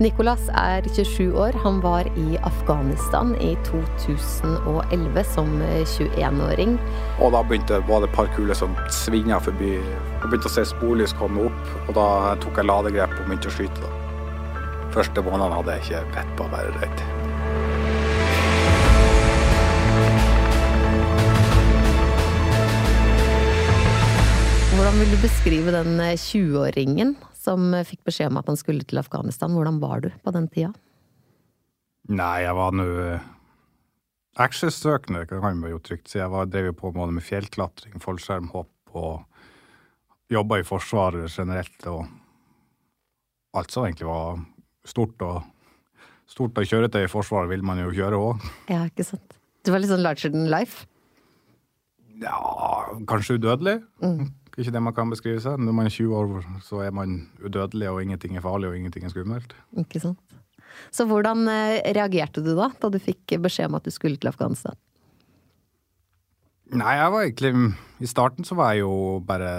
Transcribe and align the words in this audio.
Nicolas 0.00 0.48
er 0.48 0.82
27 0.88 1.34
år. 1.36 1.52
Han 1.62 1.80
var 1.80 2.08
i 2.16 2.38
Afghanistan 2.42 3.34
i 3.40 3.56
2011 3.66 5.24
som 5.34 5.62
21-åring. 5.62 6.78
Og 7.20 7.32
da 7.34 7.42
begynte, 7.44 7.82
var 7.88 8.00
det 8.00 8.08
et 8.08 8.16
par 8.16 8.30
kuler 8.36 8.56
som 8.56 8.72
svinga 8.90 9.40
forbi. 9.44 9.74
Jeg 9.76 10.30
begynte 10.30 10.48
å 10.48 10.54
se 10.54 10.64
sporlys 10.72 11.12
komme 11.18 11.44
opp, 11.50 11.74
og 11.86 11.96
da 11.98 12.06
tok 12.42 12.60
jeg 12.62 12.70
ladegrep 12.70 13.12
og 13.18 13.26
begynte 13.28 13.52
å 13.52 13.56
skyte. 13.58 13.82
da. 13.84 13.90
Første 14.92 15.24
månedene 15.24 15.58
hadde 15.60 15.76
jeg 15.76 15.84
ikke 15.86 16.04
vett 16.16 16.32
på 16.38 16.46
å 16.46 16.52
være 16.52 16.72
redd. 16.80 17.04
Hvordan 24.72 24.98
vil 25.04 25.12
du 25.12 25.20
beskrive 25.22 25.76
den 25.76 26.00
20-åringen 26.00 27.14
som 27.42 27.74
fikk 27.88 28.04
beskjed 28.08 28.32
om 28.32 28.40
at 28.40 28.48
han 28.50 28.58
skulle 28.60 28.86
til 28.86 29.00
Afghanistan? 29.02 29.54
Hvordan 29.56 29.80
var 29.82 30.04
du 30.04 30.10
på 30.22 30.34
den 30.34 30.48
tida? 30.52 30.72
Nei, 32.12 32.42
jeg 32.44 32.54
var 32.58 32.74
nå 32.74 32.86
actionsøkende, 34.42 35.26
kan 35.28 35.42
man 35.44 35.62
jo 35.70 35.80
trygt 35.82 36.10
si. 36.10 36.18
Jeg 36.18 36.30
var, 36.32 36.48
drev 36.50 36.70
jo 36.70 36.78
på 36.78 36.92
både 36.94 37.14
med 37.14 37.24
fjellklatring, 37.26 37.98
fallskjermhopp 38.02 38.96
og 38.98 40.32
jobba 40.32 40.60
i 40.60 40.66
Forsvaret 40.66 41.30
generelt. 41.30 41.86
Og 41.90 42.06
alt 43.58 43.74
som 43.74 43.86
egentlig 43.86 44.08
var 44.08 44.40
stort 44.88 45.20
og 45.26 45.42
stort 46.32 46.56
og 46.58 46.68
kjøretøy 46.68 47.04
i 47.04 47.12
Forsvaret 47.12 47.50
vil 47.52 47.64
man 47.66 47.82
jo 47.82 47.92
kjøre 47.92 48.20
òg. 48.30 48.46
Ja, 48.72 48.86
ikke 48.88 49.06
sant. 49.06 49.36
Du 49.62 49.70
var 49.70 49.82
litt 49.82 49.92
sånn 49.92 50.02
larger 50.02 50.32
than 50.32 50.48
life? 50.50 50.86
Ja, 52.22 52.38
kanskje 53.10 53.36
udødelig. 53.38 53.82
Ikke 54.58 54.72
det 54.74 54.82
man 54.84 54.94
kan 54.94 55.12
beskrive 55.12 55.40
seg. 55.40 55.60
Når 55.60 55.76
man 55.76 55.88
er 55.88 55.94
20 55.94 56.16
år, 56.16 56.46
så 56.64 56.82
er 56.84 56.92
man 56.92 57.22
udødelig, 57.40 57.88
og 57.88 58.02
ingenting 58.02 58.36
er 58.36 58.44
farlig, 58.44 58.68
og 58.68 58.76
ingenting 58.76 59.06
er 59.06 59.12
skummelt. 59.14 59.54
Ikke 59.80 60.00
sant. 60.02 60.20
Så 60.92 61.06
hvordan 61.08 61.46
eh, 61.48 61.80
reagerte 61.96 62.44
du 62.44 62.54
da, 62.56 62.70
da 62.80 62.90
du 62.92 62.98
fikk 63.00 63.36
beskjed 63.44 63.70
om 63.70 63.78
at 63.78 63.86
du 63.86 63.92
skulle 63.92 64.20
til 64.20 64.30
Afghanistan? 64.30 64.76
Nei, 66.72 66.94
jeg 66.96 67.12
var 67.12 67.26
egentlig 67.26 67.52
I 68.00 68.08
starten 68.08 68.46
så 68.48 68.56
var 68.56 68.72
jeg 68.72 68.86
jo 68.86 69.20
bare 69.28 69.50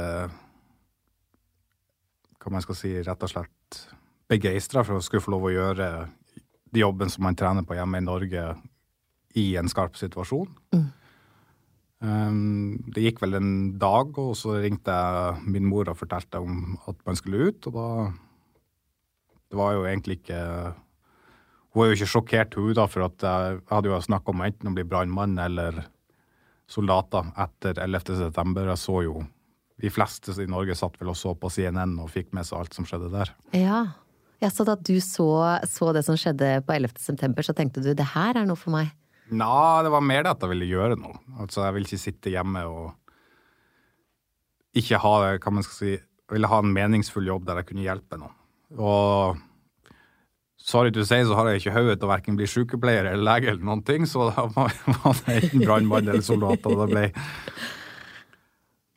Hva 2.41 2.53
man 2.55 2.63
skal 2.65 2.77
si, 2.79 2.95
rett 3.05 3.25
og 3.25 3.29
slett 3.29 3.81
begeistra 4.31 4.81
for 4.81 4.97
å 4.97 5.03
skulle 5.03 5.21
få 5.21 5.33
lov 5.35 5.45
å 5.45 5.53
gjøre 5.53 5.87
de 6.73 6.81
jobben 6.81 7.11
som 7.11 7.25
man 7.27 7.37
trener 7.37 7.65
på 7.67 7.75
hjemme 7.77 7.99
i 7.99 8.05
Norge, 8.05 8.43
i 9.37 9.43
en 9.59 9.69
skarp 9.69 9.97
situasjon. 9.99 10.47
Um, 12.01 12.52
det 12.83 13.05
gikk 13.05 13.21
vel 13.23 13.37
en 13.37 13.51
dag, 13.79 14.17
og 14.19 14.35
så 14.37 14.57
ringte 14.63 14.91
jeg 14.91 15.49
min 15.55 15.67
mor 15.69 15.89
og 15.91 15.99
fortalte 15.99 16.41
om 16.43 16.75
at 16.89 16.99
man 17.07 17.19
skulle 17.19 17.49
ut, 17.49 17.67
og 17.71 17.73
da 17.77 17.87
Det 19.53 19.57
var 19.59 19.73
jo 19.73 19.85
egentlig 19.85 20.17
ikke 20.17 20.73
Hun 21.73 21.79
var 21.79 21.85
jo 21.87 21.93
ikke 21.93 22.09
sjokkert, 22.09 22.55
hun, 22.55 22.73
da, 22.73 22.85
for 22.85 23.05
at 23.05 23.21
jeg 23.21 23.61
hadde 23.69 23.89
jo 23.89 24.01
snakka 24.01 24.29
om 24.29 24.41
enten 24.41 24.69
å 24.69 24.73
bli 24.73 24.83
brannmann 24.83 25.37
eller 25.39 25.85
soldater 26.69 27.31
etter 27.37 27.79
11. 27.81 28.17
september. 28.17 28.67
Jeg 28.69 28.77
så 28.77 29.01
jo 29.03 29.23
De 29.81 29.89
fleste 29.89 30.31
i 30.37 30.45
Norge 30.45 30.75
satt 30.75 30.99
vel 30.99 31.09
og 31.09 31.17
så 31.17 31.33
på 31.33 31.49
CNN 31.49 31.97
og 31.99 32.11
fikk 32.13 32.29
med 32.31 32.45
seg 32.45 32.59
alt 32.59 32.73
som 32.73 32.85
skjedde 32.85 33.09
der. 33.09 33.31
Ja. 33.57 33.79
ja 34.39 34.49
så 34.53 34.63
da 34.63 34.75
du 34.75 34.99
så, 35.01 35.59
så 35.65 35.91
det 35.93 36.05
som 36.05 36.15
skjedde 36.15 36.61
på 36.61 36.73
11. 36.73 36.93
september, 37.01 37.41
så 37.41 37.53
tenkte 37.57 37.81
du 37.81 37.93
det 37.93 38.05
her 38.13 38.37
er 38.37 38.45
noe 38.45 38.59
for 38.59 38.71
meg? 38.71 38.93
Nei, 39.31 39.83
det 39.85 39.93
var 39.93 40.03
mer 40.03 40.25
det 40.25 40.33
at 40.33 40.43
jeg 40.43 40.51
ville 40.51 40.67
gjøre 40.67 40.97
noe. 40.99 41.15
Altså, 41.39 41.63
jeg 41.63 41.77
ville 41.77 41.87
ikke 41.89 42.01
sitte 42.01 42.33
hjemme 42.33 42.65
og 42.67 42.91
ikke 44.77 44.99
ha 44.99 45.13
hva 45.37 45.53
man 45.53 45.65
skal 45.65 45.77
si, 45.77 45.93
jeg 45.93 46.33
ville 46.33 46.49
ha 46.49 46.59
en 46.63 46.73
meningsfull 46.73 47.27
jobb 47.29 47.45
der 47.47 47.61
jeg 47.61 47.69
kunne 47.69 47.85
hjelpe 47.85 48.19
noen. 48.19 48.33
Og 48.81 49.37
sorry 50.57 50.91
to 50.95 51.05
say, 51.05 51.23
så 51.27 51.37
har 51.37 51.51
jeg 51.51 51.61
ikke 51.61 51.75
hodet 51.75 51.99
til 51.99 52.07
å 52.07 52.11
verken 52.13 52.39
bli 52.39 52.49
sykepleier 52.49 53.11
eller 53.11 53.25
lege 53.27 53.51
eller 53.51 53.67
noen 53.67 53.83
ting, 53.85 54.07
så 54.09 54.29
da 54.31 54.47
var 54.55 54.73
var 55.03 55.21
det 55.21 55.37
enten 55.37 55.63
brannmann 55.65 56.09
eller 56.09 56.25
soldat. 56.25 56.65
Og 56.69 56.83
det 56.83 56.89
ble 56.93 57.05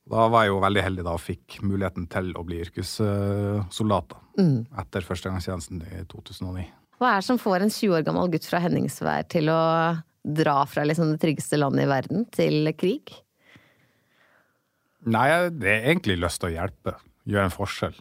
Da 0.06 0.29
var 0.31 0.47
jeg 0.47 0.55
jo 0.55 0.62
veldig 0.62 0.83
heldig 0.87 1.05
da 1.06 1.17
og 1.19 1.23
fikk 1.23 1.61
muligheten 1.67 2.06
til 2.06 2.31
å 2.39 2.45
bli 2.47 2.61
yrkessoldat 2.62 4.19
mm. 4.39 4.59
etter 4.83 5.06
førstegangstjenesten 5.06 5.83
i 5.83 6.05
2009. 6.12 6.69
Hva 6.97 7.11
er 7.12 7.21
det 7.21 7.27
som 7.27 7.41
får 7.43 7.65
en 7.65 7.73
20 7.75 7.97
år 7.99 8.05
gammel 8.06 8.31
gutt 8.33 8.47
fra 8.49 8.62
Henningsvær 8.62 9.27
til 9.29 9.50
å 9.53 9.59
dra 10.26 10.59
fra 10.66 10.84
liksom 10.87 11.12
det 11.12 11.20
tryggeste 11.22 11.59
landet 11.60 11.87
i 11.87 11.91
verden 11.91 12.26
til 12.34 12.72
krig? 12.78 13.14
Nei, 15.06 15.28
det 15.54 15.70
er 15.70 15.88
egentlig 15.92 16.19
lyst 16.19 16.42
til 16.42 16.50
å 16.50 16.56
hjelpe. 16.56 16.97
Gjøre 17.26 17.48
en 17.48 17.54
forskjell 17.54 17.97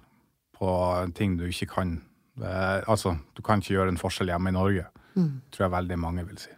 på 0.56 0.70
ting 1.18 1.38
du 1.38 1.46
ikke 1.50 1.70
kan. 1.76 1.98
Eh, 2.42 2.82
altså, 2.90 3.16
du 3.38 3.44
kan 3.46 3.62
ikke 3.62 3.76
gjøre 3.76 3.94
en 3.94 4.02
forskjell 4.02 4.32
hjemme 4.34 4.50
i 4.50 4.58
Norge. 4.58 4.88
Tror 5.54 5.68
jeg 5.68 5.76
veldig 5.76 5.98
mange 6.02 6.26
vil 6.28 6.40
si. 6.42 6.52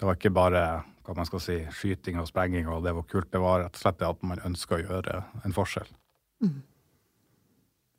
Det 0.00 0.08
var 0.08 0.16
ikke 0.16 0.32
bare 0.32 0.64
hva 1.04 1.14
man 1.18 1.26
skal 1.28 1.42
si, 1.42 1.58
skyting 1.74 2.20
og 2.22 2.28
sprenging, 2.30 2.68
og 2.70 2.84
det 2.86 2.94
var 2.96 3.06
kult. 3.10 3.30
Det 3.32 3.40
var 3.42 3.64
rett 3.64 3.76
og 3.76 3.82
slett 3.82 3.98
det 4.00 4.08
at 4.08 4.22
man 4.26 4.42
ønska 4.46 4.78
å 4.78 4.82
gjøre 4.82 5.20
en 5.44 5.56
forskjell. 5.56 5.90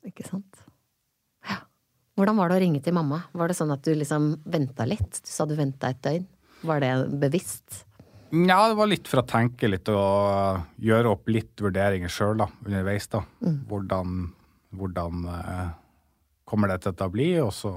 Ikke 0.08 0.26
sant? 0.26 0.64
Hvordan 2.18 2.36
var 2.36 2.50
det 2.50 2.58
å 2.58 2.62
ringe 2.62 2.82
til 2.84 2.94
mamma? 2.96 3.22
Var 3.32 3.48
det 3.48 3.56
sånn 3.56 3.72
at 3.72 3.84
du 3.86 3.94
liksom 3.96 4.34
venta 4.44 4.84
litt? 4.88 5.22
Du 5.24 5.30
sa 5.32 5.46
du 5.48 5.54
venta 5.56 5.92
et 5.92 6.02
døgn. 6.04 6.26
Var 6.62 6.82
det 6.84 6.92
bevisst? 7.22 7.84
Ja, 8.32 8.68
det 8.68 8.76
var 8.78 8.88
litt 8.88 9.08
for 9.08 9.22
å 9.22 9.28
tenke 9.28 9.68
litt 9.68 9.88
og 9.92 10.62
gjøre 10.80 11.14
opp 11.16 11.28
litt 11.32 11.60
vurderinger 11.60 12.12
sjøl 12.12 12.44
underveis. 12.44 13.08
da. 13.12 13.24
Hvordan, 13.68 14.28
hvordan 14.76 15.24
eh, 15.32 15.72
kommer 16.48 16.72
dette 16.72 16.92
til 16.92 17.08
å 17.08 17.12
bli? 17.12 17.28
Og 17.44 17.50
så 17.56 17.74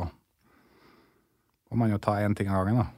må 1.72 1.82
man 1.82 1.96
jo 1.96 2.00
ta 2.04 2.20
én 2.24 2.36
ting 2.38 2.52
av 2.52 2.68
gangen, 2.68 2.84
da. 2.84 2.92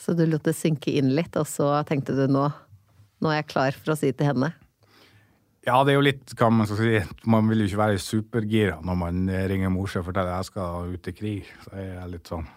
Så 0.00 0.14
du 0.16 0.24
lot 0.26 0.44
det 0.46 0.54
synke 0.56 0.92
inn 0.96 1.12
litt, 1.14 1.36
og 1.36 1.46
så 1.46 1.68
tenkte 1.88 2.16
du 2.16 2.24
nå, 2.30 2.46
nå 3.22 3.30
er 3.30 3.42
jeg 3.42 3.50
klar 3.52 3.76
for 3.76 3.92
å 3.92 3.98
si 3.98 4.10
til 4.16 4.32
henne? 4.32 4.48
Ja, 5.62 5.76
det 5.86 5.92
er 5.92 6.00
jo 6.00 6.06
litt 6.08 6.32
hva 6.34 6.48
man 6.50 6.66
skal 6.66 6.80
si. 6.80 7.20
Man 7.30 7.46
vil 7.46 7.62
jo 7.62 7.68
ikke 7.68 7.82
være 7.84 8.02
supergira 8.02 8.80
når 8.82 8.96
man 8.98 9.22
ringer 9.50 9.70
morse 9.70 10.00
og 10.00 10.08
forteller 10.08 10.34
at 10.34 10.42
jeg 10.42 10.50
skal 10.50 10.96
ut 10.96 11.10
i 11.10 11.14
krig. 11.14 11.52
Så 11.62 11.76
er 11.78 12.10
litt 12.10 12.30
sånn 12.30 12.48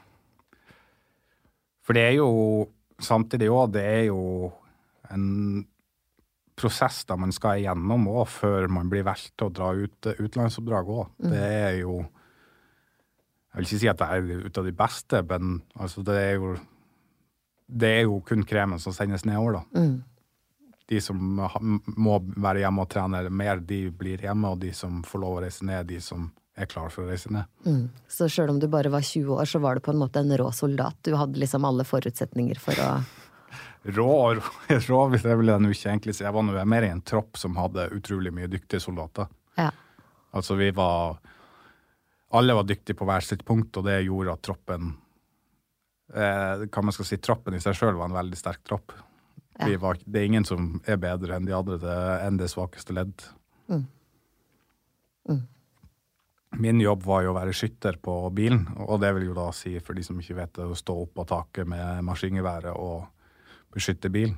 For 1.86 1.98
det 1.98 2.08
er 2.08 2.16
jo 2.18 2.32
samtidig 2.98 3.52
òg, 3.52 3.76
det 3.76 3.84
er 3.86 4.04
jo 4.08 4.50
en 5.14 5.28
prosess 6.56 7.04
da 7.06 7.18
man 7.20 7.34
skal 7.36 7.60
igjennom 7.60 8.08
òg 8.10 8.26
før 8.32 8.70
man 8.72 8.90
blir 8.90 9.06
valgt 9.06 9.36
til 9.36 9.52
å 9.52 9.54
dra 9.54 9.70
ut 9.76 10.10
utenlandsoppdrag 10.16 10.90
òg. 10.96 11.06
Det 11.30 11.44
er 11.46 11.82
jo 11.84 12.00
Jeg 12.02 13.60
vil 13.60 13.68
ikke 13.70 13.80
si 13.84 13.88
at 13.92 14.02
det 14.02 14.08
er 14.12 14.48
ut 14.50 14.58
av 14.58 14.66
de 14.66 14.76
beste, 14.76 15.22
men 15.30 15.62
altså 15.78 16.02
det 16.04 16.18
er 16.24 16.34
jo 16.40 16.56
Det 17.70 17.94
er 18.00 18.04
jo 18.10 18.20
kun 18.26 18.44
kremen 18.46 18.80
som 18.82 18.94
sendes 18.94 19.26
nedover, 19.26 19.62
da 19.62 19.86
de 20.90 21.02
som 21.02 21.18
må 21.18 22.18
være 22.36 22.62
hjemme 22.62 22.84
og 22.84 22.90
trene 22.94 23.24
mer, 23.34 23.62
de 23.62 23.88
blir 23.90 24.22
hjemme, 24.22 24.54
og 24.54 24.62
de 24.62 24.72
som 24.76 25.02
får 25.06 25.24
lov 25.24 25.38
å 25.40 25.46
reise 25.46 25.66
ned, 25.66 25.88
de 25.90 26.00
som 26.04 26.30
er 26.56 26.70
klar 26.72 26.92
for 26.94 27.04
å 27.04 27.12
reise 27.12 27.32
ned. 27.34 27.90
Så 28.12 28.30
sjøl 28.32 28.54
om 28.54 28.60
du 28.62 28.68
bare 28.72 28.92
var 28.94 29.04
20 29.04 29.34
år, 29.36 29.46
så 29.50 29.60
var 29.64 29.76
du 29.76 29.84
på 29.84 29.92
en 29.92 30.00
måte 30.00 30.22
en 30.22 30.38
rå 30.38 30.52
soldat? 30.56 30.98
Du 31.04 31.16
hadde 31.18 31.42
liksom 31.42 31.66
alle 31.68 31.88
forutsetninger 31.88 32.62
for 32.62 32.82
å 32.86 32.90
Rå, 33.86 34.06
og 34.10 34.40
rå 34.88 35.00
hvis 35.12 35.26
jeg 35.28 35.38
vil 35.38 35.52
jeg 35.52 35.62
nå 35.62 35.72
ikke 35.74 35.90
egentlig 35.92 36.16
si. 36.18 36.24
Jeg 36.26 36.34
var 36.34 36.46
nå 36.46 36.62
mer 36.66 36.88
i 36.88 36.90
en 36.90 37.04
tropp 37.06 37.38
som 37.38 37.58
hadde 37.60 37.92
utrolig 37.94 38.32
mye 38.34 38.50
dyktige 38.50 38.82
soldater. 38.82 39.30
Ja. 39.60 39.70
Altså 40.36 40.58
vi 40.60 40.72
var 40.76 41.20
Alle 42.36 42.56
var 42.58 42.66
dyktige 42.68 42.98
på 42.98 43.06
hver 43.08 43.24
sitt 43.24 43.46
punkt, 43.46 43.78
og 43.78 43.86
det 43.86 44.02
gjorde 44.08 44.34
at 44.34 44.42
troppen 44.44 44.90
eh, 46.12 46.66
Hva 46.66 46.82
man 46.84 46.96
skal 46.96 47.08
si, 47.08 47.20
troppen 47.22 47.56
i 47.56 47.62
seg 47.64 47.78
sjøl 47.78 48.00
var 48.00 48.10
en 48.10 48.18
veldig 48.18 48.40
sterk 48.40 48.64
tropp. 48.66 48.96
Var, 49.56 50.00
det 50.04 50.20
er 50.20 50.26
ingen 50.28 50.46
som 50.48 50.82
er 50.84 50.98
bedre 51.00 51.38
enn 51.38 51.46
de 51.48 51.54
andre, 51.56 51.78
det, 51.80 51.98
enn 52.26 52.40
det 52.42 52.50
svakeste 52.52 52.96
ledd. 52.96 53.24
Min 56.56 56.80
jobb 56.80 57.04
var 57.04 57.24
jo 57.26 57.34
å 57.34 57.36
være 57.36 57.54
skytter 57.56 57.98
på 58.04 58.14
bilen, 58.36 58.66
og 58.86 59.02
det 59.04 59.12
vil 59.18 59.30
jo 59.30 59.36
da 59.36 59.50
si, 59.56 59.74
for 59.84 59.98
de 59.98 60.04
som 60.08 60.20
ikke 60.22 60.38
vet 60.38 60.54
det, 60.56 60.68
å 60.72 60.78
stå 60.78 60.96
opp 61.02 61.14
på 61.18 61.26
taket 61.28 61.68
med 61.68 62.04
maskingeværet 62.08 62.76
og 62.80 63.08
beskytte 63.76 64.12
bilen. 64.14 64.38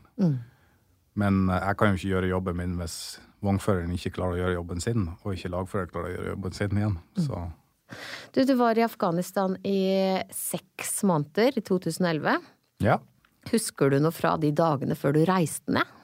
Men 1.18 1.48
eh, 1.50 1.62
jeg 1.62 1.78
kan 1.78 1.92
jo 1.92 2.00
ikke 2.00 2.14
gjøre 2.14 2.32
jobben 2.32 2.58
min 2.58 2.76
hvis 2.80 2.98
vognføreren 3.46 3.94
ikke 3.94 4.16
klarer 4.16 4.38
å 4.38 4.42
gjøre 4.42 4.56
jobben 4.58 4.82
sin, 4.82 5.10
og 5.22 5.34
ikke 5.36 5.54
lagfører 5.54 5.92
klarer 5.92 6.10
å 6.10 6.16
gjøre 6.16 6.32
jobben 6.34 6.58
sin 6.58 6.80
igjen. 6.82 6.98
Så 7.22 7.44
Du, 8.34 8.42
du 8.44 8.56
var 8.60 8.78
i 8.78 8.84
Afghanistan 8.84 9.54
i 9.64 9.78
seks 10.34 11.04
måneder, 11.08 11.58
i 11.58 11.62
2011. 11.62 12.42
ja. 12.86 12.98
Husker 13.52 13.94
du 13.94 14.00
noe 14.02 14.16
fra 14.16 14.36
de 14.42 14.52
dagene 14.56 14.98
før 14.98 15.16
du 15.18 15.22
reiste 15.28 15.74
ned? 15.74 15.96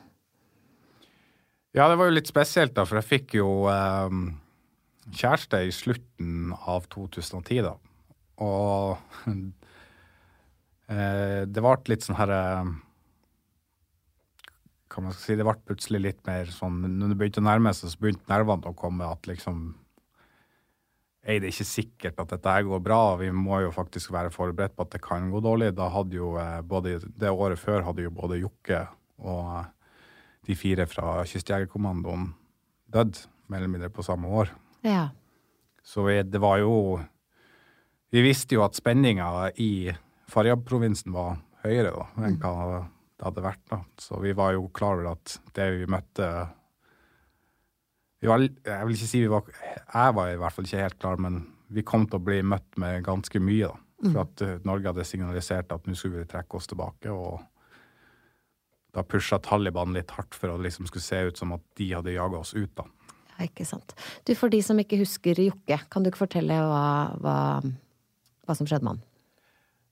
Ja, 1.73 1.87
det 1.89 1.97
var 1.97 2.09
jo 2.09 2.15
litt 2.17 2.29
spesielt, 2.29 2.75
da, 2.77 2.85
for 2.85 2.99
jeg 2.99 3.09
fikk 3.09 3.35
jo 3.39 3.65
eh, 3.71 4.17
kjæreste 5.09 5.63
i 5.65 5.73
slutten 5.73 6.53
av 6.69 6.85
2010, 6.93 7.63
da. 7.65 7.73
Og 8.43 8.97
eh, 10.93 11.43
det 11.49 11.63
ble 11.65 11.75
litt 11.89 12.05
sånn 12.05 12.17
herre 12.17 12.41
Hva 14.89 15.03
man 15.05 15.13
skal 15.13 15.23
si, 15.23 15.37
det 15.37 15.45
ble 15.45 15.53
plutselig 15.65 16.01
litt 16.01 16.21
mer 16.25 16.49
sånn 16.49 16.79
Når 16.97 17.11
det 17.11 17.17
begynte 17.19 17.41
å 17.43 17.45
nærme 17.45 17.73
seg, 17.77 17.93
så 17.93 18.01
begynte 18.01 18.29
nervene 18.29 18.69
å 18.69 18.77
komme. 18.77 19.09
At 19.09 19.29
liksom 19.29 19.71
er 21.23 21.39
det 21.39 21.53
ikke 21.53 21.67
sikkert 21.67 22.19
at 22.19 22.33
dette 22.35 22.55
går 22.67 22.81
bra. 22.83 23.15
Vi 23.19 23.29
må 23.31 23.61
jo 23.63 23.71
faktisk 23.71 24.11
være 24.11 24.31
forberedt 24.33 24.75
på 24.75 24.83
at 24.83 24.91
det 24.95 25.01
kan 25.03 25.29
gå 25.31 25.39
dårlig. 25.43 25.71
Da 25.77 25.87
hadde 25.93 26.17
jo 26.17 26.33
eh, 26.39 26.59
både 26.61 26.97
Det 27.07 27.31
året 27.31 27.59
før 27.59 27.85
hadde 27.87 28.03
jo 28.03 28.11
både 28.11 28.41
Jokke 28.41 28.83
og 29.23 29.43
eh, 29.61 29.69
de 30.43 30.55
fire 30.59 30.85
fra 30.91 31.21
Kystjegerkommandoen 31.23 32.33
dødd, 32.91 33.21
mer 33.47 33.61
eller 33.61 33.71
mindre 33.71 33.89
på 33.93 34.03
samme 34.03 34.27
år. 34.27 34.51
Ja. 34.83 35.13
Så 35.83 36.03
vi, 36.03 36.17
det 36.27 36.41
var 36.43 36.59
jo 36.59 36.99
Vi 38.11 38.21
visste 38.21 38.55
jo 38.55 38.61
at 38.61 38.75
spenninga 38.77 39.49
i 39.57 39.89
Faryab-provinsen 40.29 41.13
var 41.15 41.39
høyere 41.63 41.93
da, 41.95 42.03
enn 42.27 42.35
hva 42.41 42.51
det 43.17 43.25
hadde 43.25 43.45
vært. 43.45 43.63
da. 43.71 43.79
Så 43.97 44.19
vi 44.21 44.35
var 44.37 44.53
jo 44.53 44.67
klar 44.75 44.99
over 44.99 45.15
at 45.15 45.39
det 45.55 45.69
vi 45.79 45.87
møtte 45.89 46.27
var, 48.29 48.43
Jeg 48.43 48.87
vil 48.87 48.97
ikke 48.97 49.09
si 49.09 49.21
vi 49.23 49.31
var 49.31 49.47
Jeg 49.49 50.15
var 50.15 50.31
i 50.31 50.37
hvert 50.41 50.55
fall 50.55 50.67
ikke 50.67 50.83
helt 50.83 50.99
klar, 50.99 51.17
men 51.21 51.41
vi 51.73 51.81
kom 51.85 52.05
til 52.05 52.19
å 52.19 52.23
bli 52.23 52.41
møtt 52.45 52.77
med 52.77 53.03
ganske 53.05 53.39
mye. 53.41 53.71
da. 53.71 53.79
For 54.03 54.19
at 54.25 54.43
uh, 54.43 54.59
Norge 54.67 54.91
hadde 54.91 55.05
signalisert 55.07 55.71
at 55.73 55.87
nå 55.87 55.95
skulle 55.97 56.21
vi 56.21 56.29
trekke 56.29 56.59
oss 56.59 56.69
tilbake. 56.69 57.11
og 57.11 57.41
da 58.93 59.01
pusha 59.01 59.39
Taliban 59.41 59.95
litt 59.95 60.11
hardt 60.13 60.35
for 60.37 60.53
å 60.53 60.59
liksom 60.61 60.85
skulle 60.85 61.05
se 61.05 61.21
ut 61.29 61.39
som 61.39 61.55
at 61.55 61.63
de 61.79 61.87
hadde 61.95 62.13
jaga 62.13 62.43
oss 62.43 62.53
ut. 62.53 62.69
da. 62.77 62.85
ja, 63.31 63.47
ikke 63.47 63.65
sant. 63.65 63.95
Du, 64.27 64.35
for 64.37 64.53
de 64.53 64.61
som 64.61 64.77
ikke 64.79 65.01
husker 65.01 65.39
Jokke, 65.41 65.79
kan 65.89 66.03
du 66.03 66.11
ikke 66.11 66.25
fortelle 66.27 66.59
hva, 66.61 66.85
hva, 67.23 67.37
hva 68.45 68.57
som 68.57 68.69
skjedde 68.69 68.85
med 68.85 68.95
han? 68.95 69.01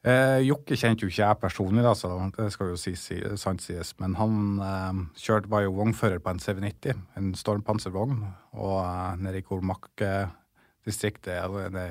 Eh, 0.01 0.39
Jokke 0.47 0.73
kjente 0.73 1.05
jo 1.05 1.11
ikke 1.11 1.21
jeg 1.21 1.37
personlig, 1.43 1.83
da, 1.85 1.91
så 1.93 2.09
det 2.33 2.47
skal 2.55 2.71
jo 2.71 2.77
si, 2.79 2.95
si, 2.97 3.19
sant 3.37 3.61
sies. 3.61 3.93
Men 4.01 4.15
han 4.17 4.39
eh, 4.65 5.01
kjørte, 5.21 5.51
var 5.51 5.65
jo 5.65 5.75
vognfører 5.77 6.23
på 6.23 6.33
en 6.33 6.41
CV90, 6.41 7.03
en 7.19 7.33
stormpanservogn. 7.37 8.23
Og 8.57 8.77
eh, 8.81 9.19
nede 9.21 9.43
i 9.43 9.45
Kormak-distriktet, 9.45 11.35
eller 11.37 11.69
det 11.75 11.85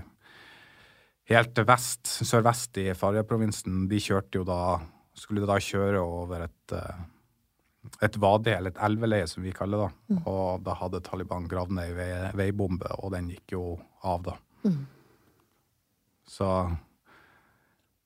helt 1.31 1.63
vest, 1.63 2.11
sørvest 2.27 2.83
i 2.83 2.89
Faryab-provinsen, 2.99 3.85
de 3.91 4.03
kjørte 4.03 4.43
jo 4.43 4.49
da 4.49 4.81
Skulle 5.21 5.45
da 5.45 5.59
kjøre 5.61 6.01
over 6.01 6.47
et 6.47 6.73
eh, 6.73 7.01
et 8.05 8.17
vadi, 8.21 8.53
eller 8.53 8.73
et 8.73 8.83
elveleie 8.85 9.27
som 9.29 9.43
vi 9.45 9.53
kaller 9.57 9.83
det. 9.83 10.17
Og 10.29 10.63
da 10.65 10.75
hadde 10.77 11.01
Taliban 11.05 11.47
gravd 11.49 11.73
ned 11.77 11.99
ei 12.01 12.31
veibombe, 12.37 12.91
og 13.01 13.13
den 13.15 13.31
gikk 13.33 13.55
jo 13.57 13.63
av, 14.05 14.27
da. 14.27 14.35
Så 16.29 16.49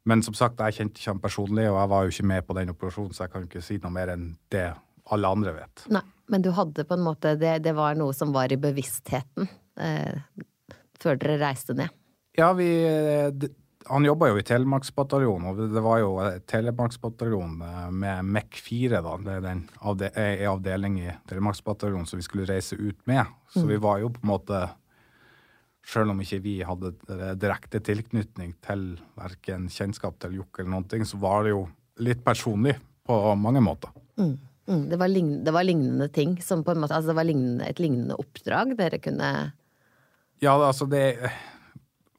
Men 0.05 0.23
som 0.25 0.37
sagt, 0.37 0.61
jeg 0.61 0.77
kjente 0.77 1.01
ikke 1.01 1.13
han 1.15 1.23
personlig, 1.23 1.65
og 1.71 1.79
jeg 1.79 1.91
var 1.95 2.05
jo 2.05 2.13
ikke 2.13 2.29
med 2.29 2.47
på 2.47 2.57
den 2.59 2.73
operasjonen, 2.75 3.15
så 3.17 3.25
jeg 3.25 3.33
kan 3.33 3.47
ikke 3.49 3.65
si 3.65 3.79
noe 3.81 3.93
mer 3.95 4.13
enn 4.13 4.35
det 4.53 4.67
alle 5.15 5.31
andre 5.37 5.55
vet. 5.57 5.85
Nei, 5.93 6.05
men 6.33 6.45
du 6.45 6.51
hadde 6.57 6.87
på 6.89 6.97
en 6.97 7.05
måte 7.05 7.35
Det, 7.41 7.59
det 7.65 7.75
var 7.77 7.97
noe 7.99 8.15
som 8.17 8.33
var 8.33 8.53
i 8.53 8.61
bevisstheten 8.61 9.49
eh, 9.81 10.17
før 11.01 11.21
dere 11.21 11.41
reiste 11.43 11.77
ned. 11.77 11.93
Ja, 12.37 12.51
vi 12.57 12.67
det, 13.37 13.53
Han 13.91 14.07
jobba 14.07 14.31
jo 14.31 14.39
i 14.41 14.45
Telemarksbataljonen, 14.49 15.49
og 15.51 15.75
det 15.75 15.83
var 15.85 15.99
jo 16.01 16.15
Telemarksbataljonen 16.49 17.65
eh, 17.65 17.91
med 18.05 18.31
MEC4, 18.37 19.03
da. 19.05 19.19
Det 19.25 19.35
er 19.35 19.45
den 19.45 19.67
avde 19.81 20.13
en 20.13 20.47
avdeling 20.55 21.01
i 21.05 21.11
Telemarksbataljonen 21.29 22.09
som 22.09 22.21
vi 22.21 22.29
skulle 22.29 22.49
reise 22.49 22.77
ut 22.81 23.01
med. 23.09 23.25
Så 23.53 23.67
vi 23.69 23.81
var 23.81 24.01
jo 24.05 24.13
på 24.13 24.25
en 24.25 24.33
måte 24.33 24.67
Sjøl 25.85 26.15
om 26.15 26.21
ikke 26.25 26.41
vi 26.45 26.55
hadde 26.65 26.95
eh, 27.13 27.35
direkte 27.37 27.81
tilknytning 27.85 28.55
til 28.65 28.87
verken 29.19 29.69
kjennskap 29.73 30.17
til 30.23 30.39
Jokke 30.41 30.63
eller 30.63 30.77
noen 30.79 30.89
ting, 30.89 31.05
så 31.05 31.21
var 31.21 31.45
det 31.45 31.53
jo 31.53 31.67
litt 32.05 32.25
personlig 32.25 32.79
på 33.05 33.19
mange 33.37 33.61
måter. 33.65 33.93
Mm. 34.17 34.39
Mm, 34.65 34.87
det, 34.89 34.97
var 34.97 35.11
lign, 35.13 35.35
det 35.45 35.53
var 35.53 35.67
lignende 35.67 36.09
ting 36.09 36.39
som 36.41 36.63
på 36.65 36.73
en 36.73 36.81
måte 36.81 36.97
Altså 36.97 37.11
det 37.11 37.19
var 37.19 37.27
lignende, 37.29 37.67
et 37.69 37.83
lignende 37.83 38.17
oppdrag 38.17 38.71
dere 38.79 38.97
kunne 39.03 39.29
Ja, 40.41 40.55
altså 40.55 40.87
det 40.89 41.03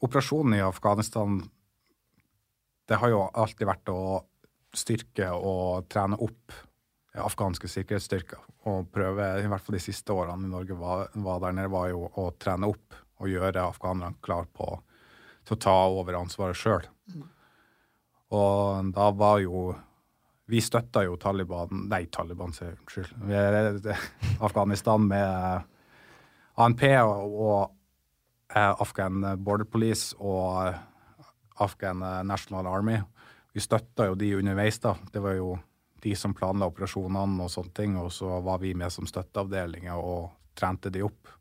Operasjonen 0.06 0.53
i 0.59 0.62
Afghanistan 0.62 1.39
Det 2.85 3.00
har 3.01 3.09
jo 3.09 3.23
alltid 3.33 3.65
vært 3.65 3.89
å 3.89 4.21
styrke 4.77 5.31
og 5.33 5.89
trene 5.89 6.19
opp 6.21 6.53
afghanske 7.15 7.69
sikkerhetsstyrker. 7.71 8.41
Og 8.69 8.89
prøve, 8.91 9.27
i 9.39 9.47
hvert 9.47 9.63
fall 9.63 9.77
de 9.77 9.83
siste 9.83 10.12
årene 10.12 10.47
i 10.47 10.51
Norge 10.51 10.75
var, 10.75 11.07
var 11.23 11.41
der 11.45 11.56
nede, 11.56 11.71
var 11.71 11.89
jo 11.91 12.09
å 12.12 12.25
trene 12.39 12.67
opp 12.67 12.97
og 13.21 13.31
gjøre 13.31 13.63
afghanerne 13.69 14.19
klar 14.25 14.47
på 14.53 14.67
til 15.45 15.56
å 15.56 15.62
ta 15.62 15.75
over 15.94 16.17
ansvaret 16.19 16.57
sjøl. 16.57 16.85
Og 18.35 18.94
da 18.95 19.09
var 19.13 19.41
jo 19.44 19.67
Vi 20.45 20.59
støtta 20.62 21.01
jo 21.01 21.15
Taliban 21.17 21.88
Nei, 21.89 22.03
Taliban, 22.06 22.51
sier 22.53 22.67
jeg, 22.69 22.77
unnskyld. 22.83 23.88
Afghanistan 24.45 25.07
med 25.09 25.63
ANP 26.62 26.83
og, 27.01 27.71
eh, 28.53 28.81
Afghan 28.81 29.25
Border 29.41 29.65
Police 29.65 30.13
og 30.19 30.67
eh, 30.67 31.25
Afghan 31.65 32.03
National 32.27 32.67
Army. 32.69 33.00
Vi 33.53 33.63
støtta 33.63 34.06
jo 34.12 34.15
de 34.19 34.35
underveis, 34.38 34.77
da. 34.83 34.94
Det 35.12 35.23
var 35.23 35.33
jo 35.39 35.56
de 36.03 36.13
som 36.15 36.33
planla 36.38 36.67
operasjonene 36.69 37.45
og 37.45 37.50
sånne 37.50 37.73
ting, 37.73 37.97
og 37.97 38.12
så 38.13 38.38
var 38.45 38.59
vi 38.62 38.75
med 38.77 38.94
som 38.94 39.07
støtteavdelinger 39.09 39.97
og 39.97 40.27
trente 40.53 40.91
de 40.94 41.01
opp. 41.07 41.31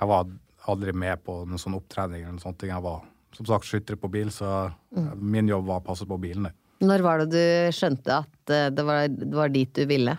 Jeg 0.00 0.08
var 0.08 0.30
aldri 0.70 0.94
med 0.94 1.22
på 1.26 1.42
noen 1.44 1.60
sånn 1.60 1.76
opptrening 1.76 2.22
eller 2.22 2.36
noen 2.36 2.42
sånne 2.42 2.60
ting. 2.60 2.72
Jeg 2.72 2.84
var 2.84 3.02
som 3.36 3.48
sagt 3.48 3.68
skytter 3.68 3.96
på 3.96 4.10
bil, 4.12 4.30
så 4.32 4.70
min 5.16 5.48
jobb 5.48 5.66
var 5.70 5.80
å 5.80 5.86
passe 5.86 6.06
på 6.08 6.18
bilene. 6.20 6.52
Når 6.82 7.04
var 7.04 7.22
det 7.22 7.30
du 7.32 7.72
skjønte 7.76 8.22
at 8.24 8.50
eh, 8.52 8.68
det 8.74 8.84
var, 8.84 9.06
det 9.06 9.34
var 9.38 9.52
dit 9.54 9.70
du 9.74 9.84
ville? 9.86 10.16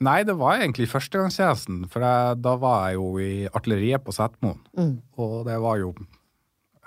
Nei, 0.00 0.22
det 0.24 0.32
var 0.40 0.56
egentlig 0.56 0.88
førstegangstjenesten, 0.88 1.82
for 1.92 2.00
jeg, 2.06 2.38
da 2.40 2.54
var 2.56 2.86
jeg 2.88 2.96
jo 2.96 3.08
i 3.20 3.32
artilleriet 3.52 4.00
på 4.06 4.14
Setermoen. 4.16 4.62
Og 5.20 5.42
det 5.48 5.58
var 5.60 5.76
jo 5.82 5.92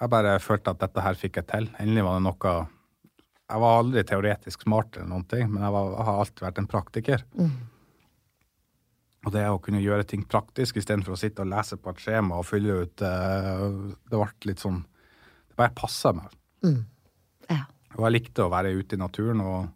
Jeg 0.01 0.09
bare 0.09 0.39
følte 0.41 0.71
at 0.73 0.79
dette 0.81 1.03
her 1.05 1.13
fikk 1.15 1.37
jeg 1.37 1.45
til. 1.51 1.67
Endelig 1.79 2.03
var 2.03 2.17
det 2.17 2.23
noe 2.25 2.53
Jeg 3.53 3.61
var 3.61 3.77
aldri 3.83 4.03
teoretisk 4.09 4.65
smart 4.65 4.97
eller 4.97 5.11
noen 5.11 5.27
ting, 5.29 5.45
men 5.53 5.61
jeg, 5.61 5.71
var, 5.75 5.91
jeg 5.93 6.07
har 6.09 6.19
alltid 6.23 6.45
vært 6.47 6.57
en 6.63 6.71
praktiker. 6.73 7.23
Og 9.23 9.31
det 9.31 9.43
å 9.47 9.59
kunne 9.63 9.81
gjøre 9.83 10.05
ting 10.07 10.25
praktisk 10.27 10.77
istedenfor 10.81 11.15
å 11.15 11.19
sitte 11.19 11.45
og 11.45 11.51
lese 11.53 11.77
på 11.79 11.93
et 11.93 12.01
skjema 12.03 12.39
og 12.41 12.47
fylle 12.47 12.81
ut 12.83 13.03
eh, 13.07 13.61
Det 14.09 14.17
ble 14.19 14.49
litt 14.49 14.63
sånn 14.63 14.81
Det 14.83 15.59
bare 15.59 15.75
passa 15.77 16.11
meg. 16.17 16.33
Ja. 17.51 17.63
Og 17.95 18.07
jeg 18.07 18.15
likte 18.17 18.45
å 18.45 18.51
være 18.51 18.73
ute 18.75 18.97
i 18.97 18.99
naturen, 18.99 19.43
og 19.43 19.69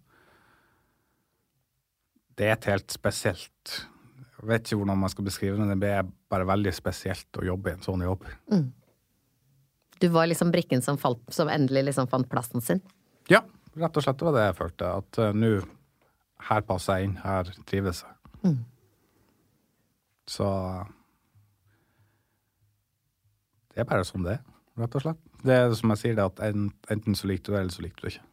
det 2.37 2.47
er 2.47 2.55
et 2.55 2.67
helt 2.69 2.93
spesielt 2.93 3.73
Jeg 4.37 4.49
vet 4.51 4.67
ikke 4.67 4.81
hvordan 4.81 5.01
man 5.01 5.11
skal 5.13 5.27
beskrive 5.27 5.69
det, 5.69 5.79
det 5.81 5.93
er 5.99 6.11
bare 6.31 6.47
veldig 6.47 6.73
spesielt 6.75 7.39
å 7.39 7.47
jobbe 7.47 7.71
i 7.71 7.77
en 7.77 7.85
sånn 7.85 8.03
jobb. 8.05 8.27
Du 9.97 10.07
var 10.13 10.27
liksom 10.29 10.51
brikken 10.53 10.83
som, 10.85 10.99
falt, 11.01 11.23
som 11.33 11.49
endelig 11.49 11.87
liksom 11.87 12.09
fant 12.11 12.27
plassen 12.29 12.61
sin? 12.61 12.83
Ja, 13.31 13.41
rett 13.79 13.97
og 13.97 14.05
slett 14.05 14.21
var 14.27 14.35
det 14.35 14.43
jeg 14.45 14.57
følte. 14.59 14.91
At 15.01 15.19
uh, 15.23 15.31
nå 15.33 15.55
Her 16.47 16.61
passer 16.67 16.99
jeg 16.99 17.09
inn, 17.09 17.15
her 17.23 17.49
trives 17.65 18.03
jeg. 18.05 18.13
Så 20.27 20.47
Det 23.73 23.83
er 23.83 23.87
bare 23.87 24.05
sånn 24.07 24.25
det 24.25 24.39
er, 24.39 24.45
rett 24.81 24.95
og 24.97 25.03
slett. 25.03 25.19
Det 25.45 25.53
er 25.53 25.75
som 25.77 25.93
jeg 25.93 26.01
sier, 26.01 26.15
det 26.17 26.25
at 26.25 26.41
enten 26.89 27.15
så 27.15 27.29
likte 27.29 27.51
du 27.51 27.55
det, 27.55 27.61
eller 27.61 27.75
så 27.75 27.83
likte 27.85 28.01
du 28.01 28.07
det 28.07 28.15
ikke. 28.15 28.25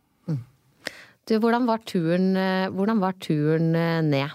Du, 1.25 1.39
hvordan 1.41 1.65
var 1.65 1.81
turen, 1.89 2.35
eh, 2.37 2.69
hvordan 2.69 3.01
var 3.01 3.15
turen 3.17 3.71
eh, 3.77 4.01
ned? 4.05 4.33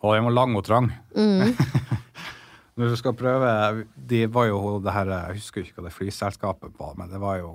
Å, 0.00 0.12
den 0.14 0.24
var 0.28 0.36
lang 0.36 0.56
og 0.56 0.64
trang. 0.64 0.88
Når 2.74 2.90
du 2.90 2.96
skal 2.98 3.14
prøve 3.14 3.50
De 3.94 4.24
var 4.34 4.48
jo 4.48 4.80
det 4.82 4.90
her 4.96 5.06
Jeg 5.12 5.36
husker 5.36 5.62
ikke 5.62 5.76
hva 5.78 5.84
det 5.86 5.94
flyselskapet 5.94 6.72
var, 6.80 6.96
men 6.98 7.12
det 7.12 7.20
var 7.22 7.38
jo 7.38 7.52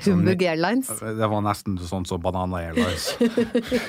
Humbug 0.00 0.42
Airlines? 0.46 0.88
Det 1.00 1.28
var 1.28 1.44
nesten 1.44 1.76
sånn 1.84 2.06
som 2.08 2.22
Banana 2.22 2.62
Airlines. 2.64 3.10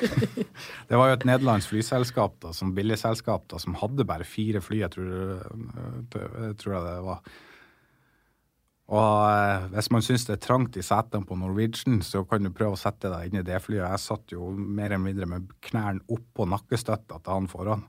det 0.89 0.99
var 0.99 1.09
jo 1.09 1.15
et 1.15 1.25
nederlandsk 1.29 1.71
flyselskap, 1.71 2.35
da, 2.43 2.51
som 2.55 2.73
billigselskap, 2.75 3.47
da, 3.51 3.61
som 3.61 3.77
hadde 3.79 4.05
bare 4.07 4.27
fire 4.27 4.61
fly, 4.63 4.83
jeg 4.83 4.93
tror, 4.97 5.09
jeg 6.11 6.59
tror 6.59 6.75
jeg 6.77 6.85
det 6.89 6.99
var. 7.07 7.33
Og 8.93 9.17
eh, 9.31 9.65
hvis 9.73 9.89
man 9.95 10.03
syns 10.03 10.25
det 10.27 10.35
er 10.35 10.43
trangt 10.43 10.77
i 10.77 10.83
setene 10.83 11.25
på 11.27 11.37
Norwegian, 11.39 12.01
så 12.03 12.25
kan 12.27 12.43
du 12.43 12.51
prøve 12.53 12.75
å 12.75 12.79
sette 12.79 13.11
deg 13.13 13.29
inn 13.29 13.39
i 13.39 13.47
det 13.47 13.61
flyet. 13.63 13.85
Jeg 13.85 14.03
satt 14.03 14.35
jo 14.35 14.51
mer 14.51 14.91
eller 14.91 15.05
mindre 15.05 15.29
med 15.29 15.53
knærne 15.63 16.03
oppå 16.11 16.47
nakkestøtta 16.51 17.21
til 17.23 17.37
han 17.37 17.49
foran, 17.51 17.85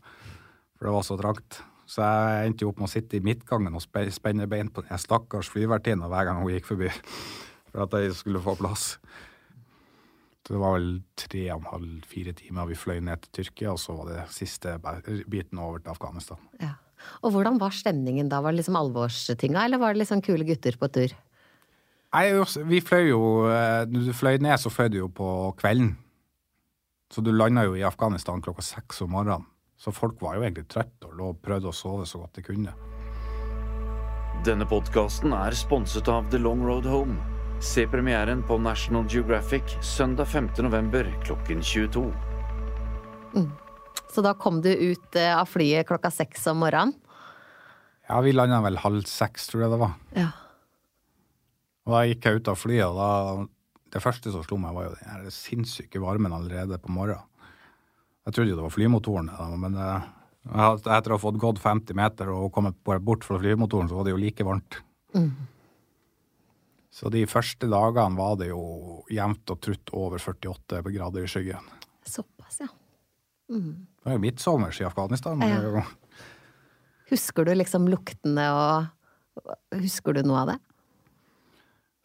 for 0.77 0.87
det 0.87 0.95
var 0.95 1.07
så 1.07 1.19
trangt. 1.19 1.65
Så 1.91 2.01
jeg 2.01 2.49
endte 2.49 2.65
jo 2.65 2.71
opp 2.71 2.79
med 2.81 2.89
å 2.89 2.95
sitte 2.95 3.19
i 3.19 3.25
midtgangen 3.25 3.75
og 3.77 3.83
spenne 3.85 4.47
bein 4.49 4.71
på 4.73 4.87
den 4.87 5.01
stakkars 5.01 5.51
flyvertinna 5.53 6.09
hver 6.09 6.31
gang 6.31 6.41
hun 6.41 6.55
gikk 6.55 6.71
forbi, 6.71 6.89
for 7.75 7.89
at 7.89 7.97
jeg 8.07 8.15
skulle 8.15 8.43
få 8.43 8.55
plass. 8.59 8.95
Det 10.45 10.61
var 10.61 10.77
vel 10.77 10.89
tre 11.19 11.43
og 11.55 11.63
en 11.63 11.71
halv, 11.73 11.93
fire 12.07 12.35
timer 12.37 12.69
vi 12.69 12.79
fløy 12.79 13.01
ned 13.03 13.25
til 13.25 13.41
Tyrkia, 13.41 13.73
og 13.73 13.81
så 13.81 13.97
var 13.97 14.11
det 14.13 14.25
siste 14.35 14.77
biten 15.33 15.59
over 15.59 15.81
til 15.81 15.91
Afghanistan. 15.95 16.41
Ja. 16.61 16.77
Og 17.25 17.35
hvordan 17.35 17.59
var 17.61 17.75
stemningen 17.75 18.31
da? 18.33 18.41
Var 18.45 18.53
det 18.53 18.63
liksom 18.63 18.79
alvorstinga, 18.79 19.65
eller 19.65 19.81
var 19.83 19.93
det 19.93 20.05
liksom 20.05 20.23
kule 20.25 20.47
gutter 20.47 20.77
på 20.81 20.89
tur? 20.93 21.17
Nei, 22.15 22.29
vi 22.71 22.79
fløy 22.79 23.09
jo 23.09 23.21
eh, 23.51 23.83
Når 23.91 24.07
du 24.07 24.13
fløy 24.15 24.37
ned, 24.39 24.55
så 24.63 24.71
fløy 24.71 24.93
du 24.93 25.01
jo 25.01 25.09
på 25.11 25.27
kvelden. 25.59 25.97
Så 27.11 27.25
du 27.25 27.33
landa 27.35 27.65
jo 27.67 27.75
i 27.75 27.83
Afghanistan 27.83 28.43
klokka 28.43 28.63
seks 28.63 29.03
om 29.03 29.11
morgenen. 29.17 29.49
Så 29.77 29.91
folk 29.93 30.23
var 30.23 30.39
jo 30.39 30.45
egentlig 30.45 30.69
trøtte 30.71 31.11
og 31.11 31.19
lå 31.19 31.33
og 31.33 31.41
prøvde 31.43 31.73
å 31.73 31.75
sove 31.75 32.07
så 32.07 32.23
godt 32.23 32.39
de 32.39 32.47
kunne. 32.47 32.75
Denne 34.47 34.67
podkasten 34.69 35.35
er 35.35 35.57
sponset 35.57 36.09
av 36.09 36.31
The 36.31 36.39
Long 36.39 36.63
Road 36.65 36.87
Home. 36.89 37.34
Se 37.61 37.87
premieren 37.87 38.43
på 38.43 38.59
National 38.59 39.07
Geographic 39.11 39.63
søndag 39.83 40.25
5. 40.25 40.49
november 40.59 41.07
klokken 41.25 41.63
22. 41.63 42.13
Så 44.15 44.23
da 44.23 44.35
kom 44.35 44.61
du 44.63 44.71
ut 44.71 45.17
eh, 45.17 45.33
av 45.39 45.47
flyet 45.51 45.87
klokka 45.89 46.11
seks 46.11 46.47
om 46.51 46.61
morgenen? 46.63 46.93
Ja, 48.09 48.21
vi 48.21 48.35
landa 48.35 48.61
vel 48.63 48.79
halv 48.79 49.07
seks, 49.09 49.49
tror 49.51 49.65
jeg 49.65 49.73
det 49.73 49.79
var. 49.81 49.95
Ja. 50.15 50.29
Og 51.85 51.97
da 51.97 52.03
gikk 52.09 52.29
jeg 52.29 52.41
ut 52.41 52.51
av 52.53 52.61
flyet, 52.61 52.87
og 52.87 52.99
da 53.01 53.47
Det 53.95 54.03
første 54.03 54.33
som 54.35 54.43
slo 54.43 54.57
meg, 54.59 54.75
var 54.75 54.89
jo 54.89 54.95
den 54.99 55.31
sinnssyke 55.31 56.01
varmen 56.03 56.33
allerede 56.35 56.81
på 56.83 56.91
morgenen. 56.91 57.23
Jeg 58.27 58.35
trodde 58.35 58.51
jo 58.51 58.57
det 58.59 58.65
var 58.65 58.73
flymotoren, 58.75 59.29
men 59.63 59.77
eh, 59.79 60.07
etter 60.83 61.13
å 61.13 61.15
ha 61.15 61.23
fått 61.23 61.39
gått 61.39 61.61
50 61.63 61.95
meter 61.95 62.33
og 62.35 62.51
kommet 62.53 62.75
bort 62.83 63.23
fra 63.23 63.39
flymotoren, 63.39 63.87
så 63.89 63.95
var 63.95 64.09
det 64.09 64.15
jo 64.17 64.19
like 64.19 64.47
varmt. 64.47 64.81
Så 66.95 67.11
de 67.11 67.25
første 67.27 67.67
dagene 67.67 68.15
var 68.19 68.37
det 68.39 68.53
jo 68.53 68.61
jevnt 69.11 69.51
og 69.51 69.59
trutt 69.67 69.91
over 69.99 70.23
48 70.23 70.83
grader 70.95 71.25
i 71.27 71.31
skyggen. 71.31 71.65
Såpass, 72.07 72.61
ja. 72.63 72.69
Det 73.51 74.05
var 74.07 74.15
jo 74.15 74.23
midtsommers 74.23 74.79
i 74.81 74.87
Afghanistan. 74.87 75.43
Ja. 75.43 75.59
jo- 75.63 75.83
Husker 77.11 77.45
du 77.45 77.53
liksom 77.55 77.89
luktene 77.91 78.47
og 78.55 78.87
Husker 79.75 80.15
du 80.15 80.23
noe 80.23 80.45
av 80.45 80.53
det? 80.53 80.61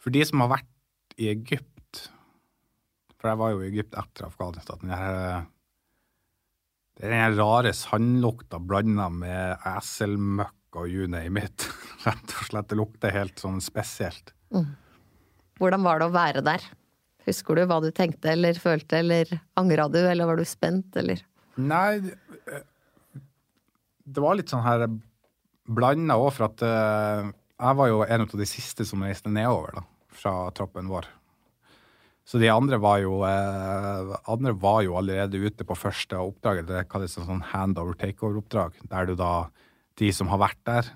For 0.01 0.09
de 0.09 0.23
som 0.25 0.41
har 0.41 0.49
vært 0.55 1.13
i 1.21 1.27
Egypt 1.29 2.09
For 3.19 3.29
jeg 3.29 3.37
var 3.37 3.51
jo 3.53 3.59
i 3.61 3.67
Egypt 3.69 3.93
etter 3.93 4.25
Afghanistan. 4.25 4.79
Den 4.81 4.89
her, 4.95 5.45
det 6.97 7.05
er 7.05 7.13
den 7.13 7.21
her 7.21 7.37
rare 7.37 7.73
sandlukta 7.77 8.57
blanda 8.65 9.09
med 9.13 9.61
eselmøkk 9.75 10.79
og 10.81 10.89
you 10.89 11.05
name 11.11 11.37
it. 11.45 11.67
Rett 12.07 12.33
og 12.33 12.47
slett. 12.49 12.69
Det 12.71 12.77
lukter 12.79 13.13
helt 13.13 13.37
sånn 13.43 13.61
spesielt. 13.61 14.33
Hvordan 15.59 15.83
var 15.85 15.99
det 15.99 16.07
å 16.09 16.13
være 16.15 16.43
der? 16.45 16.63
Husker 17.27 17.55
du 17.59 17.65
hva 17.69 17.81
du 17.83 17.91
tenkte 17.93 18.31
eller 18.31 18.57
følte, 18.57 19.01
eller 19.03 19.33
angra 19.59 19.89
du, 19.91 19.99
eller 20.07 20.25
var 20.29 20.39
du 20.39 20.45
spent, 20.47 20.95
eller? 20.97 21.21
Nei, 21.59 21.99
det- 21.99 22.63
det 24.09 24.21
var 24.23 24.35
litt 24.35 24.49
sånn 24.49 24.63
her 24.63 24.87
blanda 25.69 26.15
òg, 26.17 26.31
for 26.33 26.45
at 26.45 26.61
eh, 26.63 27.31
jeg 27.59 27.75
var 27.75 27.87
jo 27.91 28.01
en 28.03 28.21
av 28.21 28.27
de 28.31 28.45
siste 28.49 28.85
som 28.87 29.03
reiste 29.03 29.29
nedover 29.29 29.75
da, 29.75 29.83
fra 30.09 30.49
troppen 30.51 30.87
vår. 30.89 31.05
Så 32.25 32.39
de 32.39 32.47
andre 32.49 32.77
var 32.79 32.99
jo, 33.01 33.23
eh, 33.25 34.15
andre 34.29 34.53
var 34.53 34.81
jo 34.83 34.93
allerede 34.97 35.33
ute 35.41 35.65
på 35.65 35.75
første 35.77 36.13
oppdraget. 36.17 36.67
Det 36.67 36.87
kalles 36.89 37.17
en 37.17 37.25
sånn 37.25 37.41
handover 37.51 37.93
takeover-oppdrag, 37.97 38.73
der 38.87 39.05
du 39.05 39.15
da, 39.15 39.49
de 39.97 40.11
som 40.11 40.27
har 40.29 40.37
vært 40.39 40.63
der, 40.65 40.89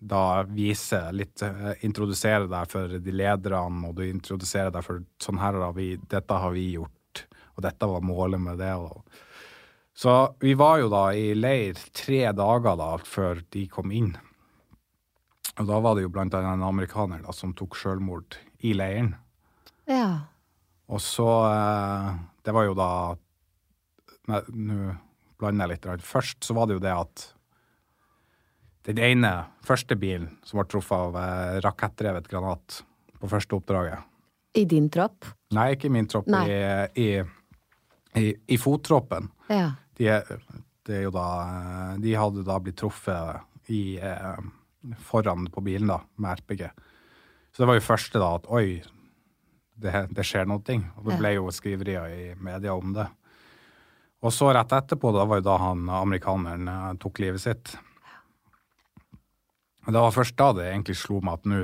da 0.00 0.42
viser 0.48 1.12
litt, 1.12 1.42
eh, 1.42 1.72
introduserer 1.84 2.48
deg 2.48 2.70
for 2.70 2.88
de 2.88 3.12
lederne, 3.12 3.88
og 3.88 3.94
du 3.98 4.06
introduserer 4.06 4.72
deg 4.72 4.84
for 4.84 5.04
sånn 5.20 5.40
her 5.40 5.58
har 5.60 5.74
vi, 5.76 5.92
dette 6.08 6.38
har 6.42 6.54
vi 6.56 6.72
gjort, 6.78 7.26
og 7.56 7.64
dette 7.66 7.88
var 7.88 8.00
målet 8.00 8.40
med 8.40 8.58
det. 8.58 8.72
så 9.94 10.34
vi 10.40 10.54
var 10.54 10.78
jo 10.80 10.88
da 10.88 11.12
i 11.12 11.34
leir 11.34 11.74
tre 11.92 12.32
dager 12.32 12.76
da 12.76 12.96
før 12.96 13.42
de 13.50 13.66
kom 13.68 13.92
inn. 13.92 14.16
Og 15.58 15.66
da 15.66 15.80
var 15.80 15.94
det 15.94 16.06
jo 16.06 16.08
blant 16.08 16.34
annet 16.34 16.56
en 16.56 16.62
amerikaner 16.62 17.20
da 17.20 17.32
som 17.32 17.52
tok 17.52 17.76
sjølmord 17.76 18.38
i 18.64 18.72
leiren. 18.72 19.14
Ja. 19.84 20.30
Og 20.88 21.00
så 21.00 21.28
eh, 21.52 22.14
Det 22.42 22.52
var 22.54 22.64
jo 22.64 22.74
da 22.74 23.16
nå 24.48 24.96
blander 25.40 25.68
jeg 25.68 25.80
litt. 25.80 26.04
Først 26.06 26.44
så 26.44 26.54
var 26.54 26.68
det 26.68 26.78
jo 26.78 26.84
det 26.84 26.94
at 26.94 27.26
den 28.90 29.02
ene 29.04 29.32
første 29.66 29.96
bilen 29.98 30.30
som 30.46 30.60
ble 30.60 30.66
truffet 30.70 30.96
av 30.96 31.18
eh, 31.20 31.58
rakettdrevet 31.64 32.28
granat 32.30 32.80
på 33.20 33.30
første 33.30 33.58
oppdraget 33.58 34.06
I 34.58 34.64
din 34.68 34.88
tropp? 34.92 35.28
Nei, 35.54 35.72
ikke 35.74 35.88
i 35.88 35.94
min 35.94 36.08
tropp. 36.10 36.28
Nei. 36.30 36.44
I, 36.50 37.02
i, 37.02 37.08
i, 38.20 38.32
I 38.54 38.58
fottroppen. 38.58 39.30
Ja. 39.50 39.72
De, 39.98 40.08
det 40.86 41.02
jo 41.04 41.10
da 41.14 41.26
De 42.00 42.14
hadde 42.16 42.46
da 42.46 42.58
blitt 42.62 42.78
truffet 42.80 43.70
i 43.70 43.98
eh, 44.02 44.40
foran 45.06 45.46
på 45.52 45.62
bilen, 45.62 45.90
da, 45.90 46.00
med 46.16 46.40
RPG. 46.40 46.64
Så 47.52 47.62
det 47.62 47.68
var 47.68 47.78
jo 47.78 47.84
første 47.84 48.22
da 48.22 48.30
at 48.38 48.48
oi, 48.50 48.80
det, 49.80 49.92
det 50.14 50.26
skjer 50.26 50.48
noe. 50.48 50.78
Og 50.96 51.06
det 51.06 51.18
ble 51.20 51.34
jo 51.36 51.50
skriverier 51.54 52.14
i 52.14 52.24
media 52.40 52.74
om 52.74 52.94
det. 52.96 53.06
Og 54.20 54.34
så 54.34 54.50
rett 54.52 54.72
etterpå, 54.76 55.12
da 55.16 55.24
var 55.28 55.40
jo 55.40 55.46
da 55.46 55.56
han 55.62 55.86
amerikaneren 56.00 56.68
eh, 56.68 56.90
tok 57.00 57.22
livet 57.22 57.44
sitt. 57.44 57.76
Det 59.86 59.96
var 59.96 60.12
først 60.14 60.36
da 60.38 60.50
det 60.58 60.66
egentlig 60.70 60.98
slo 61.00 61.22
meg 61.24 61.40
at 61.40 61.48
nå, 61.48 61.62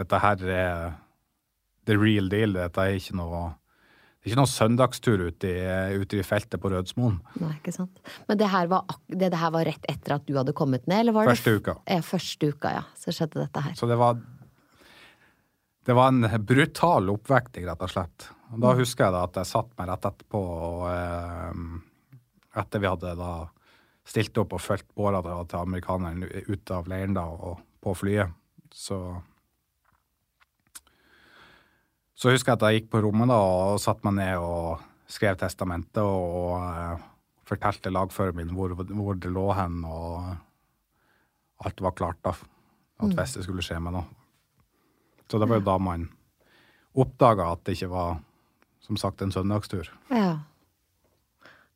dette 0.00 0.20
her 0.22 0.44
er 0.52 0.92
the 1.88 1.96
real 1.96 2.28
deal. 2.32 2.52
Dette 2.58 2.84
er 2.84 2.98
ikke 3.00 3.16
noe 3.18 3.48
det 4.20 4.28
er 4.28 4.34
ikke 4.34 4.40
noen 4.42 4.50
søndagstur 4.52 5.22
ute 5.30 5.48
i, 5.48 5.60
ute 5.96 6.18
i 6.20 6.24
feltet 6.28 6.60
på 6.60 6.68
Rødsmoen. 6.68 7.14
Nei, 7.40 7.54
ikke 7.56 7.72
sant. 7.72 8.02
Men 8.28 8.36
det 8.36 8.50
her, 8.52 8.66
var, 8.68 8.82
det, 9.08 9.30
det 9.32 9.38
her 9.40 9.52
var 9.54 9.64
rett 9.64 9.86
etter 9.88 10.18
at 10.18 10.26
du 10.28 10.34
hadde 10.36 10.52
kommet 10.52 10.84
ned, 10.84 11.06
eller 11.06 11.16
var 11.16 11.24
det 11.24 11.38
Første 11.38 11.54
uka. 11.56 11.74
Ja, 11.88 12.02
første 12.04 12.50
uka, 12.52 12.72
ja. 12.74 12.82
Så 13.00 13.14
skjedde 13.16 13.40
dette 13.40 13.62
her. 13.64 13.78
Så 13.80 13.88
det 13.88 13.96
var 13.96 14.20
Det 15.88 15.96
var 15.96 16.12
en 16.12 16.28
brutal 16.44 17.08
oppvekting, 17.14 17.64
rett 17.64 17.80
og 17.80 17.94
slett. 17.94 18.28
Og 18.52 18.60
da 18.60 18.74
husker 18.76 19.06
jeg 19.06 19.16
da 19.16 19.22
at 19.24 19.40
jeg 19.40 19.48
satt 19.54 19.72
meg 19.80 19.88
rett 19.88 20.10
etterpå 20.10 20.42
og 20.44 20.84
eh, 20.92 21.64
Etter 22.60 22.82
vi 22.82 22.90
hadde 22.90 23.14
da 23.14 23.32
stilt 24.10 24.38
opp 24.42 24.54
og 24.56 24.62
fulgte 24.62 24.96
båra 24.98 25.22
til, 25.22 25.58
amerikaneren 25.60 26.24
ut 26.48 26.72
av 26.74 26.88
leiren 26.90 27.14
da 27.16 27.26
og 27.30 27.60
på 27.80 27.96
flyet, 27.96 28.32
så 28.74 29.20
Så 32.20 32.28
husker 32.34 32.52
jeg 32.52 32.58
at 32.58 32.64
jeg 32.66 32.80
gikk 32.80 32.90
på 32.92 33.00
rommet 33.00 33.30
da 33.30 33.36
og 33.40 33.78
satte 33.80 34.04
meg 34.04 34.18
ned 34.18 34.42
og 34.44 34.82
skrev 35.08 35.38
testamentet 35.40 36.02
og, 36.04 36.58
eh, 36.60 37.06
fortalte 37.48 37.88
lagføreren 37.88 38.36
min 38.36 38.52
hvor, 38.54 38.74
hvor 38.76 39.16
det 39.16 39.30
lå 39.32 39.46
hen, 39.56 39.80
og 39.88 40.36
alt 41.64 41.80
var 41.80 41.96
klart 41.96 42.20
da. 42.22 42.34
At 43.00 43.16
hvis 43.16 43.38
det 43.38 43.46
skulle 43.46 43.64
skje 43.64 43.80
meg 43.80 43.96
noe. 43.96 44.04
Så 45.30 45.40
det 45.40 45.48
var 45.48 45.62
jo 45.62 45.64
da 45.64 45.78
man 45.80 46.10
oppdaga 46.92 47.52
at 47.54 47.64
det 47.64 47.78
ikke 47.78 47.90
var, 47.94 48.20
som 48.84 48.98
sagt, 49.00 49.22
en 49.22 49.32
søndagstur. 49.32 49.88
Ja. 50.10 50.42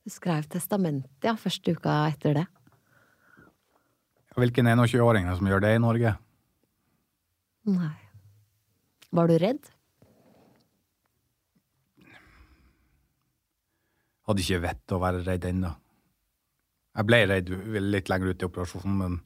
Du 0.05 0.13
skrev 0.13 0.45
testamentet, 0.53 1.25
ja, 1.25 1.33
første 1.41 1.73
uka 1.73 1.93
etter 2.11 2.37
det. 2.37 2.45
Hvilken 4.37 4.67
21-åring 4.69 5.25
er 5.25 5.33
det 5.33 5.39
som 5.39 5.49
gjør 5.49 5.63
det 5.65 5.71
i 5.77 5.81
Norge? 5.81 6.11
Nei. 7.71 7.95
Var 9.15 9.31
du 9.31 9.35
redd? 9.41 9.71
Hadde 14.29 14.45
ikke 14.45 14.61
vett 14.65 14.95
å 14.97 14.99
være 15.01 15.23
redd 15.25 15.47
ennå. 15.49 15.71
Jeg 16.95 17.09
ble 17.09 17.21
redd 17.31 17.53
litt 17.89 18.11
lenger 18.13 18.35
ut 18.35 18.45
i 18.45 18.49
operasjonen, 18.49 18.99
men 19.01 19.17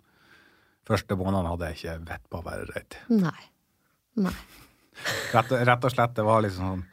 første 0.89 1.19
måneden 1.19 1.51
hadde 1.51 1.73
jeg 1.73 1.79
ikke 1.81 1.97
vett 2.13 2.29
på 2.31 2.39
å 2.39 2.47
være 2.47 2.69
redd. 2.71 3.01
Nei. 3.19 3.43
Nei. 4.23 4.37
Rett, 5.35 5.53
rett 5.71 5.85
og 5.87 5.95
slett, 5.95 6.15
det 6.15 6.27
var 6.27 6.43
liksom 6.47 6.71
sånn 6.73 6.87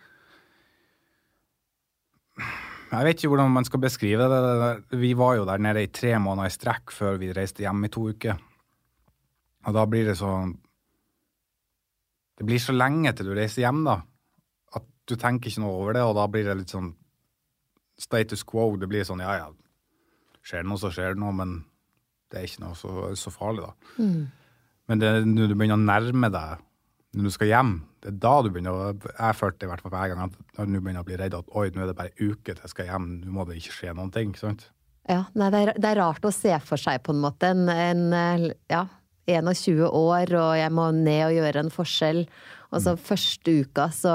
Jeg 2.96 3.08
vet 3.08 3.20
ikke 3.20 3.32
hvordan 3.34 3.54
man 3.56 3.68
skal 3.68 3.82
beskrive 3.84 4.28
det. 4.32 5.00
Vi 5.00 5.14
var 5.18 5.38
jo 5.40 5.48
der 5.48 5.62
nede 5.62 5.84
i 5.84 5.92
tre 5.92 6.16
måneder 6.22 6.52
i 6.52 6.54
strekk 6.54 6.94
før 6.96 7.20
vi 7.22 7.34
reiste 7.36 7.66
hjem 7.66 7.88
i 7.88 7.92
to 7.92 8.06
uker. 8.14 8.38
Og 9.66 9.76
da 9.76 9.86
blir 9.90 10.08
det 10.10 10.18
sånn 10.20 10.54
Det 12.36 12.44
blir 12.44 12.60
så 12.60 12.74
lenge 12.76 13.14
til 13.16 13.30
du 13.30 13.32
reiser 13.32 13.64
hjem, 13.64 13.86
da, 13.88 14.02
at 14.76 14.84
du 15.08 15.14
tenker 15.16 15.48
ikke 15.48 15.62
noe 15.64 15.78
over 15.80 15.96
det, 15.96 16.02
og 16.04 16.18
da 16.18 16.26
blir 16.28 16.44
det 16.44 16.58
litt 16.60 16.74
sånn 16.74 16.90
status 17.96 18.44
quo. 18.44 18.74
Det 18.76 18.90
blir 18.92 19.08
sånn 19.08 19.24
ja, 19.24 19.38
ja, 19.40 19.46
skjer 20.44 20.66
det 20.66 20.68
noe, 20.68 20.82
så 20.82 20.92
skjer 20.92 21.16
det 21.16 21.22
noe, 21.24 21.32
men 21.32 21.54
det 22.28 22.42
er 22.42 22.50
ikke 22.50 22.66
noe 22.66 22.76
så, 22.76 22.92
så 23.16 23.32
farlig, 23.32 23.64
da. 23.64 23.96
Men 24.92 25.00
det, 25.00 25.14
når 25.30 25.48
du 25.48 25.56
begynner 25.56 25.80
å 25.80 25.86
nærme 25.88 26.30
deg 26.34 26.60
når 27.16 27.30
du 27.30 27.32
skal 27.32 27.48
hjem, 27.54 27.72
det 28.06 28.12
er 28.12 28.18
da 28.22 28.34
du 28.46 28.52
begynner 28.54 28.76
å 28.78 28.90
Jeg 28.94 29.38
følte 29.40 29.66
i 29.66 29.70
hvert 29.72 29.82
fall 29.82 29.94
hver 29.96 30.12
gang 30.12 30.20
at 30.28 30.34
når 30.60 30.68
du 30.70 30.76
begynner 30.78 31.02
å 31.02 31.08
bli 31.08 31.18
redd 31.18 31.38
at 31.38 31.48
oi, 31.58 31.70
nå 31.74 31.82
er 31.82 31.90
det 31.90 31.98
bare 31.98 32.12
en 32.14 32.34
uke 32.34 32.54
til 32.54 32.62
jeg 32.62 32.74
skal 32.76 32.90
hjem, 32.92 33.08
nå 33.24 33.34
må 33.34 33.46
det 33.50 33.58
ikke 33.58 33.74
skje 33.80 33.96
noen 33.98 34.12
ting. 34.14 34.30
ikke 34.30 34.44
sant? 34.44 34.68
Ja, 35.10 35.24
nei, 35.34 35.50
det, 35.54 35.62
er, 35.62 35.72
det 35.82 35.90
er 35.90 36.00
rart 36.02 36.26
å 36.26 36.34
se 36.34 36.54
for 36.66 36.82
seg 36.82 37.02
på 37.06 37.16
en 37.16 37.24
måte 37.24 37.50
en, 37.54 37.66
en 37.70 38.06
eh, 38.18 38.46
ja, 38.70 38.84
21 39.30 39.88
år, 39.90 40.36
og 40.38 40.52
jeg 40.60 40.76
må 40.78 40.86
ned 40.94 41.24
og 41.32 41.36
gjøre 41.40 41.66
en 41.66 41.74
forskjell. 41.74 42.22
Og 42.70 42.86
så 42.86 42.96
første 43.00 43.58
uka 43.66 43.90
så 43.94 44.14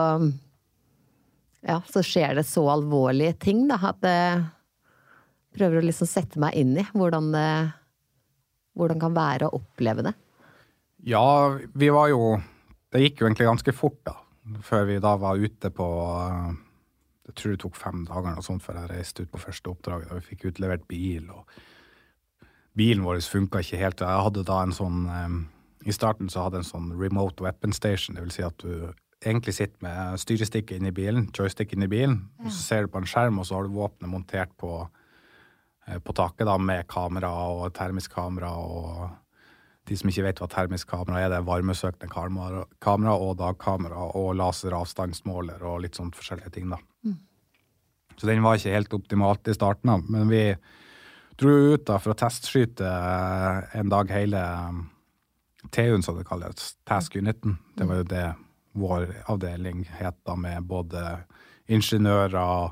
Ja, 1.66 1.82
så 1.90 2.00
skjer 2.06 2.38
det 2.38 2.46
så 2.48 2.62
alvorlige 2.72 3.34
ting, 3.42 3.66
da, 3.68 3.76
at 3.90 4.06
jeg 4.06 4.46
prøver 5.58 5.80
å 5.80 5.84
liksom 5.84 6.08
sette 6.08 6.40
meg 6.40 6.54
inn 6.56 6.78
i 6.78 6.86
hvordan 6.94 7.34
det 7.34 7.50
hvordan 8.78 8.96
det 8.96 9.04
kan 9.04 9.16
være 9.16 9.48
å 9.48 9.58
oppleve 9.58 10.04
det. 10.06 10.14
Ja, 11.10 11.58
vi 11.74 11.88
var 11.92 12.10
jo 12.12 12.38
Det 12.90 13.04
gikk 13.04 13.20
jo 13.20 13.28
egentlig 13.28 13.46
ganske 13.46 13.74
fort, 13.76 14.00
da. 14.06 14.16
Før 14.66 14.86
vi 14.88 14.98
da 15.02 15.14
var 15.20 15.38
ute 15.38 15.70
på 15.70 15.86
eh, 16.24 16.54
Jeg 17.28 17.36
tror 17.38 17.52
det 17.52 17.60
tok 17.62 17.76
fem 17.78 18.00
dager 18.08 18.38
og 18.40 18.46
sånt 18.46 18.64
før 18.64 18.80
jeg 18.80 18.90
reiste 18.90 19.22
ut 19.22 19.30
på 19.30 19.42
første 19.42 19.70
oppdraget. 19.70 20.08
Da 20.10 20.18
vi 20.18 20.32
fikk 20.32 20.48
utlevert 20.50 20.88
bil. 20.90 21.28
og 21.30 21.46
Bilen 22.74 23.04
vår 23.06 23.20
funka 23.22 23.62
ikke 23.62 23.78
helt. 23.78 24.02
Jeg 24.02 24.24
hadde 24.26 24.46
da 24.46 24.62
en 24.64 24.74
sånn 24.74 25.04
um, 25.06 25.38
I 25.86 25.94
starten 25.94 26.32
så 26.32 26.46
hadde 26.46 26.58
jeg 26.58 26.66
en 26.66 26.72
sånn 26.72 26.90
remote 26.98 27.44
weapon 27.44 27.72
station. 27.76 28.18
Det 28.18 28.24
vil 28.26 28.34
si 28.34 28.42
at 28.46 28.64
du 28.64 28.90
egentlig 29.20 29.54
sitter 29.54 29.84
med 29.84 30.18
styrestikket 30.18 30.80
inni 30.80 30.90
bilen, 30.96 31.28
joystick 31.36 31.74
inni 31.76 31.86
bilen. 31.92 32.24
Ja. 32.40 32.48
og 32.48 32.54
Så 32.56 32.62
ser 32.64 32.82
du 32.82 32.92
på 32.94 33.02
en 33.02 33.08
skjerm, 33.10 33.38
og 33.38 33.46
så 33.46 33.58
har 33.58 33.68
du 33.68 33.76
våpenet 33.76 34.10
montert 34.10 34.56
på, 34.58 34.72
uh, 34.82 35.98
på 36.02 36.16
taket 36.16 36.48
da, 36.50 36.58
med 36.58 36.88
kamera 36.90 37.30
og 37.54 37.68
termisk 37.76 38.16
kamera 38.18 38.50
og 38.58 39.10
de 39.90 39.96
som 39.98 40.10
ikke 40.10 40.22
vet 40.28 40.38
hva 40.38 40.46
termisk 40.50 40.92
kamera 40.92 41.18
er, 41.18 41.32
det 41.32 41.40
er 41.40 41.48
varmesøkende 41.48 42.06
kamera, 42.12 42.62
kamera 42.82 43.16
og 43.18 43.40
dagkamera 43.40 44.04
og 44.18 44.36
laseravstandsmåler 44.38 45.64
og 45.66 45.82
litt 45.82 45.98
sånt 45.98 46.14
forskjellige 46.18 46.54
ting, 46.54 46.68
da. 46.70 46.78
Mm. 47.02 47.16
Så 48.20 48.28
den 48.28 48.44
var 48.44 48.60
ikke 48.60 48.76
helt 48.76 48.94
optimalt 48.94 49.50
i 49.50 49.56
starten 49.56 49.90
av, 49.90 50.06
men 50.06 50.30
vi 50.30 50.44
dro 51.40 51.56
ut 51.72 51.88
da 51.88 51.98
for 51.98 52.14
å 52.14 52.20
testskyte 52.20 52.86
eh, 52.86 53.76
en 53.80 53.90
dag 53.90 54.12
hele 54.14 54.44
um, 54.70 54.84
TU-en, 55.74 56.04
som 56.06 56.20
det 56.20 56.28
kalles, 56.28 56.74
Task 56.86 57.16
Uniten. 57.18 57.58
Det 57.74 57.88
var 57.88 58.02
jo 58.02 58.08
det 58.12 58.26
vår 58.78 59.08
avdeling 59.32 59.82
het 59.98 60.20
da, 60.22 60.36
med 60.38 60.68
både 60.70 61.02
ingeniører, 61.70 62.70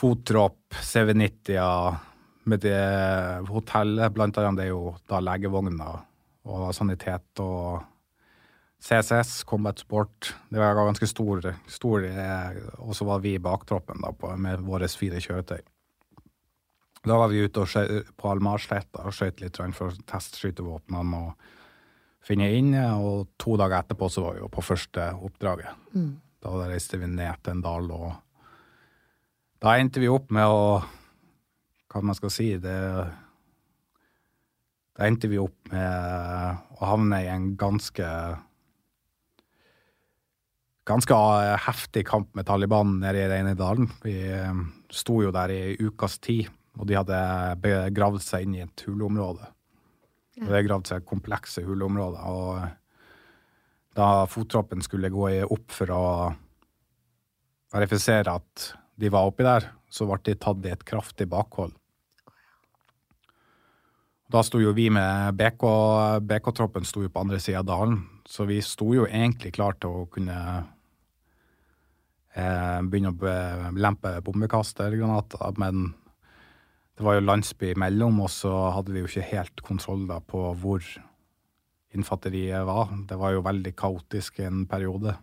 fottropp, 0.00 0.78
CV90-er 0.80 2.06
med 2.48 2.62
det 2.64 2.80
hotellet, 3.50 4.12
blant 4.14 4.38
annet, 4.40 4.58
det 4.58 4.68
er 4.68 4.72
jo 4.72 4.94
da 5.10 5.20
legevogner 5.22 6.00
og 6.50 6.70
sanitet 6.74 7.42
og 7.42 7.82
CCS, 8.80 9.44
Combat 9.44 9.78
Sport. 9.78 10.34
Det 10.48 10.60
var 10.60 10.78
ganske 10.78 11.06
stor, 11.06 11.44
stor 11.68 12.06
eh, 12.08 12.62
og 12.80 12.94
så 12.96 13.04
var 13.04 13.20
vi 13.20 13.34
i 13.36 13.42
baktroppen 13.42 14.00
da, 14.00 14.12
på, 14.16 14.32
med 14.40 14.64
våre 14.64 14.88
fire 14.88 15.20
kjøretøy. 15.20 15.60
Da 17.04 17.16
var 17.16 17.28
vi 17.32 17.44
ute 17.44 17.64
skjøy, 17.68 18.00
på 18.16 18.30
Almarsletta 18.32 19.04
og 19.08 19.16
skøyt 19.16 19.40
litt 19.44 19.60
for 19.76 19.92
å 19.92 20.06
teste 20.08 20.40
skytevåpnene 20.40 21.20
og 21.20 21.50
finne 22.24 22.48
inn. 22.56 22.72
Og 23.00 23.28
to 23.40 23.56
dager 23.60 23.82
etterpå 23.82 24.08
så 24.12 24.24
var 24.24 24.36
vi 24.36 24.44
jo 24.44 24.50
på 24.52 24.64
første 24.64 25.10
oppdraget. 25.28 25.76
Mm. 25.92 26.10
Da 26.40 26.56
reiste 26.64 27.00
vi 27.00 27.08
ned 27.08 27.44
til 27.44 27.56
en 27.56 27.64
dal, 27.64 27.92
og 27.92 28.12
da 29.60 29.76
endte 29.76 30.00
vi 30.00 30.08
opp 30.08 30.32
med 30.32 30.48
å 30.48 30.80
hva 31.90 32.02
man 32.04 32.16
skal 32.18 32.32
si 32.34 32.52
det, 32.62 32.78
Da 35.00 35.06
endte 35.06 35.30
vi 35.30 35.38
opp 35.40 35.70
med 35.72 36.56
å 36.76 36.84
havne 36.84 37.22
i 37.24 37.28
en 37.30 37.54
ganske 37.56 38.06
ganske 40.90 41.16
heftig 41.66 42.02
kamp 42.08 42.34
med 42.34 42.46
Taliban 42.48 42.98
nede 43.00 43.22
i 43.22 43.28
Reinedalen. 43.30 43.88
Vi 44.02 44.16
eh, 44.28 44.60
sto 44.90 45.20
jo 45.22 45.30
der 45.34 45.52
i 45.54 45.76
ukas 45.78 46.18
tid, 46.18 46.50
og 46.78 46.88
de 46.90 46.98
hadde 46.98 47.20
begravd 47.62 48.22
seg 48.24 48.46
inn 48.46 48.58
i 48.58 48.64
et 48.64 48.84
huleområde. 48.86 49.46
Ja. 50.40 50.48
Det 50.50 50.64
gravd 50.66 50.90
seg 50.90 51.08
komplekse 51.08 51.64
huleområder. 51.66 52.22
Og 52.30 53.96
da 53.98 54.26
fottroppen 54.30 54.82
skulle 54.84 55.12
gå 55.12 55.30
opp 55.46 55.74
for 55.74 55.94
å 55.94 56.04
verifisere 57.74 58.38
at 58.40 58.72
de 59.00 59.10
var 59.12 59.28
oppi 59.28 59.46
der, 59.46 59.70
så 59.90 60.06
ble 60.08 60.20
de 60.26 60.36
tatt 60.38 60.66
i 60.66 60.72
et 60.72 60.86
kraftig 60.86 61.28
bakhold. 61.30 61.74
Da 64.30 64.44
sto 64.46 64.60
jo 64.62 64.70
vi 64.70 64.84
med 64.94 65.34
BK, 65.34 65.62
BK-troppen 66.22 66.84
sto 66.86 67.02
jo 67.02 67.10
på 67.10 67.22
andre 67.24 67.40
sida 67.42 67.64
av 67.64 67.66
dalen, 67.66 67.96
så 68.22 68.44
vi 68.46 68.60
sto 68.62 68.92
jo 68.94 69.08
egentlig 69.08 69.56
klar 69.56 69.74
til 69.82 69.90
å 69.90 70.04
kunne 70.12 70.36
eh, 72.38 72.78
begynne 72.86 73.10
å 73.10 73.74
lempe 73.74 74.14
bombekastergranater, 74.22 75.50
men 75.58 75.90
det 76.94 77.02
var 77.08 77.18
jo 77.18 77.26
landsby 77.26 77.72
imellom, 77.74 78.22
og 78.22 78.30
så 78.30 78.54
hadde 78.76 78.94
vi 78.94 79.02
jo 79.02 79.10
ikke 79.10 79.28
helt 79.32 79.66
kontroll 79.66 80.06
da 80.06 80.22
på 80.22 80.54
hvor 80.62 80.86
infanteriet 81.90 82.62
var. 82.68 82.94
Det 83.10 83.18
var 83.18 83.34
jo 83.34 83.42
veldig 83.42 83.74
kaotisk 83.74 84.44
en 84.46 84.62
periode. 84.70 85.18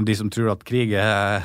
De 0.00 0.14
som 0.16 0.32
tror 0.32 0.54
at 0.54 0.64
krig 0.64 0.96
er 0.96 1.42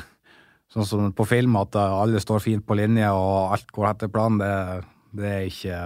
sånn 0.72 0.88
som 0.88 1.10
på 1.12 1.28
film, 1.28 1.60
at 1.60 1.76
alle 1.76 2.24
står 2.24 2.40
fint 2.40 2.64
på 2.64 2.78
linje 2.78 3.10
og 3.12 3.52
alt 3.52 3.68
går 3.74 3.92
etter 3.92 4.08
planen, 4.08 4.40
det 4.40 4.94
det 5.16 5.32
er 5.32 5.48
ikke 5.48 5.80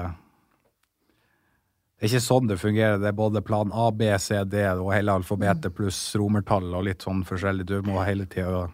det 2.02 2.08
er 2.08 2.10
ikke 2.16 2.24
sånn 2.24 2.48
det 2.50 2.58
fungerer. 2.58 2.96
Det 2.98 3.12
er 3.12 3.14
både 3.14 3.44
plan 3.46 3.70
A, 3.70 3.84
B, 3.94 4.08
C, 4.18 4.40
D 4.50 4.64
og 4.72 4.88
hele 4.90 5.14
alfabetet 5.14 5.70
mm. 5.70 5.74
pluss 5.76 6.00
romertall 6.18 6.72
og 6.74 6.88
litt 6.88 7.04
sånn 7.06 7.20
forskjellig. 7.28 7.68
Du 7.68 7.76
må 7.86 8.00
hele 8.02 8.26
tida 8.26 8.64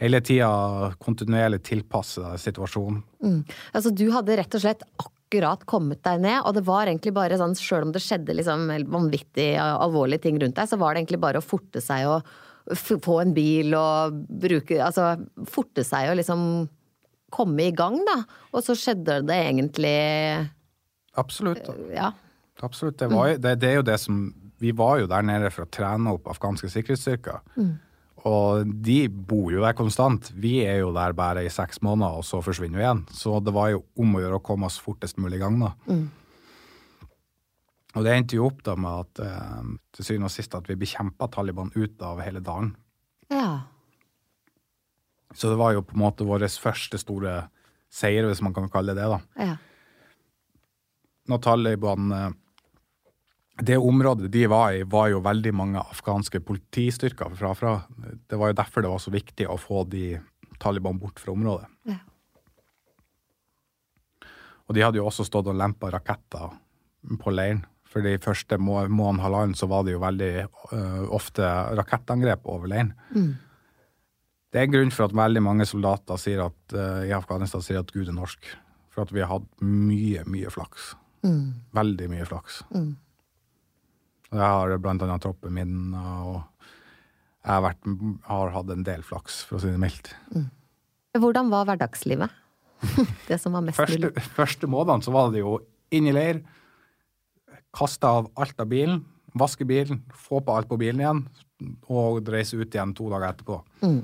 hele 0.00 0.20
tida 0.24 0.48
kontinuerlig 1.02 1.60
tilpasse 1.68 2.36
situasjonen. 2.40 3.02
Mm. 3.22 3.42
Altså, 3.72 3.92
du 3.92 4.06
hadde 4.14 4.38
rett 4.40 4.56
og 4.56 4.64
slett 4.64 4.86
akkurat 4.96 5.66
kommet 5.68 6.02
deg 6.04 6.24
ned, 6.24 6.40
og 6.42 6.56
det 6.56 6.64
var 6.66 6.88
egentlig 6.88 7.14
bare 7.16 7.38
sånn, 7.40 7.54
sjøl 7.58 7.86
om 7.86 7.92
det 7.94 8.02
skjedde 8.04 8.36
liksom 8.38 8.64
vanvittig 8.92 9.52
alvorlige 9.60 10.26
ting 10.26 10.40
rundt 10.42 10.58
deg, 10.58 10.70
så 10.70 10.80
var 10.80 10.94
det 10.94 11.04
egentlig 11.04 11.22
bare 11.22 11.40
å 11.42 11.44
forte 11.44 11.84
seg 11.84 12.08
og 12.10 12.32
få 12.78 13.16
en 13.18 13.32
bil 13.34 13.72
og 13.74 14.20
bruke 14.38 14.76
Altså 14.78 15.16
forte 15.50 15.82
seg 15.82 16.12
og 16.12 16.20
liksom 16.20 16.42
komme 17.32 17.68
i 17.68 17.74
gang, 17.76 17.98
da. 18.08 18.20
Og 18.52 18.64
så 18.66 18.76
skjedde 18.78 19.22
det 19.28 19.38
egentlig 19.48 19.96
Absolutt. 21.20 21.66
Ja. 21.92 22.12
Absolutt. 22.64 22.98
Det, 23.00 23.08
var, 23.12 23.34
det, 23.36 23.56
det, 23.60 23.68
er 23.68 23.80
jo 23.80 23.84
det 23.84 23.98
som 24.00 24.20
Vi 24.62 24.70
var 24.76 25.02
jo 25.02 25.08
der 25.10 25.24
nede 25.26 25.50
for 25.52 25.66
å 25.66 25.72
trene 25.72 26.14
opp 26.14 26.30
afghanske 26.30 26.70
sikkerhetsstyrker. 26.72 27.42
Mm. 27.58 27.72
Og 28.30 28.70
de 28.86 28.98
bor 29.10 29.50
jo 29.50 29.64
der 29.64 29.74
konstant. 29.74 30.30
Vi 30.38 30.60
er 30.62 30.78
jo 30.84 30.92
der 30.94 31.14
bare 31.18 31.42
i 31.42 31.50
seks 31.50 31.82
måneder, 31.82 32.20
og 32.20 32.26
så 32.26 32.38
forsvinner 32.44 32.78
vi 32.78 32.84
igjen. 32.84 33.04
Så 33.10 33.40
det 33.42 33.54
var 33.56 33.72
jo 33.72 33.82
om 33.98 34.14
å 34.14 34.22
gjøre 34.22 34.38
å 34.38 34.44
komme 34.46 34.68
oss 34.70 34.78
fortest 34.80 35.18
mulig 35.18 35.40
i 35.40 35.42
gang, 35.42 35.58
da. 35.60 35.72
Mm. 35.90 36.04
Og 37.92 38.06
det 38.06 38.14
endte 38.14 38.38
jo 38.38 38.46
opp 38.46 38.62
da 38.64 38.76
med 38.78 39.02
at 39.02 39.24
eh, 39.26 39.72
til 39.96 40.06
syvende 40.06 40.30
og 40.30 40.32
sist 40.32 40.54
at 40.56 40.70
vi 40.70 40.78
bekjempa 40.80 41.28
Taliban 41.34 41.74
ut 41.74 42.06
av 42.06 42.22
hele 42.24 42.40
dalen. 42.44 42.70
Ja. 43.32 43.66
Så 45.34 45.50
det 45.50 45.58
var 45.60 45.74
jo 45.76 45.84
på 45.86 45.96
en 45.96 46.04
måte 46.04 46.26
vår 46.28 46.44
første 46.60 46.98
store 47.00 47.46
seier, 47.92 48.26
hvis 48.28 48.42
man 48.44 48.54
kan 48.56 48.70
kalle 48.72 48.94
det 48.94 49.02
det. 49.02 49.08
da. 49.08 49.48
Ja. 49.48 49.56
Når 51.28 51.42
Taliban 51.44 52.12
eh, 52.12 52.30
Det 53.62 53.76
området 53.78 54.30
de 54.32 54.46
var 54.48 54.72
i, 54.72 54.82
var 54.82 55.10
jo 55.12 55.20
veldig 55.22 55.52
mange 55.54 55.80
afghanske 55.80 56.40
politistyrker 56.40 57.34
fra. 57.36 57.52
fra. 57.54 57.74
Det 58.26 58.36
var 58.36 58.50
jo 58.50 58.58
derfor 58.58 58.82
det 58.82 58.90
var 58.90 58.98
så 58.98 59.12
viktig 59.12 59.46
å 59.46 59.58
få 59.60 59.84
de 59.84 60.16
Taliban 60.58 60.98
bort 60.98 61.20
fra 61.20 61.32
området. 61.32 61.68
Ja. 61.84 61.98
Og 64.66 64.74
de 64.74 64.82
hadde 64.82 64.98
jo 64.98 65.06
også 65.06 65.26
stått 65.28 65.50
og 65.52 65.58
lempa 65.58 65.90
raketter 65.92 66.56
på 67.20 67.34
leiren. 67.34 67.64
For 67.92 68.00
de 68.00 68.16
første 68.22 68.56
måneden 68.56 69.20
halvannen 69.20 69.56
så 69.58 69.68
var 69.68 69.84
det 69.84 69.92
jo 69.92 70.00
veldig 70.00 70.32
uh, 70.72 71.02
ofte 71.12 71.44
rakettangrep 71.76 72.46
over 72.48 72.70
leiren. 72.72 72.94
Mm. 73.12 73.34
Det 74.52 74.60
er 74.60 74.68
en 74.68 74.74
grunn 74.74 74.92
for 74.92 75.08
at 75.08 75.14
veldig 75.16 75.40
mange 75.44 75.64
soldater 75.68 76.20
sier 76.20 76.42
at, 76.44 76.60
uh, 76.76 77.00
i 77.08 77.12
Afghanistan 77.16 77.64
sier 77.64 77.80
at 77.80 77.92
Gud 77.94 78.10
er 78.10 78.16
norsk. 78.16 78.50
For 78.92 79.06
at 79.06 79.14
vi 79.14 79.22
har 79.24 79.30
hatt 79.30 79.48
mye, 79.64 80.26
mye 80.28 80.52
flaks. 80.52 80.90
Mm. 81.24 81.54
Veldig 81.72 82.08
mye 82.12 82.26
flaks. 82.28 82.60
Mm. 82.74 82.90
Jeg 84.32 84.42
har 84.42 84.74
blant 84.84 85.04
annet 85.04 85.24
troppen 85.24 85.56
min, 85.56 85.72
og 85.96 86.42
jeg 86.42 87.48
har, 87.48 87.64
vært, 87.64 87.90
har, 88.28 88.52
hatt 88.52 88.74
en 88.76 88.84
del 88.84 89.04
flaks, 89.04 89.40
for 89.48 89.56
å 89.56 89.62
si 89.64 89.72
det 89.72 89.80
mildt. 89.80 90.12
Mm. 90.36 90.46
Hvordan 91.22 91.48
var 91.52 91.68
hverdagslivet? 91.70 92.38
det 93.30 93.40
som 93.40 93.56
var 93.56 93.64
mest 93.64 93.80
første, 93.80 94.12
mulig? 94.12 94.28
Første 94.36 94.68
månedene 94.68 95.08
så 95.08 95.16
var 95.16 95.32
det 95.32 95.40
jo 95.40 95.58
inn 95.92 96.08
i 96.08 96.16
leir, 96.16 96.44
kaste 97.72 98.08
av 98.08 98.28
alt 98.40 98.60
av 98.60 98.68
bilen, 98.68 99.00
vaske 99.38 99.64
bilen, 99.68 100.04
få 100.12 100.44
på 100.44 100.52
alt 100.52 100.68
på 100.68 100.80
bilen 100.80 101.00
igjen, 101.00 101.28
og 101.88 102.28
reise 102.28 102.60
ut 102.60 102.68
igjen 102.68 102.92
to 102.96 103.08
dager 103.08 103.32
etterpå. 103.32 103.62
Mm 103.84 104.02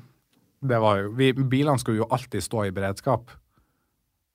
det 0.61 0.79
var 0.83 1.03
jo, 1.03 1.13
vi, 1.19 1.33
Bilene 1.35 1.79
skulle 1.79 2.03
jo 2.03 2.09
alltid 2.11 2.43
stå 2.45 2.65
i 2.67 2.73
beredskap. 2.75 3.31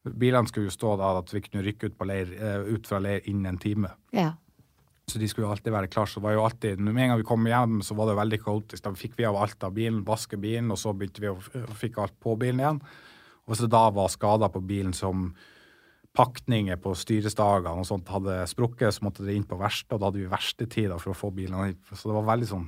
Bilene 0.04 0.48
skulle 0.48 0.70
jo 0.70 0.76
stå 0.76 0.96
da 1.00 1.14
at 1.20 1.32
vi 1.34 1.42
kunne 1.44 1.64
rykke 1.66 1.92
ut, 1.92 2.00
leir, 2.08 2.32
uh, 2.40 2.68
ut 2.68 2.88
fra 2.88 3.00
leir 3.04 3.24
innen 3.30 3.54
en 3.54 3.62
time. 3.62 3.92
Ja. 4.16 4.34
Så 5.08 5.20
de 5.20 5.28
skulle 5.28 5.48
jo 5.48 5.54
alltid 5.54 5.74
være 5.76 5.92
klare. 5.92 6.12
Så 6.12 6.22
det 6.22 6.28
var 6.28 6.36
jo 6.38 6.44
alltid, 6.46 6.80
Med 6.80 7.04
en 7.04 7.10
gang 7.12 7.20
vi 7.20 7.28
kom 7.28 7.48
hjem, 7.48 7.82
så 7.84 7.96
var 7.96 8.08
det 8.08 8.20
veldig 8.20 8.40
kaotisk. 8.44 8.84
Da 8.84 8.94
fikk 8.96 9.18
vi 9.18 9.28
av 9.28 9.40
alt 9.40 9.64
av 9.64 9.74
bilen, 9.76 10.04
vaske 10.08 10.40
bilen, 10.40 10.72
og 10.72 10.80
så 10.80 10.94
begynte 10.96 11.24
vi 11.24 11.32
å 11.32 11.40
fikk 11.76 12.00
alt 12.00 12.16
på 12.24 12.38
bilen 12.40 12.64
igjen. 12.64 12.80
Og 13.44 13.60
så 13.60 13.68
da 13.68 13.90
var 13.92 14.12
skader 14.12 14.52
på 14.52 14.62
bilen 14.64 14.94
som 14.96 15.34
pakninger 16.16 16.78
på 16.80 16.94
styresdagene 16.96 17.82
og 17.82 17.88
sånt 17.90 18.12
hadde 18.14 18.44
sprukket, 18.48 18.94
så 18.94 19.04
måtte 19.04 19.26
det 19.26 19.36
inn 19.36 19.48
på 19.50 19.58
verksted, 19.60 19.96
og 19.98 20.00
da 20.00 20.10
hadde 20.12 20.22
vi 20.22 20.32
verkstedtider 20.32 21.02
for 21.02 21.12
å 21.12 21.18
få 21.18 21.32
bilene 21.36 21.72
inn. 21.72 21.80
Så 21.92 22.08
det 22.08 22.16
var 22.16 22.30
veldig 22.30 22.50
sånn 22.52 22.68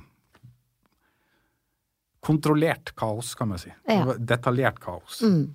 kontrollert 2.26 2.94
kaos, 2.98 3.34
kan 3.38 3.52
man 3.52 3.60
si. 3.62 3.70
Ja. 3.86 4.16
Detaljert 4.18 4.80
kaos. 4.82 5.20
Mm. 5.22 5.54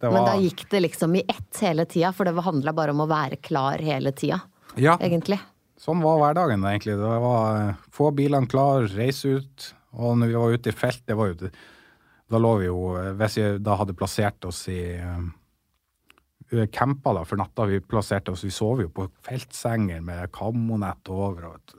Var... 0.00 0.12
Men 0.12 0.24
da 0.26 0.34
gikk 0.38 0.64
det 0.70 0.80
liksom 0.80 1.14
i 1.18 1.22
ett 1.28 1.60
hele 1.62 1.84
tida, 1.86 2.12
for 2.12 2.26
det 2.26 2.42
handla 2.42 2.74
bare 2.74 2.94
om 2.94 3.02
å 3.02 3.08
være 3.10 3.38
klar 3.42 3.82
hele 3.82 4.12
tida, 4.14 4.40
ja. 4.74 4.96
egentlig. 5.02 5.38
Sånn 5.78 6.02
var 6.02 6.18
hverdagen, 6.18 6.64
egentlig. 6.66 6.96
Det 6.98 7.16
var 7.22 7.58
eh, 7.62 7.82
få 7.94 8.10
bilene 8.14 8.50
klar, 8.50 8.86
reise 8.98 9.38
ut. 9.38 9.72
Og 9.98 10.18
når 10.18 10.30
vi 10.30 10.38
var 10.38 10.54
ute 10.54 10.70
i 10.70 10.76
felt, 10.76 11.04
det 11.06 11.16
var 11.18 11.30
jo 11.32 11.50
Da 12.28 12.36
lå 12.36 12.50
vi 12.60 12.66
jo 12.66 12.80
Hvis 13.16 13.38
vi 13.38 13.44
da 13.64 13.78
hadde 13.80 13.94
plassert 13.96 14.44
oss 14.44 14.58
i 14.68 14.82
uh, 15.00 16.66
campa 16.74 17.14
da 17.16 17.22
for 17.24 17.40
natta, 17.40 17.64
vi 17.70 17.80
plasserte 17.80 18.34
oss, 18.34 18.44
vi 18.44 18.52
sov 18.52 18.82
jo 18.82 18.90
på 18.92 19.06
feltsenger 19.24 20.02
med 20.04 20.28
kammonett 20.34 21.08
over. 21.08 21.54
og 21.54 21.77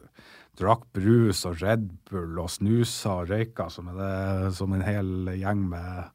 Drakk 0.59 0.85
brus 0.95 1.45
og 1.47 1.61
Red 1.63 1.87
Bull 2.09 2.39
og 2.41 2.49
snusa 2.51 3.21
og 3.21 3.31
røyka 3.31 3.69
som, 3.71 3.91
det, 3.95 4.53
som 4.57 4.73
en 4.75 4.83
hel 4.83 5.31
gjeng 5.39 5.63
med 5.71 6.09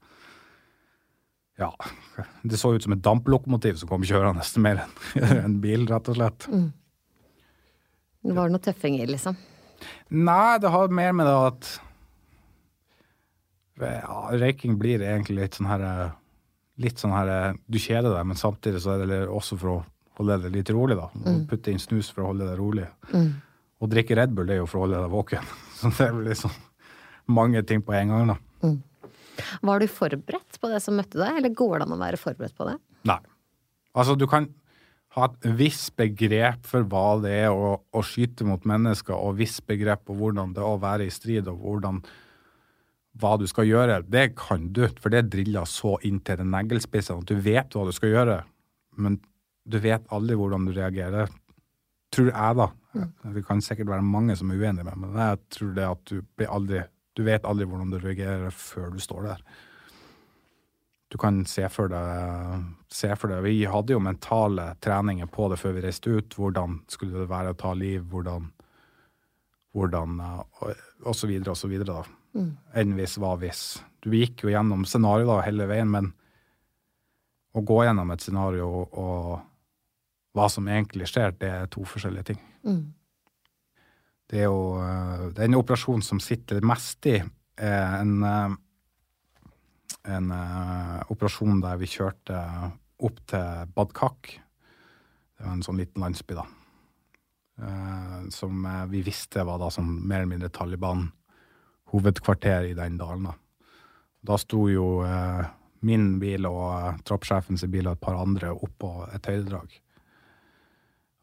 ja, 1.59 1.71
det 2.43 2.59
så 2.59 2.73
ut 2.75 2.83
som 2.83 2.97
et 2.97 3.03
damplokomotiv 3.05 3.79
som 3.79 3.91
kom 3.91 4.05
kjørende 4.07 4.43
mer 4.63 4.85
enn 4.85 5.39
en 5.45 5.61
bil, 5.63 5.87
rett 5.87 6.11
og 6.11 6.19
slett. 6.19 6.49
Mm. 6.51 6.73
Det 8.25 8.35
var 8.35 8.51
noen 8.51 8.65
tøffinger, 8.65 9.07
liksom? 9.11 9.37
Nei, 10.17 10.59
det 10.63 10.73
har 10.73 10.95
mer 10.97 11.15
med 11.15 11.29
det 11.29 11.35
at 11.49 11.73
ja, 13.85 14.19
røyking 14.33 14.79
blir 14.79 15.03
egentlig 15.03 15.41
litt 15.41 15.59
sånn 15.59 15.71
her 15.71 15.83
Litt 16.79 16.99
sånn 16.99 17.13
her 17.15 17.55
Du 17.71 17.77
kjeder 17.79 18.11
deg, 18.11 18.25
men 18.27 18.39
samtidig 18.39 18.81
så 18.83 18.97
er 18.97 19.05
det 19.07 19.21
også 19.31 19.59
for 19.61 19.71
å 19.71 19.81
holde 20.19 20.41
det 20.43 20.51
litt 20.57 20.71
rolig, 20.75 20.97
da. 20.99 21.09
Mm. 21.15 21.45
Putte 21.51 21.71
inn 21.71 21.83
snus 21.83 22.09
for 22.11 22.25
å 22.25 22.33
holde 22.33 22.49
det 22.49 22.57
rolig. 22.59 22.87
Mm. 23.13 23.29
Og 23.85 23.93
drikke 23.93 24.17
Red 24.17 24.33
Bull 24.33 24.49
det 24.49 24.57
er 24.57 24.63
jo 24.63 24.71
for 24.71 24.81
å 24.81 24.87
holde 24.87 25.03
deg 25.05 25.13
våken. 25.13 25.55
Så 25.79 25.93
det 25.93 26.09
er 26.09 26.19
liksom 26.31 26.57
mange 27.37 27.61
ting 27.69 27.85
på 27.85 27.95
en 27.97 28.13
gang, 28.13 28.35
da. 28.35 28.41
Mm. 28.65 28.81
Var 29.67 29.83
du 29.83 29.91
forberedt 29.91 30.59
på 30.63 30.71
det 30.71 30.81
som 30.81 30.97
møtte 30.97 31.19
deg, 31.21 31.41
eller 31.41 31.55
går 31.57 31.79
det 31.79 31.87
an 31.87 31.97
å 31.97 32.01
være 32.01 32.21
forberedt 32.21 32.57
på 32.57 32.69
det? 32.69 32.77
Nei. 33.11 33.21
Altså, 33.95 34.17
du 34.19 34.27
kan 34.31 34.49
ha 35.15 35.29
et 35.29 35.49
visst 35.59 35.93
begrep 35.99 36.65
for 36.67 36.87
hva 36.91 37.21
det 37.23 37.35
er 37.45 37.55
å, 37.55 37.77
å 37.79 38.03
skyte 38.07 38.47
mot 38.49 38.65
mennesker, 38.67 39.15
og 39.15 39.39
visst 39.39 39.63
begrep 39.69 40.07
på 40.09 40.17
hvordan 40.19 40.55
det 40.57 40.63
er 40.63 40.71
å 40.71 40.81
være 40.83 41.07
i 41.07 41.15
strid, 41.15 41.51
og 41.51 41.63
hvordan 41.63 42.01
hva 43.23 43.37
du 43.39 43.47
skal 43.51 43.69
gjøre. 43.69 44.01
Det 44.11 44.33
kan 44.39 44.69
du, 44.75 44.87
for 44.99 45.15
det 45.15 45.29
driller 45.31 45.69
så 45.71 45.97
inn 46.07 46.19
til 46.25 46.41
den 46.41 46.51
neglespissen 46.55 47.23
at 47.23 47.31
du 47.31 47.39
vet 47.39 47.75
hva 47.75 47.87
du 47.87 47.95
skal 47.95 48.11
gjøre, 48.15 48.41
men 48.99 49.21
du 49.65 49.79
vet 49.81 50.07
aldri 50.15 50.37
hvordan 50.39 50.67
du 50.67 50.75
reagerer. 50.75 51.31
Tror 52.15 52.31
jeg, 52.31 52.57
da. 52.61 52.71
Det 53.35 53.43
kan 53.47 53.63
sikkert 53.65 53.91
være 53.91 54.07
mange 54.07 54.37
som 54.39 54.53
er 54.55 54.61
uenige 54.61 54.87
med 54.87 54.97
meg, 54.97 55.11
men 55.11 55.23
jeg 55.25 55.41
tror 55.57 55.73
det 55.77 55.87
at 55.89 56.05
du 56.11 56.21
blir 56.39 56.53
aldri 56.55 56.85
du 57.15 57.23
vet 57.23 57.47
aldri 57.47 57.67
hvordan 57.69 57.93
du 57.93 58.01
reagerer 58.03 58.51
før 58.51 58.91
du 58.91 58.99
står 59.03 59.29
der. 59.29 59.43
Du 61.15 61.19
kan 61.23 61.45
se 61.47 61.69
for 61.71 61.91
deg, 61.93 62.65
se 62.91 63.13
for 63.15 63.31
deg 63.31 63.45
Vi 63.47 63.61
hadde 63.71 63.95
jo 63.95 64.03
mentale 64.03 64.73
treninger 64.83 65.29
på 65.31 65.47
det 65.53 65.61
før 65.61 65.77
vi 65.77 65.85
reiste 65.85 66.11
ut. 66.11 66.35
Hvordan 66.35 66.81
skulle 66.91 67.21
det 67.21 67.31
være 67.31 67.53
å 67.55 67.59
ta 67.61 67.71
liv? 67.79 68.03
Hvordan 68.11 68.51
hvordan 69.75 70.21
Og 71.05 71.15
så 71.15 71.27
videre 71.27 71.51
og 71.51 71.59
så 71.59 71.69
videre, 71.71 72.03
da. 72.03 72.19
Mm. 72.35 72.51
Enn 72.75 72.95
hvis 72.99 73.17
hva 73.23 73.35
hvis. 73.39 73.63
Du 74.03 74.11
gikk 74.15 74.43
jo 74.43 74.51
gjennom 74.51 74.83
scenarioer 74.87 75.45
hele 75.47 75.67
veien, 75.71 75.91
men 75.91 76.11
å 77.55 77.63
gå 77.63 77.85
gjennom 77.87 78.11
et 78.11 78.23
scenario 78.23 78.67
og 78.91 79.35
hva 80.35 80.49
som 80.51 80.67
egentlig 80.69 81.07
skjer, 81.09 81.35
det 81.39 81.51
er 81.51 81.71
to 81.73 81.85
forskjellige 81.87 82.33
ting. 82.33 82.41
Mm. 82.67 82.85
Det 84.31 84.41
er 84.43 84.49
jo 84.49 84.81
eh, 84.83 85.27
den 85.37 85.57
operasjonen 85.59 86.05
som 86.05 86.21
sitter 86.23 86.65
mest 86.67 87.07
i, 87.11 87.21
er 87.55 87.99
en, 88.01 88.17
eh, 88.27 88.57
en 90.17 90.33
operasjon 91.13 91.63
der 91.63 91.79
vi 91.81 91.91
kjørte 91.91 92.41
opp 93.05 93.21
til 93.31 93.73
Badkak. 93.77 94.35
Det 94.35 95.47
var 95.47 95.55
en 95.55 95.65
sånn 95.67 95.79
liten 95.81 96.03
landsby, 96.03 96.37
da. 96.39 96.47
Som 98.35 98.65
vi 98.91 99.05
visste 99.07 99.45
var 99.47 99.61
da 99.63 99.69
som 99.71 99.87
mer 99.87 100.25
eller 100.25 100.31
mindre 100.33 100.51
Taliban 100.51 101.05
hovedkvarter 101.93 102.67
i 102.67 102.75
den 102.75 102.97
dalen. 102.99 103.29
Da, 103.29 103.35
da 104.33 104.39
sto 104.43 104.65
jo 104.67 104.89
min 105.87 106.09
bil 106.23 106.49
og 106.49 107.05
troppssjefens 107.07 107.67
bil 107.71 107.87
og 107.87 107.99
et 107.99 108.03
par 108.03 108.19
andre 108.19 108.51
oppå 108.55 108.91
et 109.15 109.31
høydedrag. 109.31 109.79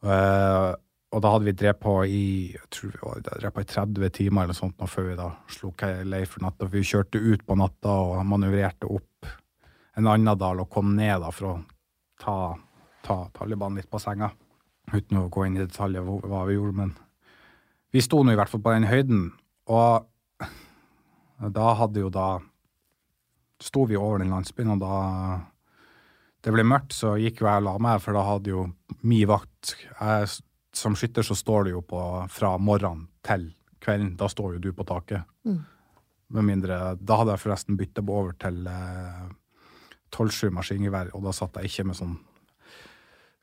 Uh, 0.02 0.74
og 1.12 1.20
da 1.22 1.32
hadde 1.34 1.50
vi 1.50 1.54
drevet 1.60 1.80
på 1.82 1.94
i 2.08 2.26
jeg 2.54 2.68
tror 2.72 2.92
vi 2.94 3.02
var 3.04 3.24
drevet 3.26 3.56
på 3.56 3.64
i 3.64 3.70
30 3.70 4.14
timer 4.16 4.46
eller 4.48 4.58
sånt 4.58 4.80
før 4.90 5.10
vi 5.10 5.18
da 5.20 5.28
slo 5.52 5.74
lei 6.08 6.24
for 6.26 6.46
natta. 6.46 6.70
Vi 6.72 6.84
kjørte 6.88 7.20
ut 7.20 7.44
på 7.46 7.58
natta 7.60 7.98
og 8.06 8.26
manøvrerte 8.26 8.88
opp 8.88 9.28
en 10.00 10.08
annen 10.08 10.38
dal 10.40 10.64
og 10.64 10.70
kom 10.72 10.96
ned 10.96 11.20
da 11.20 11.32
for 11.36 11.50
å 11.50 11.56
ta, 12.22 12.36
ta 13.04 13.18
Taliban 13.36 13.76
litt 13.76 13.92
på 13.92 14.00
senga. 14.00 14.32
Uten 14.92 15.20
å 15.20 15.28
gå 15.32 15.46
inn 15.46 15.58
i 15.60 15.66
detaljer 15.66 16.08
hva 16.08 16.46
vi 16.48 16.56
gjorde, 16.56 16.78
men 16.80 16.96
vi 17.92 18.02
sto 18.04 18.24
nå 18.24 18.32
i 18.32 18.40
hvert 18.40 18.52
fall 18.52 18.64
på 18.64 18.74
den 18.74 18.88
høyden. 18.88 19.28
Og 19.72 20.08
da 21.52 21.74
hadde 21.76 22.04
jo 22.06 22.12
da 22.14 22.40
sto 23.62 23.86
vi 23.90 24.00
over 24.00 24.24
den 24.24 24.32
landsbyen, 24.34 24.74
og 24.76 24.82
da 24.82 24.96
det 26.42 26.54
ble 26.54 26.64
mørkt, 26.66 26.96
så 26.98 27.16
gikk 27.22 27.44
jo 27.44 27.50
jeg 27.50 27.62
og 27.62 27.68
la 27.68 27.76
meg, 27.82 28.00
for 28.02 28.18
da 28.18 28.24
hadde 28.26 28.54
jo 28.54 28.64
mi 29.06 29.22
vakt 29.30 29.76
jeg 29.78 30.32
som 30.74 30.96
skytter 30.96 31.26
så 31.26 31.36
står 31.36 31.68
du 31.68 31.74
jo 31.74 31.82
på 31.84 32.00
fra 32.32 32.56
morgenen 32.62 33.08
til 33.26 33.50
kvelden. 33.84 34.16
Da 34.20 34.30
står 34.32 34.56
jo 34.56 34.64
du 34.64 34.72
på 34.76 34.86
taket. 34.88 35.28
Mm. 35.46 35.62
Med 36.32 36.48
mindre 36.48 36.80
Da 36.96 37.20
hadde 37.20 37.36
jeg 37.36 37.44
forresten 37.44 37.78
bytta 37.80 38.04
over 38.08 38.34
til 38.40 38.68
eh, 38.72 39.26
12-7 40.16 40.52
maskingevær, 40.56 41.12
og 41.16 41.26
da 41.28 41.36
satt 41.36 41.60
jeg 41.60 41.72
ikke 41.72 41.90
med 41.90 42.00
sånn 42.00 42.18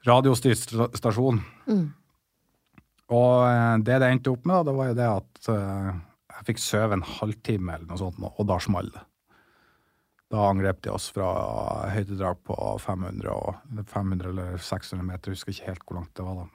radiostyrt 0.09 0.97
stasjon. 0.97 1.43
Mm. 1.69 1.87
Og 3.13 3.33
eh, 3.49 3.77
det 3.85 4.01
det 4.01 4.13
endte 4.13 4.33
opp 4.33 4.49
med, 4.49 4.57
da, 4.57 4.71
det 4.71 4.79
var 4.79 4.91
jo 4.91 4.99
det 4.99 5.11
at 5.13 5.53
eh, 5.53 5.93
jeg 6.39 6.49
fikk 6.49 6.65
sove 6.65 6.97
en 6.97 7.07
halvtime 7.19 7.77
eller 7.77 7.89
noe 7.91 8.01
sånt, 8.01 8.21
og 8.25 8.49
da 8.49 8.61
smalt 8.63 8.95
det. 8.95 9.05
Da 10.29 10.45
angrep 10.51 10.83
de 10.85 10.93
oss 10.93 11.09
fra 11.14 11.29
høydedrag 11.88 12.41
på 12.45 12.57
500, 12.85 13.31
og, 13.33 13.85
500 13.88 14.29
eller 14.29 14.59
600 14.61 15.07
meter, 15.07 15.33
jeg 15.33 15.38
husker 15.38 15.55
ikke 15.55 15.71
helt 15.71 15.87
hvor 15.87 16.01
langt 16.01 16.12
det 16.19 16.27
var 16.27 16.43
da. 16.43 16.49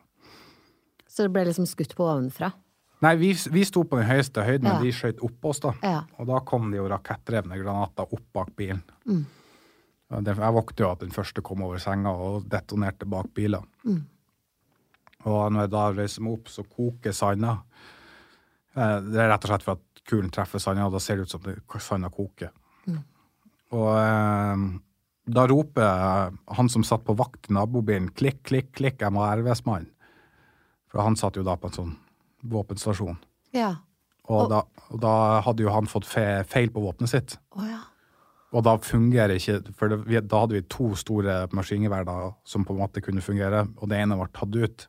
Så 1.10 1.26
det 1.26 1.34
ble 1.34 1.48
liksom 1.48 1.66
skutt 1.70 1.96
på 1.98 2.06
ovenfra? 2.06 2.52
Nei, 3.04 3.16
vi, 3.20 3.34
vi 3.52 3.66
sto 3.68 3.84
på 3.84 3.98
den 4.00 4.08
høyeste 4.08 4.46
høyden, 4.46 4.70
ja. 4.70 4.78
men 4.78 4.86
de 4.86 4.94
skjøt 4.96 5.24
oppå 5.26 5.52
oss, 5.52 5.60
da. 5.66 5.74
Ja. 5.84 6.04
Og 6.22 6.30
da 6.30 6.40
kom 6.48 6.70
det 6.72 6.80
jo 6.80 6.88
rakettdrevne 6.92 7.58
granater 7.60 8.14
opp 8.16 8.24
bak 8.36 8.54
bilen. 8.58 8.80
Mm. 9.10 9.26
Jeg 10.14 10.54
våknet 10.56 10.84
jo 10.84 10.90
at 10.94 11.02
den 11.02 11.14
første 11.14 11.42
kom 11.46 11.66
over 11.66 11.82
senga 11.82 12.14
og 12.14 12.46
detonerte 12.50 13.10
bak 13.10 13.32
bilen. 13.36 13.66
Mm. 13.84 14.02
Og 15.24 15.40
når 15.52 15.66
jeg 15.66 15.74
da 15.74 15.84
reiser 15.98 16.26
meg 16.26 16.38
opp, 16.38 16.52
så 16.52 16.64
koker 16.68 17.16
sanda. 17.16 17.58
Eh, 18.76 18.98
det 19.10 19.22
er 19.24 19.32
rett 19.32 19.48
og 19.48 19.52
slett 19.52 19.66
for 19.66 19.80
at 19.80 20.04
kulen 20.10 20.32
treffer 20.34 20.62
sanda, 20.62 20.88
og 20.88 20.96
da 20.96 21.02
ser 21.04 21.20
det 21.20 21.28
ut 21.28 21.34
som 21.34 21.82
sanda 21.82 22.12
koker. 22.14 22.54
Og 23.74 23.90
eh, 23.98 24.66
da 25.34 25.46
roper 25.50 26.34
han 26.58 26.70
som 26.70 26.84
satt 26.88 27.06
på 27.08 27.16
vakt 27.18 27.50
i 27.50 27.56
nabobilen, 27.56 28.12
klikk, 28.18 28.42
klikk, 28.48 28.74
klikk, 28.78 29.02
jeg 29.02 29.14
må 29.14 29.24
ha 29.24 29.34
RVS-mann. 29.38 29.88
For 30.92 31.02
han 31.02 31.18
satt 31.20 31.40
jo 31.40 31.46
da 31.48 31.56
på 31.58 31.72
en 31.72 31.78
sånn 31.78 31.96
våpenstasjon. 32.54 33.18
Ja. 33.56 33.78
Og, 34.28 34.46
og, 34.46 34.52
da, 34.52 34.62
og 34.92 35.02
da, 35.04 35.16
hadde 35.48 35.66
jo 35.66 35.74
han 35.74 35.90
fått 35.90 36.08
feil 36.08 36.70
på 36.72 36.84
våpenet 36.84 37.12
sitt. 37.12 37.38
Oh, 37.58 37.66
ja. 37.68 37.82
Og 38.54 38.62
da 38.68 38.76
fungerer 38.86 39.34
ikke 39.40 39.74
For 39.74 39.90
det, 39.90 40.28
da 40.30 40.44
hadde 40.44 40.60
vi 40.60 40.68
to 40.70 40.92
store 41.00 41.48
maskingevær 41.56 42.06
som 42.46 42.68
på 42.68 42.76
en 42.76 42.84
måte 42.84 43.02
kunne 43.02 43.24
fungere, 43.26 43.66
og 43.80 43.90
det 43.90 44.04
ene 44.04 44.20
ble 44.20 44.30
tatt 44.36 44.54
ut. 44.54 44.88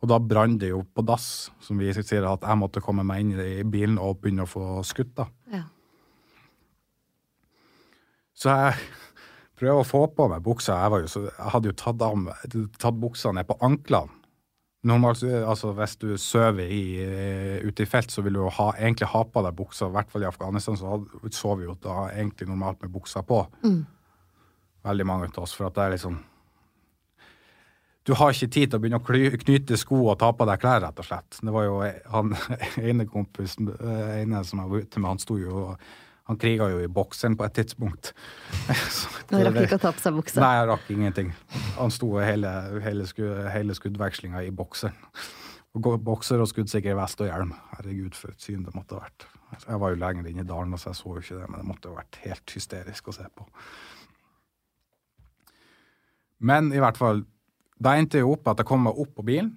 Og 0.00 0.08
da 0.08 0.20
brant 0.20 0.60
det 0.60 0.70
jo 0.72 0.82
på 0.84 1.04
dass, 1.04 1.50
som 1.64 1.80
vi 1.80 1.92
sier 1.92 2.26
at 2.28 2.44
jeg 2.44 2.60
måtte 2.60 2.82
komme 2.84 3.04
meg 3.06 3.24
inn 3.24 3.40
i 3.40 3.64
bilen 3.68 3.98
og 4.00 4.20
begynne 4.20 4.46
å 4.46 4.50
få 4.50 4.80
skutt, 4.86 5.12
da. 5.16 5.28
Ja. 5.52 5.66
Så 8.40 8.48
jeg 8.48 8.76
prøver 9.60 9.82
å 9.82 9.86
få 9.86 10.06
på 10.16 10.28
meg 10.32 10.44
buksa. 10.44 10.78
Jeg, 10.80 11.04
jo, 11.04 11.26
jeg 11.28 11.52
hadde 11.54 11.70
jo 11.72 11.76
tatt, 11.76 12.06
av, 12.06 12.30
tatt 12.80 13.00
buksa 13.00 13.34
ned 13.36 13.48
på 13.48 13.58
anklene. 13.64 14.16
Normalt, 14.88 15.20
altså 15.44 15.74
Hvis 15.76 15.98
du 16.00 16.14
sover 16.16 16.70
eh, 16.72 17.58
ute 17.60 17.84
i 17.84 17.88
felt, 17.88 18.08
så 18.08 18.22
vil 18.24 18.38
du 18.38 18.46
ha, 18.48 18.70
egentlig 18.78 19.10
ha 19.12 19.20
på 19.28 19.42
deg 19.44 19.58
buksa. 19.58 19.90
I 19.90 19.96
hvert 19.98 20.08
fall 20.08 20.24
i 20.24 20.28
Afghanistan 20.30 20.78
så 20.80 21.02
sover 21.36 21.60
vi 21.60 21.68
jo 21.68 21.76
da 21.84 22.06
egentlig 22.14 22.48
normalt 22.48 22.80
med 22.80 22.94
buksa 22.94 23.20
på. 23.28 23.42
Mm. 23.60 23.82
Veldig 24.88 25.06
mange 25.06 25.28
av 25.34 25.42
oss. 25.44 25.52
For 25.52 25.68
at 25.68 25.76
det 25.76 25.84
er 25.84 25.96
liksom 25.98 26.16
Du 28.08 28.14
har 28.16 28.32
ikke 28.32 28.48
tid 28.48 28.70
til 28.70 28.78
å 28.78 28.80
begynne 28.80 29.02
å 29.02 29.36
knyte 29.44 29.76
sko 29.76 29.98
og 30.08 30.16
ta 30.18 30.32
på 30.32 30.46
deg 30.48 30.62
klær, 30.62 30.80
rett 30.86 31.04
og 31.04 31.04
slett. 31.04 31.36
Det 31.44 31.52
var 31.52 31.66
jo 31.68 31.82
han 31.84 32.32
ene 32.88 33.04
kompisen 33.04 33.68
eh, 33.76 34.22
ene 34.22 34.40
som 34.48 34.64
jeg 34.64 34.72
var 34.72 34.86
ute 34.86 35.02
med, 35.02 35.12
han 35.12 35.20
sto 35.20 35.36
jo 35.36 35.66
og 35.66 35.90
han 36.30 36.38
kriga 36.38 36.68
jo 36.70 36.78
i 36.78 36.86
boksen 36.86 37.34
på 37.34 37.42
et 37.42 37.56
tidspunkt. 37.58 38.12
Han 39.30 39.42
rakk 39.46 39.60
ikke 39.64 39.78
å 39.78 39.82
ta 39.82 39.90
på 39.94 40.02
seg 40.02 40.14
buksa? 40.14 40.40
Nei, 40.42 40.56
han 40.58 40.68
rakk 40.72 40.88
ingenting. 40.90 41.28
Han 41.76 41.92
sto 41.94 42.08
hele, 42.18 42.50
hele, 42.82 43.04
skudd, 43.06 43.44
hele 43.50 43.74
skuddvekslinga 43.74 44.42
i 44.42 44.50
bokseren. 44.54 44.96
Bokser 45.74 46.42
og 46.42 46.48
skuddsikker 46.50 46.96
vest 46.98 47.22
og 47.22 47.30
hjelm. 47.30 47.52
Herregud, 47.76 48.18
for 48.18 48.34
et 48.34 48.42
syn 48.42 48.64
det 48.66 48.74
måtte 48.74 48.98
ha 48.98 49.04
vært. 49.04 49.26
Jeg 49.68 49.78
var 49.82 49.94
jo 49.94 50.00
lenger 50.02 50.30
inne 50.30 50.42
i 50.42 50.48
dalen, 50.48 50.74
så 50.78 50.90
jeg 50.90 50.98
så 50.98 51.14
jo 51.14 51.22
ikke 51.22 51.38
det, 51.38 51.46
men 51.50 51.62
det 51.62 51.68
måtte 51.68 51.92
ha 51.92 51.98
vært 52.00 52.18
helt 52.24 52.56
hysterisk 52.58 53.10
å 53.10 53.14
se 53.14 53.26
på. 53.38 53.46
Men 56.50 56.70
i 56.74 56.82
hvert 56.82 56.98
fall, 56.98 57.22
da 57.78 57.94
endte 57.98 58.18
jeg 58.18 58.30
opp 58.30 58.50
at 58.50 58.62
jeg 58.62 58.70
kom 58.70 58.86
meg 58.86 58.98
opp 58.98 59.14
på 59.18 59.26
bilen, 59.30 59.54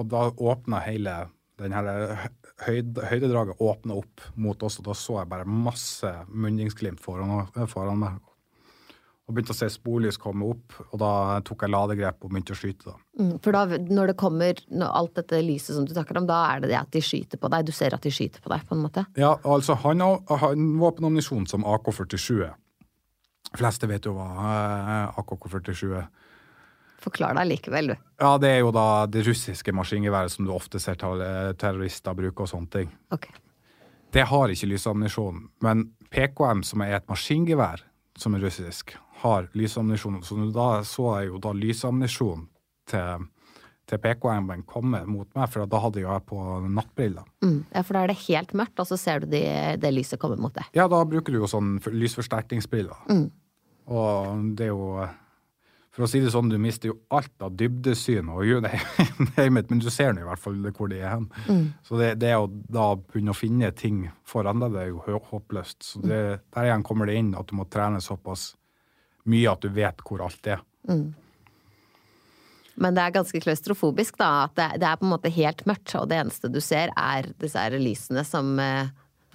og 0.00 0.08
da 0.12 0.28
åpna 0.32 0.80
hele 0.84 1.16
den 1.60 1.74
her 1.76 2.30
høyd, 2.66 2.98
høydedraget 3.10 3.60
åpna 3.62 4.00
opp 4.00 4.24
mot 4.40 4.62
oss, 4.66 4.80
og 4.80 4.88
da 4.90 4.96
så 4.96 5.20
jeg 5.20 5.30
bare 5.30 5.46
masse 5.48 6.10
munningsglimt 6.28 7.00
foran, 7.02 7.48
foran 7.70 8.00
meg. 8.00 8.18
Og 9.30 9.36
begynte 9.36 9.54
å 9.54 9.58
se 9.60 9.68
sporlys 9.70 10.18
komme 10.18 10.48
opp, 10.50 10.74
og 10.88 10.96
da 10.98 11.12
tok 11.46 11.62
jeg 11.62 11.70
ladegrep 11.70 12.24
og 12.24 12.32
begynte 12.32 12.56
å 12.56 12.58
skyte. 12.58 12.90
da. 12.90 12.96
Mm, 13.20 13.36
for 13.44 13.54
da, 13.54 13.78
når 13.86 14.10
det 14.10 14.16
kommer 14.18 14.62
når 14.72 14.96
alt 15.00 15.20
dette 15.20 15.42
lyset 15.46 15.76
som 15.76 15.86
du 15.86 15.94
snakker 15.94 16.18
om, 16.18 16.26
da 16.26 16.40
er 16.48 16.64
det 16.64 16.72
det 16.72 16.80
at 16.80 16.90
de 16.96 17.04
skyter 17.04 17.38
på 17.38 17.50
deg? 17.52 17.68
Du 17.68 17.74
ser 17.76 17.94
at 17.94 18.02
de 18.02 18.10
skyter 18.14 18.42
på 18.42 18.50
deg, 18.50 18.64
på 18.66 18.74
en 18.74 18.82
måte? 18.88 19.06
Ja, 19.20 19.36
altså 19.44 19.78
han 19.84 20.02
har 20.02 20.18
har 20.42 20.56
en 20.56 20.72
våpenammunisjon 20.82 21.46
som 21.46 21.66
AK-47 21.68 22.42
er. 22.48 22.58
Fleste 23.54 23.86
vet 23.90 24.06
jo 24.06 24.16
hva 24.18 24.26
eh, 24.50 25.20
AK-47 25.22 25.94
er. 25.98 26.10
Forklar 27.00 27.36
deg 27.38 27.48
likevel, 27.48 27.92
du. 27.92 28.08
Ja, 28.20 28.34
det 28.40 28.50
er 28.54 28.58
jo 28.60 28.72
da 28.76 29.06
det 29.08 29.24
russiske 29.26 29.72
maskingeværet 29.76 30.34
som 30.34 30.44
du 30.48 30.52
ofte 30.52 30.80
ser 30.82 30.98
terrorister 31.00 32.16
bruke 32.18 32.44
og 32.44 32.50
sånne 32.50 32.74
ting. 32.74 32.90
Ok. 33.14 33.30
Det 34.10 34.26
har 34.26 34.50
ikke 34.50 34.68
lysammunisjon, 34.72 35.44
men 35.64 35.86
PKM, 36.10 36.64
som 36.66 36.82
er 36.82 36.98
et 36.98 37.06
maskingevær 37.08 37.84
som 38.18 38.34
er 38.34 38.42
russisk, 38.44 38.96
har 39.22 39.48
lysammunisjon. 39.56 40.22
Så 40.26 40.38
da 40.54 40.70
så 40.84 41.06
jeg 41.20 41.30
jo 41.30 41.40
da 41.42 41.52
lysammunisjon 41.56 42.46
til, 42.90 43.28
til 43.88 44.02
PKM-en 44.02 44.64
komme 44.68 45.04
mot 45.08 45.28
meg, 45.36 45.46
for 45.52 45.68
da 45.70 45.82
hadde 45.84 46.02
jeg 46.02 46.26
på 46.28 46.40
nattbriller. 46.66 47.28
Mm. 47.44 47.60
Ja, 47.70 47.84
for 47.86 47.96
da 47.96 48.04
er 48.04 48.12
det 48.12 48.18
helt 48.26 48.54
mørkt, 48.58 48.82
og 48.82 48.90
så 48.90 48.98
ser 49.00 49.22
du 49.22 49.30
de, 49.32 49.44
det 49.80 49.94
lyset 49.94 50.20
komme 50.20 50.40
mot 50.42 50.54
deg. 50.56 50.68
Ja, 50.76 50.88
da 50.90 51.04
bruker 51.08 51.32
du 51.32 51.40
jo 51.44 51.50
sånn 51.50 51.78
lysforsterkningsbriller. 51.86 53.06
lysforsterkningsbriller. 53.12 53.28
Og 53.90 54.50
det 54.58 54.68
er 54.68 54.74
jo 54.74 55.06
For 56.00 56.06
å 56.06 56.08
si 56.08 56.20
det 56.24 56.30
sånn, 56.32 56.48
du 56.48 56.54
mister 56.56 56.88
jo 56.88 56.94
alt 57.12 57.42
av 57.44 57.52
dybdesyn 57.60 58.30
og 58.32 58.46
you 58.48 58.60
name 58.64 59.60
it, 59.60 59.68
men 59.68 59.82
du 59.84 59.90
ser 59.92 60.14
nå 60.16 60.22
i 60.22 60.28
hvert 60.30 60.40
fall 60.40 60.56
hvor 60.72 60.88
de 60.88 60.96
er 61.02 61.10
hen. 61.12 61.26
Så 61.84 61.98
det, 62.00 62.14
det 62.22 62.30
å 62.40 62.46
da 62.48 62.94
begynne 62.96 63.34
å 63.34 63.36
finne 63.36 63.68
ting 63.76 64.06
foran 64.24 64.62
deg, 64.64 64.72
det 64.72 64.80
er 64.86 64.88
jo 64.94 65.02
hå- 65.04 65.20
håpløst. 65.28 65.82
Så 65.90 66.00
det, 66.00 66.20
der 66.56 66.70
igjen 66.70 66.86
kommer 66.88 67.10
det 67.10 67.18
inn 67.20 67.34
at 67.36 67.50
du 67.52 67.58
må 67.58 67.66
trene 67.68 68.00
såpass 68.00 68.54
mye 69.28 69.52
at 69.52 69.60
du 69.60 69.68
vet 69.76 70.00
hvor 70.08 70.24
alt 70.24 70.48
er. 70.48 70.64
Men 72.80 72.96
det 72.96 73.02
er 73.04 73.12
ganske 73.18 73.42
klaustrofobisk, 73.44 74.16
da. 74.22 74.30
At 74.46 74.56
det, 74.56 74.70
det 74.80 74.88
er 74.88 74.96
på 74.96 75.04
en 75.04 75.12
måte 75.12 75.34
helt 75.36 75.66
mørkt, 75.68 75.92
og 76.00 76.08
det 76.08 76.22
eneste 76.22 76.48
du 76.48 76.62
ser, 76.64 76.94
er 76.96 77.28
disse 77.44 77.66
lysene 77.76 78.24
som 78.24 78.54
eh, 78.62 78.88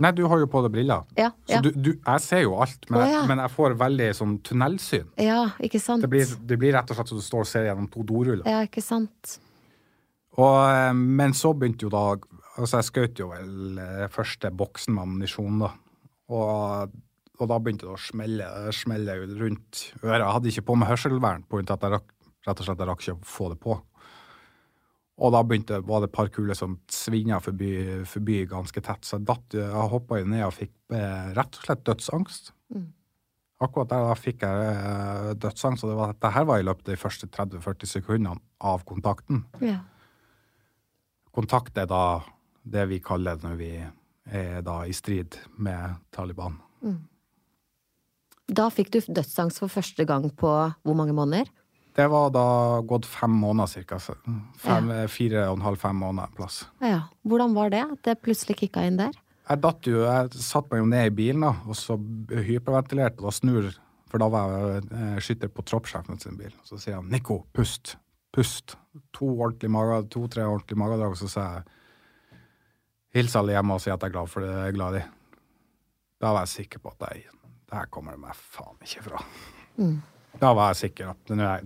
Nei, 0.04 0.12
du 0.12 0.26
har 0.28 0.42
jo 0.42 0.48
på 0.52 0.60
deg 0.66 0.74
briller. 0.74 1.06
Ja, 1.16 1.30
Så 1.48 1.56
ja. 1.56 1.62
du, 1.64 1.70
du, 1.72 1.92
jeg 1.94 2.24
ser 2.26 2.42
jo 2.44 2.58
alt, 2.60 2.84
men, 2.90 3.00
Å, 3.00 3.06
jeg, 3.08 3.28
men 3.30 3.42
jeg 3.46 3.52
får 3.54 3.76
veldig 3.80 4.10
sånn 4.18 4.34
tunnelsyn. 4.44 5.08
Ja, 5.24 5.40
ikke 5.64 5.80
sant? 5.80 6.04
Det 6.04 6.10
blir, 6.12 6.34
det 6.50 6.58
blir 6.60 6.76
rett 6.76 6.92
og 6.92 7.00
slett 7.00 7.14
så 7.14 7.20
du 7.20 7.24
står 7.24 7.46
og 7.46 7.50
ser 7.50 7.70
gjennom 7.70 7.88
to 7.94 8.04
doruller. 8.08 8.44
Ja, 8.50 8.66
ikke 8.68 8.84
sant? 8.84 9.38
Og, 10.36 10.58
eh, 10.68 10.92
men 10.92 11.36
så 11.38 11.54
begynte 11.56 11.88
jo 11.88 11.94
da 11.94 12.08
Altså, 12.56 12.80
jeg 12.80 12.88
skjøt 12.88 13.20
jo 13.20 13.26
vel 13.34 13.80
eh, 13.84 14.06
første 14.08 14.48
boksen 14.56 14.94
med 14.96 15.04
ammunisjon, 15.04 15.58
da. 15.60 15.74
Og, 16.32 16.94
og 17.36 17.50
da 17.52 17.58
begynte 17.60 17.84
det 17.84 17.92
å 17.92 18.00
smelle, 18.00 18.46
smelle 18.72 19.18
rundt 19.26 19.82
øret. 20.00 20.22
Jeg 20.22 20.30
hadde 20.38 20.52
ikke 20.54 20.64
på 20.70 20.78
meg 20.80 20.88
hørselvern 20.94 21.44
av 21.44 21.74
at 21.76 21.84
jeg 21.84 21.94
rakk, 21.98 22.14
rett 22.48 22.62
og 22.64 22.70
slett 22.70 22.80
jeg 22.80 22.88
rakk 22.88 23.04
ikke 23.04 23.18
å 23.18 23.28
få 23.28 23.50
det 23.52 23.60
på. 23.60 23.76
Og 25.16 25.32
da 25.32 25.42
begynte, 25.48 25.80
var 25.88 26.04
det 26.04 26.10
et 26.10 26.16
par 26.18 26.30
kuler 26.34 26.58
som 26.58 26.76
svinga 26.92 27.40
forbi, 27.44 27.72
forbi 28.10 28.42
ganske 28.52 28.82
tett, 28.84 29.06
så 29.08 29.16
jeg 29.16 29.28
datt 29.30 29.56
Jeg 29.56 29.90
hoppa 29.94 30.20
ned 30.28 30.44
og 30.44 30.56
fikk 30.58 30.74
eh, 30.92 31.32
rett 31.38 31.56
og 31.56 31.68
slett 31.70 31.86
dødsangst. 31.88 32.52
Akkurat 33.64 33.88
der 33.94 34.04
da 34.10 34.16
fikk 34.20 34.44
jeg 34.44 34.74
eh, 34.74 35.30
dødsangst, 35.40 35.86
og 35.86 35.94
det, 35.94 35.98
var, 36.02 36.12
dette 36.12 36.34
her 36.36 36.48
var 36.50 36.60
i 36.60 36.68
løpet 36.68 36.90
av 36.90 36.98
de 36.98 37.00
første 37.00 37.32
30-40 37.32 37.92
sekundene 37.94 38.44
av 38.60 38.84
kontakten. 38.88 39.46
Ja. 39.64 39.80
Kontakt 41.36 41.80
er 41.80 41.88
da 41.88 42.04
det 42.68 42.84
vi 42.92 43.00
kaller 43.04 43.40
når 43.40 43.60
vi 43.60 43.72
er 43.80 44.62
da 44.66 44.82
i 44.84 44.94
strid 44.96 45.38
med 45.56 46.02
Taliban. 46.16 46.58
Da 48.46 48.68
fikk 48.74 48.92
du 48.94 49.00
dødsangst 49.00 49.62
for 49.64 49.72
første 49.72 50.06
gang 50.06 50.28
på 50.38 50.52
hvor 50.52 50.98
mange 50.98 51.16
måneder? 51.16 51.48
Det 51.96 52.08
var 52.12 52.32
da 52.36 52.48
gått 52.84 53.06
fem 53.08 53.32
måneder 53.32 53.70
cirka. 53.72 54.00
så 54.00 54.18
Fem, 54.60 54.90
Fire 55.08 55.46
og 55.50 55.60
en 55.60 55.64
halv, 55.64 55.80
fem 55.80 55.96
måneder 55.96 56.28
en 56.28 56.36
plass. 56.36 56.66
Ja. 56.84 57.06
Hvordan 57.24 57.56
var 57.56 57.72
det? 57.72 57.86
At 57.94 58.02
det 58.04 58.18
plutselig 58.26 58.58
kicka 58.60 58.84
inn 58.84 59.00
der? 59.00 59.16
Jeg 59.46 59.62
datt 59.62 59.88
jo, 59.88 60.02
jeg 60.04 60.42
satt 60.42 60.68
meg 60.72 60.82
jo 60.82 60.88
ned 60.90 61.08
i 61.08 61.14
bilen 61.14 61.46
da, 61.46 61.52
og 61.70 61.78
så 61.78 61.96
hyperventilerte, 62.48 63.22
og 63.22 63.30
da 63.30 63.34
snur, 63.36 63.68
for 64.10 64.22
da 64.24 64.28
var 64.34 64.56
jeg 64.58 64.88
eh, 64.90 65.20
skytter 65.22 65.52
på 65.54 65.64
troppssjefen 65.70 66.20
sin 66.20 66.40
bil. 66.40 66.52
Så 66.66 66.80
sier 66.82 66.98
han, 66.98 67.12
Nico, 67.14 67.44
pust, 67.54 67.96
pust. 68.36 68.76
To 69.16 69.30
ordentlige 69.36 69.72
mage, 69.72 70.02
to-tre 70.16 70.48
ordentlige 70.50 70.82
magedrag, 70.82 71.14
og 71.14 71.22
så 71.22 71.30
sier 71.30 71.60
jeg, 71.60 72.42
hils 73.16 73.38
alle 73.40 73.56
hjemme 73.56 73.78
og 73.78 73.86
si 73.86 73.94
at 73.94 74.02
jeg 74.02 74.12
er 74.12 74.18
glad 74.18 74.34
for 74.34 74.44
det 74.44 74.50
jeg 74.52 74.74
er 74.74 74.76
glad 74.76 75.00
i. 75.00 75.06
Da 76.26 76.34
var 76.34 76.44
jeg 76.44 76.54
sikker 76.58 76.84
på 76.84 76.92
at 76.98 77.08
jeg, 77.14 77.30
det 77.70 77.78
her 77.78 77.88
kommer 77.94 78.18
det 78.18 78.24
meg 78.26 78.36
faen 78.36 78.82
ikke 78.84 79.06
fra. 79.08 79.22
Da 80.42 80.52
var 80.58 80.74
jeg 80.74 80.90
sikker 80.90 81.14
at 81.14 81.36
nå 81.36 81.46
er 81.48 81.64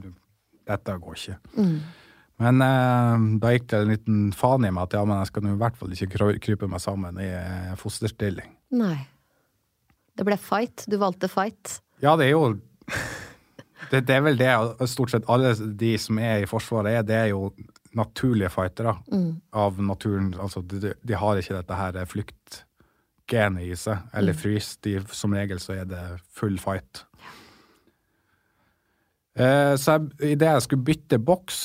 dette 0.69 0.95
går 1.01 1.17
ikke. 1.17 1.38
Men 2.39 2.62
eh, 2.63 3.23
da 3.41 3.53
gikk 3.53 3.67
det 3.71 3.79
en 3.79 3.93
liten 3.93 4.19
faen 4.38 4.67
i 4.67 4.71
meg 4.71 4.86
at 4.88 4.95
ja, 4.95 5.03
men 5.08 5.19
jeg 5.19 5.32
skal 5.32 5.49
i 5.49 5.55
hvert 5.60 5.79
fall 5.79 5.95
ikke 5.95 6.36
krype 6.39 6.69
meg 6.71 6.84
sammen 6.84 7.19
i 7.19 7.27
eh, 7.27 7.73
fosterstilling. 7.79 8.53
Nei. 8.79 8.97
Det 10.15 10.27
ble 10.27 10.38
fight. 10.39 10.86
Du 10.91 10.99
valgte 11.01 11.29
fight. 11.32 11.79
Ja, 12.03 12.15
det 12.19 12.29
er 12.29 12.36
jo 12.38 12.45
det, 13.91 14.05
det 14.08 14.15
er 14.15 14.23
vel 14.23 14.39
det 14.39 14.53
stort 14.91 15.12
sett 15.13 15.27
alle 15.32 15.51
de 15.58 15.91
som 15.99 16.21
er 16.21 16.43
i 16.43 16.49
Forsvaret, 16.49 16.99
er, 16.99 17.05
det 17.08 17.17
er 17.17 17.29
jo 17.34 17.49
naturlige 17.97 18.51
fightere 18.53 18.95
av 19.51 19.79
naturen. 19.82 20.34
Altså, 20.39 20.62
de, 20.62 20.93
de 20.93 21.17
har 21.17 21.39
ikke 21.41 21.58
dette 21.58 21.79
her 21.82 21.99
flyktgenet 22.08 23.65
i 23.65 23.75
seg, 23.79 24.05
eller 24.13 24.38
frys. 24.38 24.75
De, 24.86 24.99
som 25.12 25.34
regel 25.36 25.60
så 25.63 25.79
er 25.82 25.89
det 25.89 26.03
full 26.36 26.60
fight. 26.62 27.03
Eh, 29.39 29.75
så 29.80 29.95
jeg, 29.95 30.34
idet 30.36 30.49
jeg 30.52 30.65
skulle 30.65 30.88
bytte 30.89 31.19
boks, 31.23 31.60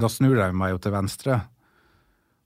da 0.00 0.08
snur 0.08 0.38
jeg 0.40 0.56
meg 0.56 0.72
jo 0.72 0.80
til 0.80 0.94
venstre. 0.94 1.40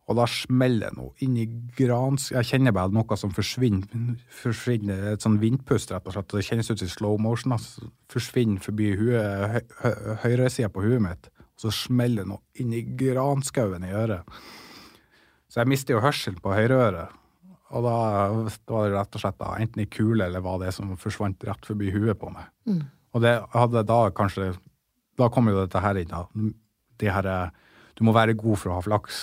Og 0.07 0.14
da 0.14 0.27
smeller 0.31 0.92
det 0.92 0.99
noe 1.01 1.14
inni 1.25 1.49
grans... 1.75 2.29
Jeg 2.31 2.46
kjenner 2.46 2.75
bare 2.75 2.94
noe 2.94 3.16
som 3.18 3.33
forsvinner. 3.35 4.14
forsvinner 4.31 5.09
et 5.12 5.25
sånn 5.25 5.40
vindpust, 5.42 5.90
rett 5.90 6.07
og 6.07 6.14
slett. 6.14 6.31
og 6.31 6.38
Det 6.38 6.46
kjennes 6.46 6.70
ut 6.70 6.83
som 6.83 6.92
slow 6.92 7.18
motion. 7.18 7.57
Altså. 7.57 7.88
Forsvinner 8.12 8.62
forbi 8.62 8.92
hø, 8.99 9.16
hø, 9.81 9.92
høyresida 10.22 10.70
på 10.70 10.85
huet 10.87 11.03
mitt. 11.03 11.27
Og 11.42 11.66
så 11.66 11.75
smeller 11.75 12.22
det 12.22 12.31
noe 12.31 12.62
inni 12.62 12.85
granskauen 12.99 13.87
i 13.87 13.94
øret. 13.99 14.38
Så 15.51 15.62
jeg 15.62 15.72
mister 15.75 15.96
jo 15.96 16.05
hørselen 16.05 16.38
på 16.42 16.55
høyreøret. 16.55 17.14
Og 17.75 17.83
da, 17.83 17.96
var 18.70 18.87
det 18.87 18.94
rett 18.94 19.18
og 19.18 19.22
slett 19.25 19.40
da, 19.40 19.55
enten 19.59 19.83
ei 19.83 19.90
kule 19.90 20.29
eller 20.29 20.42
hva 20.44 20.55
det 20.62 20.68
er 20.70 20.77
som 20.77 20.94
forsvant 21.03 21.49
rett 21.49 21.66
forbi 21.66 21.90
huet 21.90 22.18
på 22.20 22.31
meg. 22.31 22.46
Og 23.16 23.22
det 23.24 23.33
hadde 23.55 23.83
da 23.88 24.00
kanskje 24.12 24.50
Da 25.16 25.31
kommer 25.33 25.55
jo 25.55 25.62
dette 25.64 25.81
her 25.81 25.96
inn. 25.96 26.11
da. 26.12 26.26
De 27.00 27.09
her, 27.09 27.50
du 27.96 28.05
må 28.05 28.12
være 28.12 28.35
god 28.37 28.59
for 28.61 28.68
å 28.70 28.74
ha 28.76 28.83
flaks. 28.85 29.22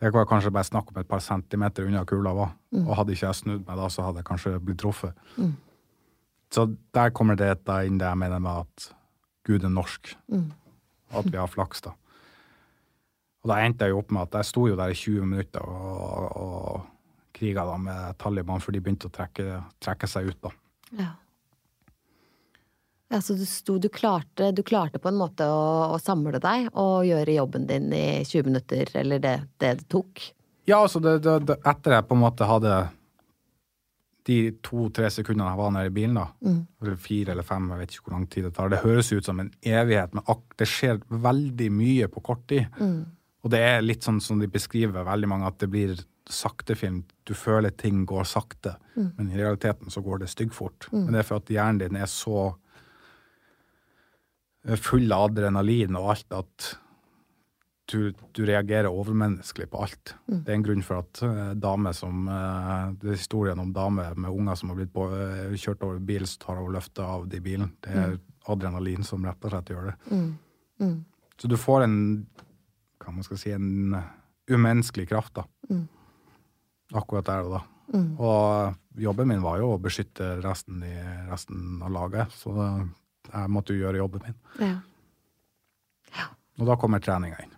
Det 0.00 0.08
var 0.14 0.24
kanskje 0.30 0.52
bare 0.54 0.64
snakk 0.64 0.88
om 0.94 1.00
et 1.02 1.08
par 1.10 1.20
centimeter 1.20 1.84
unna 1.84 2.04
kula 2.08 2.32
var. 2.32 2.54
Og 2.86 2.94
hadde 2.96 3.12
ikke 3.12 3.26
jeg 3.26 3.34
snudd 3.42 3.66
meg 3.68 3.76
da, 3.76 3.88
så 3.92 4.06
hadde 4.06 4.22
jeg 4.22 4.28
kanskje 4.30 4.54
blitt 4.64 4.78
truffet. 4.80 5.12
Så 6.50 6.64
der 6.96 7.10
kommer 7.12 7.36
det 7.36 7.50
da 7.68 7.82
inn 7.84 7.98
det 8.00 8.08
jeg 8.08 8.16
mener 8.16 8.40
med 8.40 8.62
at 8.64 8.86
Gud 9.44 9.64
er 9.64 9.68
norsk. 9.74 10.14
At 11.12 11.28
vi 11.28 11.36
har 11.36 11.46
flaks, 11.52 11.82
da. 11.84 11.92
Og 13.44 13.50
da 13.52 13.60
endte 13.66 13.84
jeg 13.84 13.92
jo 13.92 13.98
opp 14.00 14.10
med 14.10 14.22
at 14.22 14.34
jeg 14.40 14.48
sto 14.48 14.66
jo 14.68 14.76
der 14.76 14.88
i 14.92 14.96
20 14.96 15.26
minutter 15.28 15.60
og, 15.60 16.36
og 16.36 16.86
kriga 17.36 17.64
da 17.68 17.76
med 17.76 18.16
Taliban, 18.18 18.60
for 18.64 18.72
de 18.72 18.80
begynte 18.80 19.08
å 19.08 19.14
trekke, 19.14 19.60
trekke 19.84 20.08
seg 20.08 20.32
ut, 20.32 20.40
da. 20.42 20.50
Ja. 20.98 21.10
Ja, 23.08 23.20
så 23.24 23.34
du, 23.38 23.44
sto, 23.48 23.78
du, 23.80 23.88
klarte, 23.88 24.50
du 24.52 24.62
klarte 24.62 25.00
på 25.00 25.08
en 25.08 25.16
måte 25.16 25.46
å, 25.48 25.94
å 25.94 25.98
samle 26.02 26.40
deg 26.44 26.68
og 26.74 27.06
gjøre 27.08 27.38
jobben 27.38 27.64
din 27.68 27.88
i 27.96 28.20
20 28.20 28.50
minutter, 28.50 28.90
eller 29.00 29.22
det 29.24 29.36
det, 29.56 29.72
det 29.80 29.88
tok? 29.88 30.26
Ja, 30.68 30.82
altså 30.82 31.00
det, 31.00 31.18
det, 31.24 31.38
det, 31.48 31.56
etter 31.64 31.96
jeg 31.96 32.04
på 32.08 32.18
en 32.18 32.24
måte 32.26 32.48
hadde 32.48 32.74
de 34.28 34.36
to-tre 34.60 35.08
sekundene 35.08 35.54
jeg 35.54 35.60
var 35.62 35.70
nede 35.72 35.88
i 35.88 35.94
bilen, 35.96 36.18
da, 36.20 36.26
eller 36.82 36.98
fire 37.00 37.32
eller 37.32 37.46
fem, 37.48 37.70
jeg 37.72 37.80
vet 37.80 37.94
ikke 37.94 38.04
hvor 38.04 38.16
lang 38.18 38.26
tid 38.28 38.44
det 38.44 38.52
tar, 38.58 38.68
det 38.68 38.82
høres 38.82 39.08
ut 39.14 39.24
som 39.24 39.40
en 39.40 39.48
evighet, 39.64 40.12
men 40.12 40.44
det 40.60 40.68
skjer 40.68 41.00
veldig 41.08 41.70
mye 41.72 42.10
på 42.12 42.24
kort 42.28 42.44
tid. 42.52 42.68
Og 43.40 43.52
det 43.54 43.62
er 43.64 43.80
litt 43.86 44.04
sånn 44.04 44.20
som 44.20 44.42
de 44.42 44.50
beskriver 44.52 45.06
veldig 45.08 45.30
mange, 45.32 45.48
at 45.48 45.56
det 45.62 45.70
blir 45.72 45.96
saktefilm. 46.28 47.06
Du 47.24 47.32
føler 47.32 47.72
ting 47.72 48.02
går 48.04 48.28
sakte, 48.28 48.74
men 48.98 49.30
i 49.32 49.38
realiteten 49.38 49.88
så 49.88 50.04
går 50.04 50.26
det 50.26 50.32
styggfort. 50.34 50.90
Men 50.92 51.14
det 51.14 51.22
er 51.22 51.30
for 51.30 51.40
at 51.40 51.52
hjernen 51.54 51.80
din 51.86 51.96
er 51.96 52.10
så 52.12 52.50
full 54.82 55.12
av 55.14 55.30
adrenalin 55.30 55.96
og 55.98 56.12
alt 56.14 56.34
at 56.36 56.68
du, 57.88 58.12
du 58.36 58.42
reagerer 58.44 58.90
overmenneskelig 58.92 59.68
på 59.72 59.80
alt. 59.84 60.12
Det 60.26 60.52
er 60.52 60.58
en 60.58 60.64
grunn 60.66 60.84
for 60.84 61.00
at 61.00 61.20
uh, 61.24 61.52
damer 61.56 61.94
som 61.96 62.26
uh, 62.28 62.90
Det 63.00 63.14
er 63.14 63.16
historien 63.16 63.60
om 63.62 63.70
damer 63.72 64.18
med 64.18 64.34
unger 64.34 64.58
som 64.60 64.72
har 64.72 64.80
blitt 64.80 64.92
på, 64.92 65.06
eh, 65.14 65.54
kjørt 65.56 65.86
over 65.86 66.02
bil, 66.04 66.26
så 66.28 66.42
tar 66.42 66.60
hun 66.60 66.74
løftet 66.74 67.00
av 67.04 67.24
de 67.30 67.40
bilen. 67.40 67.72
Det 67.84 67.94
er 67.94 68.18
adrenalin 68.52 69.06
som 69.06 69.24
rett 69.24 69.44
og 69.44 69.54
slett 69.54 69.72
gjør 69.72 69.88
det. 69.90 69.96
Så 71.38 71.48
du 71.48 71.56
får 71.60 71.86
en 71.86 71.98
Hva 72.98 73.12
man 73.14 73.24
skal 73.24 73.38
si 73.40 73.52
en 73.54 73.94
umenneskelig 74.50 75.06
kraft, 75.08 75.38
da. 75.38 75.44
Akkurat 76.98 77.28
der 77.28 77.46
og 77.46 77.52
da. 77.54 77.60
Og 78.20 79.00
jobben 79.00 79.30
min 79.30 79.44
var 79.44 79.60
jo 79.62 79.70
å 79.72 79.80
beskytte 79.80 80.42
resten, 80.42 80.82
i, 80.84 80.96
resten 81.30 81.78
av 81.84 81.94
laget, 81.94 82.34
så 82.36 82.52
jeg 83.32 83.52
måtte 83.52 83.74
jo 83.74 83.84
gjøre 83.84 84.00
jobben 84.00 84.24
min. 84.26 84.38
Ja. 84.60 84.76
Og 86.58 86.66
da 86.66 86.76
kommer 86.80 87.02
treninga 87.02 87.38
inn. 87.44 87.54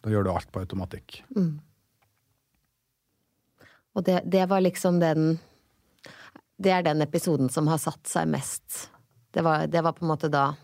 Da 0.00 0.10
gjør 0.12 0.24
du 0.26 0.30
alt 0.32 0.48
på 0.52 0.62
automatikk. 0.62 1.20
Og 3.94 4.04
det, 4.06 4.22
det 4.24 4.46
var 4.48 4.62
liksom 4.64 5.00
den 5.02 5.38
Det 6.60 6.72
er 6.72 6.82
den 6.84 7.02
episoden 7.02 7.48
som 7.48 7.68
har 7.68 7.80
satt 7.80 8.06
seg 8.06 8.28
mest. 8.28 8.90
Det 9.32 9.42
var, 9.44 9.66
det 9.66 9.80
var 9.80 9.96
på 9.96 10.04
en 10.04 10.12
måte 10.12 10.28
da 10.32 10.54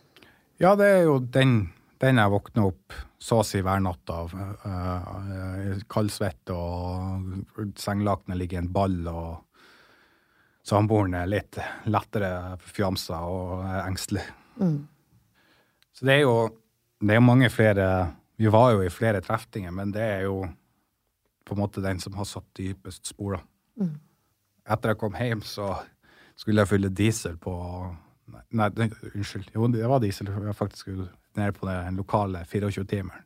Ja, 0.60 0.74
det 0.76 0.86
er 0.86 1.02
jo 1.04 1.18
den, 1.20 1.72
den 2.00 2.20
jeg 2.20 2.32
våkner 2.32 2.70
opp 2.70 2.96
så 3.18 3.40
å 3.40 3.46
si 3.46 3.62
hver 3.64 3.80
natt 3.82 4.10
av. 4.12 4.32
Uh, 4.64 5.76
Kaldsvett, 5.90 6.52
og 6.52 7.72
sengelakenet 7.80 8.38
ligger 8.38 8.58
i 8.58 8.62
en 8.62 8.72
ball, 8.72 8.98
og 9.10 9.55
samboeren 10.66 11.14
er 11.14 11.30
litt 11.30 11.58
lettere 11.86 12.56
fjamsa 12.62 13.20
og 13.30 13.64
engstelig. 13.84 14.24
Så 15.96 16.06
det 16.06 16.18
er 16.18 16.24
jo 16.26 16.38
det 17.00 17.12
er 17.16 17.20
mange 17.20 17.50
flere 17.52 18.14
Vi 18.36 18.48
var 18.52 18.72
jo 18.72 18.82
i 18.84 18.92
flere 18.92 19.20
treftinger, 19.24 19.72
men 19.72 19.92
det 19.92 20.02
er 20.02 20.24
jo 20.26 20.42
på 21.46 21.54
en 21.54 21.60
måte 21.60 21.80
den 21.80 22.00
som 22.02 22.16
har 22.18 22.26
satt 22.28 22.44
dypest 22.58 23.06
spor. 23.06 23.38
da. 23.38 23.86
Etter 24.74 24.92
jeg 24.92 24.98
kom 25.00 25.14
hjem, 25.16 25.40
så 25.40 25.70
skulle 26.36 26.60
jeg 26.60 26.68
fylle 26.68 26.90
diesel 26.92 27.38
på 27.40 27.54
Nei, 28.50 28.66
unnskyld. 29.14 29.52
Jo, 29.54 29.68
det 29.70 29.86
var 29.86 30.00
diesel. 30.02 30.26
Jeg 30.26 30.54
faktisk 30.58 30.88
faktisk 30.88 30.88
nede 31.38 31.52
på 31.52 31.68
den 31.68 31.96
lokale 31.96 32.42
24-timeren. 32.44 33.24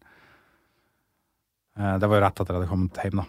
Eh, 1.80 1.94
Det 1.98 2.08
var 2.10 2.18
jo 2.18 2.24
rett 2.26 2.40
etter 2.42 2.52
jeg 2.52 2.60
hadde 2.60 2.70
kommet 2.70 2.98
hjem, 3.00 3.22
da. 3.22 3.26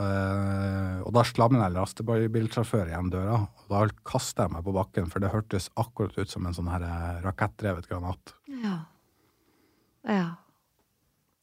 Eh, 0.00 1.00
og 1.04 1.10
da 1.12 1.24
slammer 1.28 1.60
en 1.66 1.74
lastebilsjåfør 1.76 2.88
igjen 2.88 3.10
døra, 3.12 3.42
og 3.44 3.68
da 3.74 3.82
kasta 4.08 4.46
jeg 4.46 4.54
meg 4.54 4.64
på 4.64 4.72
bakken, 4.78 5.10
for 5.12 5.20
det 5.20 5.32
hørtes 5.34 5.68
akkurat 5.76 6.16
ut 6.16 6.32
som 6.32 6.46
en 6.48 6.56
sånn 6.56 6.70
her 6.72 6.86
eh, 6.88 7.20
rakettdrevet 7.26 7.90
granat. 7.90 8.32
Ja. 8.62 8.78
Ja. 10.08 10.24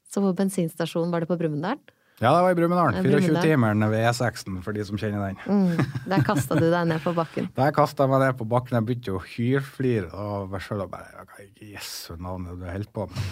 Så 0.10 0.24
på 0.26 0.34
bensinstasjonen 0.34 1.14
var 1.14 1.22
det 1.22 1.30
på 1.30 1.38
Brumunddal? 1.38 1.78
Ja, 2.20 2.34
det 2.36 2.42
var 2.44 2.52
i 2.52 2.58
Brumunddal. 2.58 2.98
24-timeren 3.06 3.86
ved 3.94 4.10
E6-en, 4.10 4.58
for 4.66 4.76
de 4.76 4.84
som 4.84 4.98
kjenner 5.00 5.30
den. 5.30 5.38
Mm. 5.46 5.94
Der 6.12 6.26
kasta 6.28 6.58
du 6.60 6.66
deg 6.68 6.90
ned 6.90 7.00
på 7.06 7.14
bakken. 7.16 7.48
Der 7.60 7.72
kasta 7.78 8.04
jeg 8.04 8.12
meg 8.12 8.26
ned 8.26 8.36
på 8.42 8.50
bakken, 8.50 8.76
jeg 8.80 8.88
begynte 8.90 9.14
å 9.16 9.22
hyrflire 9.24 10.10
av 10.12 10.50
meg 10.52 10.66
sjøl 10.66 10.84
og 10.84 10.92
bare 10.98 11.24
Hva 11.30 11.46
i 11.46 11.76
Jesu 11.76 12.18
navn 12.18 12.50
er 12.50 12.58
det 12.58 12.66
du 12.66 12.72
holder 12.74 12.92
på 12.98 13.06
med? 13.14 13.32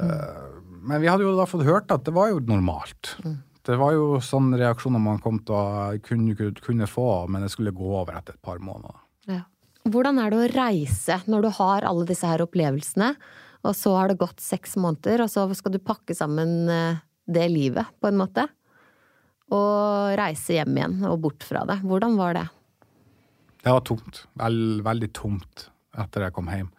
Eh, 0.00 0.60
men 0.82 1.02
vi 1.02 1.10
hadde 1.10 1.26
jo 1.26 1.36
da 1.36 1.46
fått 1.48 1.66
hørt 1.66 1.92
at 1.94 2.04
det 2.06 2.14
var 2.16 2.32
jo 2.32 2.42
normalt. 2.46 3.14
Det 3.62 3.76
var 3.78 3.94
jo 3.94 4.18
sånne 4.24 4.58
reaksjoner 4.58 5.02
man 5.02 5.20
kom 5.22 5.38
til 5.46 5.54
å 5.54 5.92
kunne, 6.02 6.34
kunne 6.58 6.88
få, 6.90 7.08
men 7.30 7.44
det 7.44 7.52
skulle 7.52 7.74
gå 7.76 7.92
over 8.00 8.16
etter 8.18 8.34
et 8.34 8.44
par 8.44 8.58
måneder. 8.62 8.96
Ja. 9.30 9.44
Hvordan 9.82 10.18
er 10.22 10.32
det 10.32 10.40
å 10.40 10.50
reise 10.54 11.20
når 11.30 11.46
du 11.46 11.50
har 11.58 11.86
alle 11.86 12.06
disse 12.08 12.26
her 12.26 12.42
opplevelsene, 12.42 13.12
og 13.62 13.76
så 13.78 13.94
har 13.94 14.10
det 14.10 14.18
gått 14.18 14.42
seks 14.42 14.74
måneder, 14.80 15.22
og 15.22 15.30
så 15.30 15.46
skal 15.54 15.74
du 15.74 15.82
pakke 15.82 16.16
sammen 16.18 16.66
eh, 16.70 16.98
det 17.30 17.46
livet, 17.52 17.90
på 18.02 18.10
en 18.10 18.18
måte? 18.18 18.48
Og 19.52 20.16
reise 20.18 20.56
hjem 20.56 20.78
igjen 20.78 20.98
og 21.06 21.20
bort 21.26 21.46
fra 21.46 21.62
det. 21.68 21.78
Hvordan 21.86 22.16
var 22.18 22.38
det? 22.38 22.46
Det 23.62 23.70
var 23.70 23.84
tomt. 23.86 24.24
Vel, 24.40 24.56
veldig 24.82 25.10
tomt 25.14 25.68
etter 26.02 26.26
jeg 26.26 26.34
kom 26.34 26.48
hjem. 26.50 26.72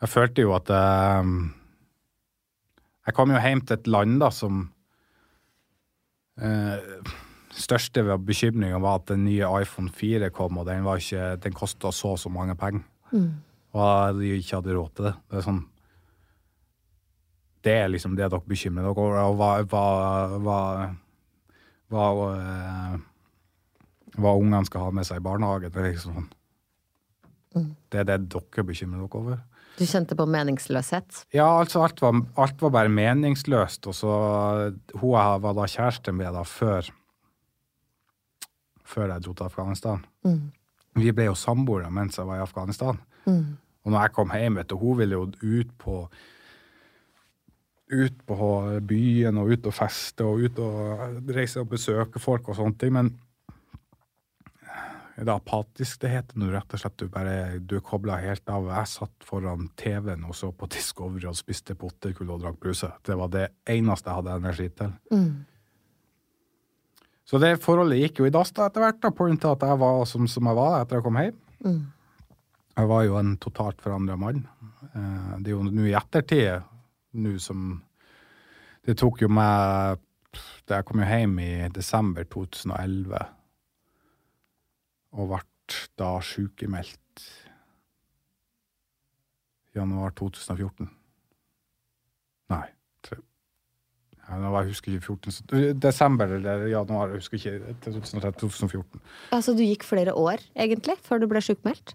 Jeg 0.00 0.12
følte 0.12 0.44
jo 0.44 0.52
at 0.56 0.72
eh, 0.72 1.32
Jeg 3.10 3.16
kom 3.16 3.32
jo 3.34 3.40
hjem 3.42 3.58
til 3.66 3.74
et 3.74 3.88
land 3.90 4.20
da 4.22 4.28
som 4.30 4.60
eh, 6.38 7.08
Største 7.50 8.04
bekymringa 8.22 8.78
var 8.78 9.00
at 9.00 9.08
den 9.08 9.24
nye 9.26 9.48
iPhone 9.64 9.90
4 9.90 10.28
kom, 10.30 10.60
og 10.62 10.68
den, 10.68 10.84
var 10.86 11.00
ikke, 11.02 11.34
den 11.42 11.56
kosta 11.56 11.90
så 11.90 12.12
og 12.14 12.20
så 12.22 12.30
mange 12.30 12.54
penger. 12.54 12.84
Og 13.74 14.20
de 14.20 14.30
ikke 14.36 14.60
hadde 14.60 14.76
råd 14.76 14.92
til 14.94 15.08
det. 15.08 15.14
Det 15.26 15.40
er 15.40 15.46
sånn 15.48 15.60
Det 17.66 17.74
er 17.82 17.90
liksom 17.90 18.14
det 18.14 18.30
dere 18.30 18.46
bekymrer 18.46 18.86
dere 18.86 19.02
over. 19.02 19.18
Og 19.26 19.34
hva, 19.40 19.50
hva, 19.66 19.82
hva, 20.46 20.60
hva, 21.90 22.06
eh, 22.38 22.94
hva 24.22 24.36
ungene 24.38 24.70
skal 24.70 24.86
ha 24.86 24.94
med 24.94 25.10
seg 25.10 25.18
i 25.18 25.26
barnehagen. 25.26 25.74
Det 25.74 25.82
er 25.82 25.90
liksom 25.90 26.20
sånn. 26.20 26.30
Det 27.90 28.04
er 28.04 28.06
det 28.06 28.20
dere 28.30 28.68
bekymrer 28.70 29.02
dere 29.02 29.24
over. 29.24 29.42
Du 29.80 29.86
kjente 29.88 30.16
på 30.16 30.26
meningsløshet? 30.28 31.22
Ja, 31.32 31.46
altså 31.56 31.80
alt 31.86 32.02
var, 32.04 32.18
alt 32.36 32.60
var 32.60 32.72
bare 32.74 32.92
meningsløst. 32.92 33.86
Og 33.88 33.96
så 33.96 34.14
Hun 35.00 35.14
jeg 35.16 35.42
var 35.42 35.54
da 35.56 35.68
kjæreste 35.72 36.12
med 36.12 36.34
da 36.36 36.44
før 36.44 36.90
Før 38.84 39.06
jeg 39.14 39.22
dro 39.24 39.32
til 39.32 39.46
Afghanistan. 39.46 40.02
Vi 40.98 41.12
ble 41.14 41.30
jo 41.30 41.38
samboere 41.38 41.90
mens 41.94 42.18
jeg 42.18 42.26
var 42.26 42.40
i 42.40 42.44
Afghanistan. 42.44 42.98
Og 43.84 43.92
når 43.92 44.02
jeg 44.02 44.12
kom 44.12 44.32
hjem, 44.34 44.58
vet 44.60 44.70
du, 44.70 44.76
hun 44.76 44.98
ville 44.98 45.16
jo 45.16 45.30
ut 45.30 45.72
på 45.78 46.02
ut 47.90 48.20
på 48.26 48.48
byen 48.86 49.38
og 49.38 49.50
ut 49.50 49.66
og 49.66 49.74
feste 49.74 50.24
og 50.24 50.44
ut 50.44 50.58
og 50.62 51.32
reise 51.34 51.60
og 51.60 51.70
besøke 51.72 52.22
folk 52.22 52.48
og 52.48 52.58
sånne 52.58 52.78
ting. 52.78 52.92
Men 52.94 53.10
det 55.20 55.28
er 55.28 55.36
apatisk 55.36 56.00
det 56.00 56.10
heter 56.14 56.38
når 56.40 56.54
rett 56.56 56.74
og 56.74 56.80
slett 56.80 56.96
du 56.96 57.08
bare 57.12 57.34
du 57.60 57.74
er 57.76 57.82
kobla 57.84 58.16
helt 58.22 58.48
av. 58.48 58.70
Jeg 58.72 58.88
satt 58.88 59.26
foran 59.28 59.66
TV-en 59.76 60.24
og 60.24 60.34
så 60.38 60.48
på 60.56 60.68
Discovery 60.72 61.26
og 61.28 61.36
spiste 61.36 61.74
potetgull 61.76 62.30
og 62.32 62.40
drakk 62.40 62.56
bruse. 62.62 62.88
Det 63.04 63.16
var 63.20 63.28
det 63.34 63.46
eneste 63.68 64.08
jeg 64.08 64.16
hadde 64.20 64.36
energi 64.40 64.68
til. 64.80 64.94
Så 67.30 67.38
det 67.38 67.52
forholdet 67.62 68.00
gikk 68.00 68.18
jo 68.22 68.26
i 68.26 68.32
dass 68.34 68.50
da 68.56 68.66
etter 68.66 68.82
hvert, 68.82 69.00
da, 69.04 69.10
på 69.14 69.26
grunn 69.28 69.38
av 69.44 69.52
at 69.58 69.66
jeg 69.68 69.78
var 69.78 70.04
som, 70.08 70.24
som 70.26 70.48
jeg 70.50 70.56
var 70.58 70.80
etter 70.80 70.96
jeg 70.98 71.04
kom 71.04 71.18
hjem. 71.20 71.36
Jeg 72.80 72.88
var 72.88 73.04
jo 73.04 73.18
en 73.20 73.36
totalt 73.36 73.82
forandra 73.84 74.16
mann. 74.16 74.40
Eh, 74.94 75.36
Det 75.42 75.50
er 75.52 75.54
jo 75.54 75.62
nå 75.68 75.84
i 75.86 75.94
ettertid, 75.94 76.62
nå 77.12 77.36
som 77.38 77.82
Det 78.86 78.96
tok 78.96 79.20
jo 79.20 79.28
meg 79.28 79.98
Jeg 80.70 80.84
kom 80.88 81.00
jo 81.02 81.06
hjem 81.06 81.38
i 81.42 81.68
desember 81.74 82.24
2011 82.24 83.18
og 85.12 85.28
ble 85.34 85.78
da 85.98 86.16
sykemeldt 86.24 87.24
januar 89.76 90.10
2014. 90.18 90.88
Nei. 92.50 92.66
Ja, 94.30 94.36
var- 94.50 94.62
jeg 94.62 94.70
husker 94.70 94.92
ikke 94.92 95.04
14, 95.06 95.78
Desember 95.80 96.24
eller 96.36 96.66
januar, 96.70 97.08
jeg 97.10 97.16
husker 97.18 97.36
ikke. 97.38 97.74
2013-2014. 97.82 99.00
Altså 99.32 99.54
du 99.56 99.62
gikk 99.64 99.82
flere 99.84 100.14
år, 100.14 100.38
egentlig, 100.54 100.96
før 101.02 101.18
du 101.20 101.26
ble 101.26 101.40
sjukmeldt? 101.42 101.94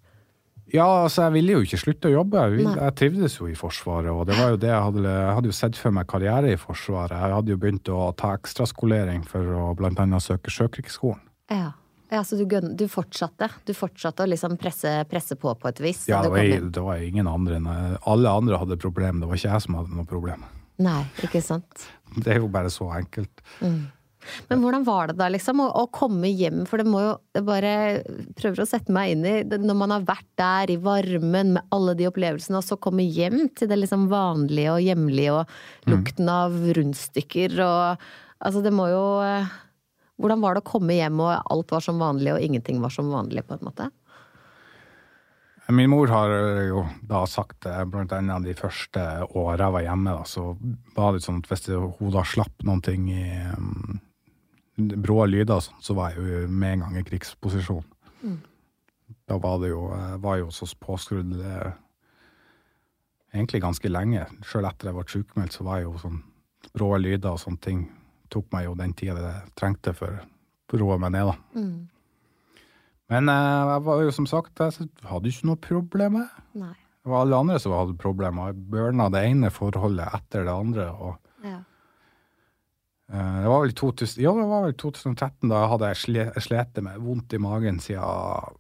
Ja, 0.74 1.04
altså 1.06 1.22
jeg 1.28 1.34
ville 1.34 1.54
jo 1.54 1.62
ikke 1.62 1.78
slutte 1.78 2.10
å 2.10 2.12
jobbe. 2.12 2.42
Jeg, 2.42 2.52
ville, 2.58 2.74
jeg 2.76 2.96
trivdes 2.96 3.36
jo 3.40 3.46
i 3.48 3.54
Forsvaret, 3.56 4.10
og 4.12 4.26
det 4.28 4.36
var 4.40 4.50
jo 4.50 4.58
det 4.58 4.68
jeg 4.72 4.82
hadde, 4.82 5.04
jeg 5.06 5.36
hadde 5.38 5.46
jo 5.52 5.56
sett 5.56 5.76
for 5.78 5.92
meg 5.92 6.08
karriere 6.08 6.52
i 6.52 6.58
Forsvaret. 6.58 7.12
Jeg 7.14 7.36
hadde 7.38 7.54
jo 7.54 7.58
begynt 7.62 7.92
å 7.94 8.16
ta 8.18 8.34
ekstraskolering 8.36 9.24
for 9.30 9.40
å 9.56 9.76
annet 10.02 10.24
søke 10.26 10.50
Sjøkrigsskolen. 10.52 11.22
Ja. 11.54 11.72
Ja 12.12 12.22
så 12.24 12.38
du, 12.38 12.46
du 12.76 12.86
fortsatte? 12.92 13.50
Du 13.66 13.74
fortsatte 13.74 14.24
å 14.26 14.30
liksom 14.30 14.58
presse, 14.62 14.92
presse 15.10 15.36
på 15.40 15.54
på 15.60 15.68
et 15.72 15.80
vis? 15.84 16.04
Ja, 16.12 16.22
det 16.26 16.32
var, 16.34 16.44
jeg- 16.44 16.72
det 16.76 16.84
var 16.84 17.02
ingen 17.02 17.28
andre 17.28 17.56
enn 17.60 17.68
Alle 18.06 18.30
andre 18.30 18.58
hadde 18.62 18.78
problem, 18.82 19.20
det 19.22 19.28
var 19.32 19.36
ikke 19.40 19.52
jeg 19.54 19.62
som 19.68 19.76
hadde 19.80 19.96
noe 19.96 20.06
problem. 20.10 20.46
Nei, 20.78 21.02
ikke 21.24 21.42
sant. 21.44 21.88
Det 22.16 22.32
er 22.34 22.40
jo 22.40 22.48
bare 22.52 22.70
så 22.72 22.88
enkelt. 22.96 23.42
Men 24.50 24.62
hvordan 24.64 24.84
var 24.88 25.08
det 25.12 25.18
da, 25.20 25.28
liksom, 25.30 25.60
å, 25.62 25.68
å 25.84 25.84
komme 25.94 26.30
hjem? 26.32 26.64
For 26.70 26.82
det 26.82 26.88
må 26.90 27.02
jo 27.04 27.12
jeg 27.36 27.46
bare 27.46 27.74
prøver 28.40 28.64
å 28.64 28.68
sette 28.68 28.94
meg 28.96 29.12
inn 29.14 29.26
i 29.28 29.34
det, 29.46 29.60
Når 29.62 29.78
man 29.78 29.94
har 29.94 30.06
vært 30.08 30.28
der 30.40 30.72
i 30.74 30.78
varmen 30.82 31.52
med 31.58 31.68
alle 31.76 31.94
de 32.00 32.08
opplevelsene, 32.10 32.58
og 32.58 32.66
så 32.66 32.78
komme 32.82 33.06
hjem 33.06 33.50
til 33.56 33.70
det 33.70 33.78
liksom 33.84 34.08
vanlige 34.12 34.74
og 34.74 34.82
hjemlige 34.86 35.36
og 35.42 35.92
lukten 35.92 36.32
av 36.32 36.56
rundstykker 36.78 37.60
og 37.66 38.08
Altså, 38.46 38.60
det 38.62 38.74
må 38.76 38.84
jo 38.92 39.04
eh, 39.24 39.46
Hvordan 40.22 40.42
var 40.44 40.56
det 40.56 40.64
å 40.64 40.70
komme 40.70 40.96
hjem 40.96 41.20
og 41.24 41.52
alt 41.52 41.74
var 41.76 41.84
som 41.84 42.00
vanlig 42.00 42.34
og 42.34 42.44
ingenting 42.44 42.80
var 42.84 42.94
som 42.94 43.12
vanlig, 43.12 43.44
på 43.48 43.58
en 43.58 43.68
måte? 43.68 43.90
Min 45.74 45.90
mor 45.90 46.12
har 46.14 46.30
jo 46.68 46.84
da 47.10 47.24
sagt 47.26 47.66
blant 47.90 48.14
annet 48.14 48.46
de 48.46 48.54
første 48.58 49.02
åra 49.34 49.66
jeg 49.66 49.76
var 49.76 49.86
hjemme, 49.88 50.14
da, 50.14 50.28
så 50.30 50.52
var 50.96 51.16
det 51.16 51.24
sånn 51.26 51.42
at 51.42 51.50
hvis 51.50 51.66
hun 51.74 52.12
da 52.14 52.22
slapp 52.22 52.66
noen 52.68 52.84
ting 52.86 53.08
i 53.10 53.26
um, 53.58 53.98
brå 54.78 55.24
lyder 55.26 55.58
og 55.58 55.66
sånn, 55.66 55.82
så 55.82 55.96
var 55.98 56.14
jeg 56.14 56.22
jo 56.22 56.52
med 56.52 56.76
en 56.76 56.86
gang 56.86 57.00
i 57.00 57.06
krigsposisjon. 57.08 57.86
Da 59.30 59.38
var 59.42 59.60
det 59.62 59.72
jo, 59.72 59.88
jeg 59.90 60.22
var 60.22 60.38
jo 60.42 60.52
så 60.54 60.68
påskrudd 60.82 61.34
eh, 61.42 61.74
egentlig 63.34 63.62
ganske 63.64 63.90
lenge. 63.90 64.26
Sjøl 64.46 64.68
etter 64.70 64.90
jeg 64.90 64.98
ble 64.98 65.06
sykemeldt, 65.10 65.56
så 65.58 65.66
var 65.66 65.82
jeg 65.82 65.90
jo 65.90 66.02
sånn 66.02 66.20
brå 66.74 66.92
lyder 67.02 67.34
og 67.34 67.42
sånne 67.42 67.62
ting. 67.62 67.86
Tok 68.34 68.48
meg 68.56 68.66
jo 68.66 68.74
den 68.80 68.94
tida 68.98 69.20
jeg 69.22 69.52
trengte 69.60 69.94
for 69.96 70.22
å 70.74 70.80
roe 70.82 70.98
meg 71.00 71.12
ned, 71.16 71.30
da. 71.30 71.36
Men 73.14 73.30
eh, 73.30 73.70
jeg 73.70 73.84
var 73.86 74.02
jo 74.02 74.12
som 74.16 74.26
sagt, 74.30 74.58
jeg 74.60 74.90
hadde 75.06 75.30
ikke 75.30 75.46
noe 75.52 75.62
problem 75.62 76.14
med 76.18 76.26
det. 76.26 76.42
det 77.06 77.12
var 77.14 77.22
alle 77.22 77.38
andre 77.44 77.60
som 77.62 77.72
hadde 77.78 77.98
problemer. 78.02 78.50
Jeg 78.50 78.66
burna 78.74 79.10
det 79.14 79.22
ene 79.30 79.52
forholdet 79.54 80.10
etter 80.18 80.44
det 80.48 80.56
andre. 80.56 80.88
Og 80.92 81.16
Ja. 81.46 81.60
Eh, 83.14 83.42
Det 83.44 83.50
var 83.52 83.62
vel 83.62 83.74
2000, 83.78 84.18
ja, 84.24 84.32
det 84.34 84.48
var 84.50 84.64
vel 84.66 84.74
2013 84.74 85.50
da 85.50 85.60
jeg 85.62 85.70
hadde 85.76 86.42
slet 86.42 86.82
med 86.82 86.98
vondt 87.06 87.34
i 87.34 87.38
magen 87.38 87.78
siden 87.80 88.58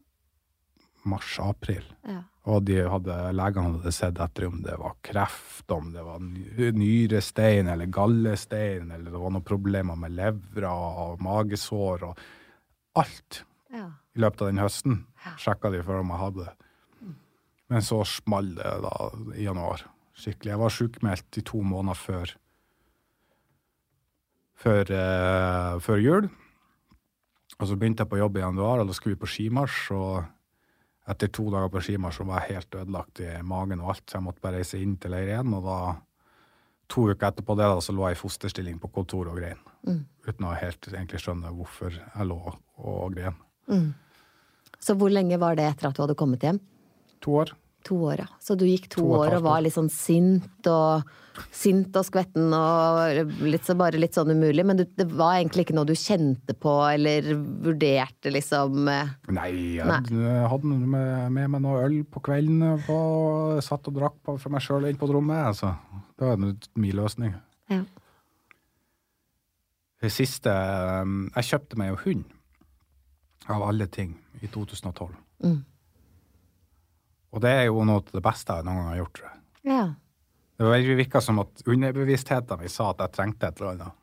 mars-april. 1.05 1.83
Ja. 2.05 2.21
Og 2.45 2.61
de 2.67 2.77
hadde, 2.85 3.13
legene 3.33 3.71
hadde 3.73 3.93
sett 3.95 4.19
etter 4.21 4.45
om 4.45 4.59
det 4.61 4.75
var 4.77 4.93
kreft, 5.05 5.65
om 5.73 5.89
det 5.95 6.03
var 6.05 6.21
ny- 6.21 6.69
nyrestein 6.77 7.71
eller 7.71 7.89
gallestein, 7.89 8.91
eller 8.91 9.09
det 9.09 9.21
var 9.23 9.33
noen 9.33 9.45
problemer 9.45 9.97
med 9.97 10.13
levra 10.13 10.75
og 11.05 11.23
magesår 11.25 12.05
og 12.11 12.21
alt 13.01 13.41
ja. 13.73 13.87
i 14.13 14.21
løpet 14.21 14.45
av 14.45 14.51
den 14.51 14.61
høsten. 14.61 15.01
Sjekka 15.41 15.73
de 15.73 15.81
for 15.87 16.03
om 16.03 16.13
jeg 16.13 16.21
hadde 16.21 16.45
det. 16.45 16.55
Men 17.73 17.81
så 17.81 18.03
small 18.05 18.53
det 18.59 18.73
da 18.85 18.95
i 19.33 19.47
januar. 19.47 19.87
Skikkelig. 20.15 20.53
Jeg 20.53 20.61
var 20.61 20.73
sjukmeldt 20.75 21.39
i 21.41 21.43
to 21.49 21.63
måneder 21.65 21.97
før 21.97 22.35
før, 24.55 24.91
eh, 24.91 25.79
før 25.83 26.01
jul. 26.01 26.29
Og 27.59 27.67
så 27.67 27.77
begynte 27.77 28.03
jeg 28.03 28.11
på 28.11 28.19
jobb 28.19 28.37
i 28.37 28.43
januar, 28.43 28.81
og 28.81 28.87
da 28.87 28.93
skulle 28.93 29.15
vi 29.15 29.23
på 29.23 29.31
skimarsj. 29.31 29.91
Og 29.95 30.25
etter 31.09 31.29
to 31.33 31.45
dager 31.53 31.69
på 31.73 31.83
skimarsj 31.85 32.23
var 32.25 32.43
jeg 32.43 32.55
helt 32.55 32.77
ødelagt 32.81 33.21
i 33.21 33.29
magen 33.45 33.83
og 33.83 33.93
alt, 33.93 34.03
så 34.09 34.17
jeg 34.17 34.25
måtte 34.25 34.43
bare 34.43 34.61
reise 34.61 34.81
inn 34.81 34.95
til 35.01 35.13
leir 35.13 35.31
igjen. 35.31 35.53
Og 35.57 35.67
da, 35.67 35.79
to 36.91 37.07
uker 37.11 37.29
etterpå 37.29 37.57
det, 37.59 37.67
da, 37.73 37.83
så 37.83 37.93
lå 37.95 38.07
jeg 38.09 38.17
i 38.17 38.21
fosterstilling 38.21 38.79
på 38.81 38.91
kontoret 38.95 39.33
og 39.33 39.41
grein. 39.41 39.61
Uten 40.25 40.47
å 40.49 40.55
helt 40.57 40.89
egentlig 40.91 41.21
skjønne 41.21 41.53
hvorfor 41.53 41.93
jeg 41.93 42.29
lå 42.29 42.39
og 42.77 43.13
grein. 43.17 43.37
Så 44.81 44.97
hvor 44.97 45.13
lenge 45.13 45.37
var 45.41 45.57
det 45.57 45.67
etter 45.69 45.89
at 45.89 45.97
du 45.97 46.03
hadde 46.03 46.17
kommet 46.17 46.43
hjem? 46.45 46.59
To 47.25 47.37
år. 47.41 47.53
To 47.85 47.99
år, 48.09 48.23
ja. 48.23 48.27
Så 48.41 48.55
du 48.57 48.65
gikk 48.65 48.87
to, 48.89 49.03
To 49.03 49.19
år 49.19 49.37
og 49.37 49.45
var 49.45 49.61
litt 49.61 49.75
sånn 49.75 49.91
sint 49.93 50.71
og 50.71 51.05
Sint 51.51 51.95
og 51.99 52.05
skvetten 52.07 52.53
og 52.55 53.33
litt, 53.43 53.65
så 53.67 53.73
bare 53.75 53.99
litt 53.99 54.15
sånn 54.15 54.31
umulig. 54.31 54.63
Men 54.63 54.79
du, 54.79 54.85
det 54.87 55.07
var 55.11 55.35
egentlig 55.35 55.65
ikke 55.65 55.75
noe 55.75 55.89
du 55.89 55.91
kjente 55.99 56.55
på 56.55 56.71
eller 56.87 57.27
vurderte, 57.65 58.31
liksom 58.31 58.87
eh, 58.87 59.11
Nei, 59.35 59.49
jeg 59.75 59.89
Nei. 59.89 60.29
hadde 60.47 60.71
med, 60.71 61.33
med 61.35 61.51
meg 61.51 61.63
noe 61.65 61.83
øl 61.83 61.97
på 62.07 62.23
kvelden 62.23 62.63
og 62.77 63.59
satt 63.65 63.91
og 63.91 63.97
drakk 63.99 64.15
på, 64.23 64.37
for 64.39 64.55
meg 64.55 64.63
sjøl 64.63 64.87
inn 64.87 64.99
på 65.01 65.09
et 65.09 65.15
rommet. 65.17 65.43
Altså. 65.51 65.73
Det 66.15 66.31
var 66.31 66.39
min 66.39 66.97
løsning. 67.01 67.35
Ja. 67.71 67.83
Det 70.05 70.11
siste 70.13 70.51
um, 71.01 71.25
Jeg 71.35 71.49
kjøpte 71.49 71.79
meg 71.81 71.91
jo 71.91 72.01
hund, 72.05 72.25
av 73.51 73.63
alle 73.67 73.87
ting, 73.91 74.15
i 74.39 74.47
2012. 74.47 75.11
Mm. 75.43 75.59
Og 77.35 77.43
det 77.43 77.51
er 77.51 77.67
jo 77.67 77.83
noe 77.83 77.99
av 77.99 78.15
det 78.15 78.23
beste 78.23 78.55
jeg 78.55 78.65
noen 78.65 78.79
gang 78.79 78.91
har 78.93 79.01
gjort. 79.03 79.19
tror 79.19 79.29
jeg. 79.29 79.39
ja. 79.73 79.85
Det 80.55 80.95
virka 80.95 81.19
som 81.19 81.41
at 81.43 81.65
underbevisstheten 81.67 82.61
min 82.61 82.71
sa 82.71 82.93
at 82.93 83.01
jeg 83.03 83.11
trengte 83.17 83.47
et 83.49 83.59
eller 83.59 83.73
annet. 83.73 84.01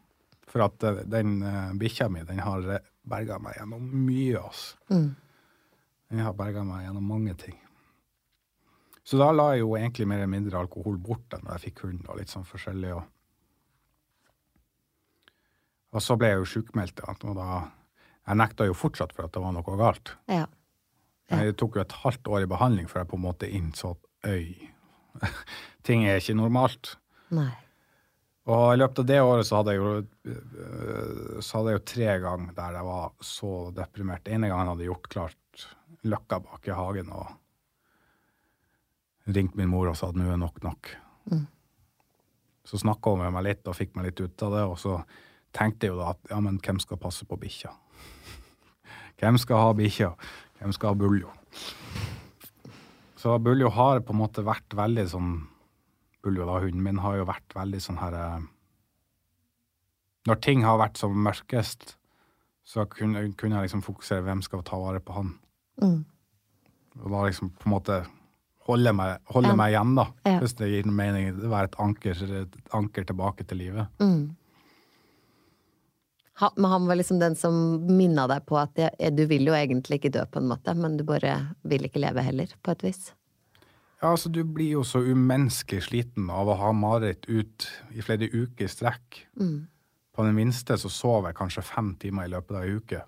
For 0.53 0.67
at 0.67 0.85
eh, 0.85 1.01
den 1.09 1.39
uh, 1.41 1.73
bikkja 1.81 2.11
mi, 2.13 2.27
den 2.29 2.43
har 2.45 2.67
berga 3.09 3.39
meg 3.41 3.57
gjennom 3.57 3.87
mye, 4.05 4.37
altså. 4.37 4.77
Mm. 4.93 5.11
Den 6.13 6.21
har 6.27 6.37
berga 6.37 6.65
meg 6.69 6.85
gjennom 6.85 7.09
mange 7.09 7.33
ting. 7.41 7.57
Så 9.03 9.17
da 9.17 9.31
la 9.33 9.55
jeg 9.55 9.65
jo 9.65 9.73
egentlig 9.79 10.07
mer 10.07 10.21
eller 10.21 10.31
mindre 10.31 10.61
alkohol 10.61 10.99
bort 11.01 11.25
da 11.33 11.41
jeg 11.55 11.71
fikk 11.71 11.87
hund, 11.87 12.05
og 12.05 12.21
litt 12.21 12.31
sånn 12.31 12.45
forskjellig. 12.47 12.93
Og, 12.99 13.05
og 15.97 16.05
så 16.05 16.17
ble 16.21 16.35
jeg 16.35 16.43
jo 16.43 16.51
sjukmeldt, 16.57 17.01
og 17.09 17.39
da 17.39 17.49
Jeg 18.23 18.39
nekta 18.39 18.69
jo 18.69 18.75
fortsatt 18.79 19.11
for 19.17 19.27
at 19.27 19.33
det 19.35 19.41
var 19.43 19.51
noe 19.51 19.77
galt. 19.81 20.13
ja. 20.31 20.45
Jeg 21.33 21.57
tok 21.61 21.79
jo 21.79 21.83
et 21.83 21.99
halvt 22.05 22.29
år 22.29 22.45
i 22.45 22.51
behandling 22.51 22.89
før 22.91 23.03
jeg 23.03 23.11
på 23.13 23.19
en 23.19 23.25
måte 23.25 23.51
innså 23.51 23.95
at 23.95 24.33
øy, 24.33 24.69
ting 25.87 26.07
er 26.07 26.21
ikke 26.21 26.39
normalt. 26.39 26.97
Nei. 27.33 27.51
Og 28.53 28.73
i 28.73 28.79
løpet 28.81 29.05
av 29.05 29.07
det 29.07 29.21
året 29.23 29.47
så 29.47 29.61
hadde 29.61 29.75
jeg 29.77 29.83
jo, 29.83 29.91
øh, 30.33 31.37
så 31.39 31.59
hadde 31.59 31.71
jeg 31.73 31.79
jo 31.79 31.85
tre 31.93 32.17
ganger 32.25 32.57
der 32.57 32.79
jeg 32.79 32.89
var 32.89 33.13
så 33.23 33.53
deprimert. 33.77 34.29
ene 34.29 34.51
gangen 34.51 34.73
hadde 34.73 34.83
jeg 34.83 34.91
gjort 34.91 35.13
klart 35.15 35.67
løkka 36.03 36.41
bak 36.43 36.67
i 36.67 36.75
hagen 36.75 37.13
og 37.15 37.27
ringt 39.31 39.55
min 39.55 39.71
mor 39.71 39.93
og 39.93 39.99
sa 39.99 40.11
at 40.11 40.19
nå 40.19 40.27
er 40.33 40.41
nok 40.41 40.63
nok. 40.65 40.91
Så 42.67 42.79
snakka 42.83 43.15
hun 43.15 43.23
med 43.23 43.35
meg 43.37 43.47
litt 43.47 43.69
og 43.71 43.77
fikk 43.79 43.95
meg 43.95 44.09
litt 44.09 44.23
ut 44.23 44.43
av 44.47 44.57
det, 44.57 44.65
og 44.71 44.79
så 44.79 44.99
tenkte 45.55 45.87
jeg 45.87 45.95
jo 45.95 46.01
da 46.01 46.13
at 46.15 46.31
ja, 46.31 46.41
men 46.43 46.59
hvem 46.63 46.81
skal 46.83 46.99
passe 46.99 47.27
på 47.29 47.39
bikkja? 47.39 47.71
Hvem 49.23 49.39
skal 49.39 49.61
ha 49.61 49.75
bikkja? 49.77 50.09
Hvem 50.63 50.73
skal 50.77 50.93
ha 50.93 50.99
Buljo? 50.99 51.31
Så 53.19 53.35
Buljo 53.43 53.71
har 53.75 54.01
på 54.07 54.15
en 54.15 54.21
måte 54.23 54.45
vært 54.47 54.75
veldig 54.79 55.05
sånn 55.11 55.33
Buljo, 56.23 56.47
da, 56.47 56.61
hunden 56.63 56.85
min, 56.87 57.01
har 57.03 57.17
jo 57.19 57.27
vært 57.27 57.55
veldig 57.59 57.81
sånn 57.83 57.99
her 57.99 58.15
eh, 58.15 58.45
Når 60.31 60.39
ting 60.47 60.63
har 60.63 60.79
vært 60.79 61.01
som 61.01 61.17
mørkest, 61.19 61.97
så 62.63 62.85
kunne, 62.87 63.25
kunne 63.35 63.59
jeg 63.59 63.67
liksom 63.67 63.83
fokusere 63.83 64.23
hvem 64.23 64.43
skal 64.47 64.63
ta 64.63 64.79
vare 64.79 65.01
på 65.03 65.17
han. 65.17 65.33
Mm. 65.83 65.97
Og 67.03 67.09
da 67.11 67.25
liksom 67.27 67.51
på 67.59 67.67
en 67.67 67.75
måte 67.75 67.97
holde 68.69 68.93
meg, 68.95 69.17
holde 69.35 69.51
Ja. 69.51 69.57
meg 69.59 69.73
igjen, 69.75 69.97
da. 69.99 70.05
Ja. 70.29 70.37
Hvis 70.39 70.55
det 70.61 70.69
gir 70.71 70.87
mening. 70.87 71.33
Det 71.41 71.51
være 71.51 71.73
et 71.73 71.79
anker, 71.83 72.23
et 72.43 72.55
anker 72.79 73.05
tilbake 73.11 73.43
til 73.51 73.59
livet. 73.65 73.91
Mm. 73.99 74.37
Men 76.41 76.71
han 76.71 76.87
var 76.89 76.97
liksom 76.97 77.19
den 77.21 77.37
som 77.37 77.55
minna 77.87 78.25
deg 78.31 78.47
på 78.49 78.57
at 78.59 78.73
det, 78.79 78.91
du 79.17 79.27
vil 79.31 79.47
jo 79.51 79.57
egentlig 79.57 80.01
ikke 80.01 80.13
dø, 80.15 80.25
på 80.27 80.41
en 80.41 80.49
måte, 80.49 80.75
men 80.75 80.97
du 80.97 81.05
bare 81.07 81.35
vil 81.69 81.85
ikke 81.87 82.01
leve 82.03 82.25
heller, 82.25 82.55
på 82.65 82.73
et 82.73 82.87
vis. 82.87 83.11
Ja, 84.03 84.11
altså 84.11 84.33
Du 84.33 84.43
blir 84.45 84.79
jo 84.79 84.83
så 84.85 84.99
umenneskelig 85.05 85.85
sliten 85.87 86.31
av 86.33 86.49
å 86.51 86.57
ha 86.59 86.73
mareritt 86.75 87.29
ut 87.29 87.69
i 87.95 88.03
flere 88.03 88.27
uker 88.33 88.67
i 88.67 88.71
strekk. 88.71 89.21
Mm. 89.39 89.69
På 90.13 90.27
den 90.27 90.35
minste 90.37 90.77
så 90.81 90.91
sover 90.91 91.31
jeg 91.31 91.39
kanskje 91.39 91.65
fem 91.65 91.95
timer 92.01 92.27
i 92.27 92.33
løpet 92.33 92.57
av 92.57 92.65
ei 92.67 92.81
uke. 92.81 93.05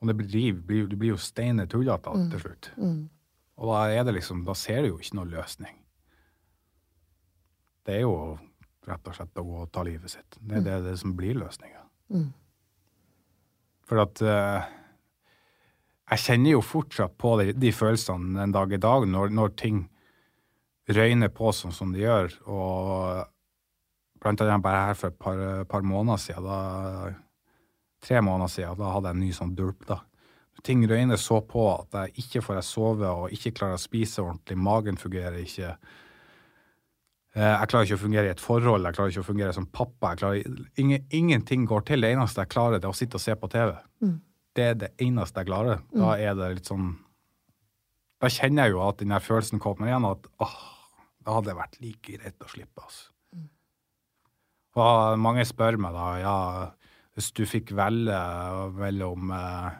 Og 0.00 0.10
det 0.10 0.16
blir, 0.18 0.52
blir, 0.52 0.86
du 0.90 0.98
blir 1.00 1.14
jo 1.14 1.20
steine 1.20 1.66
tullete 1.70 2.12
mm. 2.12 2.28
til 2.34 2.44
slutt. 2.44 2.70
Mm. 2.76 3.00
Og 3.60 3.72
da 3.72 3.80
er 3.92 4.04
det 4.04 4.16
liksom, 4.18 4.44
da 4.44 4.56
ser 4.56 4.82
du 4.82 4.92
jo 4.92 5.00
ikke 5.00 5.16
noe 5.18 5.32
løsning. 5.32 5.76
Det 7.86 7.96
er 7.96 8.04
jo 8.04 8.14
rett 8.88 9.08
og 9.08 9.16
slett 9.16 9.40
å 9.40 9.44
gå 9.44 9.62
og 9.64 9.72
ta 9.72 9.84
livet 9.86 10.12
sitt. 10.12 10.38
Det 10.40 10.60
er 10.60 10.66
det, 10.66 10.78
det 10.88 10.96
som 11.00 11.16
blir 11.16 11.40
løsninga. 11.40 11.86
Mm. 12.10 12.28
For 13.88 14.02
at 14.02 14.22
eh, 14.22 14.68
jeg 16.10 16.24
kjenner 16.24 16.56
jo 16.56 16.62
fortsatt 16.66 17.16
på 17.20 17.36
de, 17.40 17.52
de 17.54 17.72
følelsene 17.74 18.42
en 18.44 18.54
dag 18.54 18.72
i 18.74 18.82
dag, 18.82 19.06
når, 19.06 19.34
når 19.34 19.56
ting 19.58 19.84
røyner 20.90 21.30
på 21.30 21.52
sånn 21.54 21.74
som 21.74 21.94
de 21.94 22.02
gjør. 22.02 22.34
Og 22.50 23.24
blant 24.20 24.42
annet 24.44 24.64
bare 24.64 24.84
her 24.90 24.98
for 24.98 25.12
et 25.12 25.18
par, 25.22 25.42
par 25.70 25.86
måneder 25.86 26.22
siden, 26.22 26.46
da, 26.46 27.12
tre 28.04 28.20
måneder 28.24 28.52
siden, 28.52 28.78
da 28.80 28.94
hadde 28.94 29.12
jeg 29.12 29.18
en 29.18 29.24
ny 29.26 29.32
sånn 29.36 29.56
dulp. 29.58 29.86
da. 29.88 30.00
Ting 30.66 30.84
røyner 30.88 31.20
så 31.20 31.40
på 31.46 31.64
at 31.72 31.96
jeg 32.02 32.24
ikke 32.24 32.44
får 32.44 32.60
sove 32.66 33.08
og 33.08 33.34
ikke 33.34 33.54
klarer 33.56 33.78
å 33.78 33.80
spise 33.80 34.24
ordentlig. 34.24 34.58
Magen 34.60 34.98
fungerer 35.00 35.38
ikke. 35.40 35.76
Eh, 37.36 37.42
Jeg 37.60 37.68
klarer 37.70 37.86
ikke 37.86 37.98
å 37.98 38.02
fungere 38.04 38.26
i 38.26 38.30
et 38.34 38.40
forhold, 38.42 38.82
jeg 38.88 38.94
klarer 38.96 39.10
ikke 39.12 39.22
å 39.22 39.28
fungere 39.28 39.52
som 39.54 39.66
pappa. 39.66 40.16
klarer, 40.16 40.42
ingen, 40.76 41.04
Ingenting 41.10 41.66
går 41.66 41.84
til. 41.86 42.00
Det 42.00 42.10
eneste 42.16 42.42
jeg 42.42 42.48
klarer, 42.48 42.80
det 42.80 42.84
er 42.88 42.94
å 42.94 42.96
sitte 42.98 43.14
og 43.20 43.20
se 43.22 43.34
på 43.38 43.48
TV. 43.50 43.76
Det 44.54 44.64
er 44.64 44.74
det 44.74 44.90
eneste 44.98 45.38
jeg 45.40 45.46
klarer. 45.46 45.80
Da 45.94 46.16
er 46.18 46.34
det 46.34 46.54
litt 46.56 46.66
sånn 46.66 46.96
Da 48.20 48.26
kjenner 48.28 48.66
jeg 48.66 48.72
jo 48.74 48.80
at 48.88 48.98
den 48.98 49.08
følelsen 49.16 49.58
kommer 49.62 49.86
igjen, 49.88 50.04
at 50.10 50.26
åh, 50.44 50.56
da 51.24 51.32
hadde 51.38 51.46
det 51.46 51.56
vært 51.56 51.78
like 51.80 52.18
greit 52.18 52.38
å 52.44 52.48
slippe. 52.50 52.82
altså. 52.82 53.08
Og 54.76 55.18
mange 55.18 55.44
spør 55.48 55.78
meg 55.80 55.94
da, 55.96 56.08
ja, 56.20 56.34
hvis 57.16 57.30
du 57.32 57.44
fikk 57.48 57.72
velge 57.74 58.18
mellom, 58.76 59.30
eh, 59.32 59.70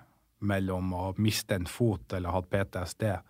mellom 0.40 0.90
å 0.96 1.04
miste 1.18 1.54
en 1.54 1.66
fot 1.66 2.12
eller 2.16 2.30
hatt 2.34 2.48
PTSD, 2.50 3.20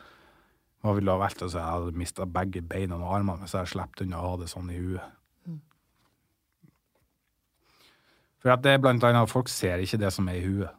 hva 0.80 0.94
ville 0.96 1.10
du 1.10 1.12
ha 1.12 1.20
valgt? 1.20 1.42
hvis 1.44 1.56
jeg 1.56 1.64
hadde 1.66 1.98
mista 1.98 2.26
begge 2.26 2.62
beina 2.64 2.96
og 2.96 3.14
armene 3.18 3.44
hvis 3.44 3.54
jeg 3.54 3.64
hadde 3.64 3.72
sluppet 3.74 4.04
unna 4.06 4.20
å 4.20 4.32
ha 4.32 4.36
det 4.40 4.50
sånn 4.52 4.70
i 4.72 4.80
huet. 4.80 5.16
For 8.40 8.54
at 8.54 8.62
det 8.64 8.72
er 8.72 8.80
blant 8.80 9.04
annet, 9.04 9.28
folk 9.28 9.50
ser 9.52 9.82
ikke 9.84 10.00
det 10.00 10.08
som 10.14 10.28
er 10.32 10.38
i 10.38 10.44
huet. 10.46 10.76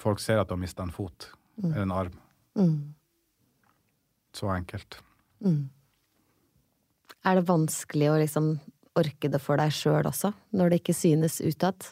Folk 0.00 0.22
ser 0.22 0.40
at 0.40 0.48
du 0.48 0.54
har 0.56 0.62
mista 0.62 0.82
en 0.82 0.94
fot 0.94 1.28
eller 1.60 1.82
en 1.84 1.92
arm. 1.92 2.14
Mm. 2.56 2.94
Så 4.34 4.48
enkelt. 4.50 4.96
Er 7.24 7.36
det 7.38 7.44
vanskelig 7.48 8.08
å 8.10 8.16
liksom 8.22 8.54
orke 8.98 9.28
det 9.30 9.40
for 9.42 9.60
deg 9.60 9.74
sjøl 9.74 10.08
også, 10.08 10.32
når 10.56 10.72
det 10.72 10.80
ikke 10.80 10.96
synes 10.96 11.38
utad? 11.44 11.90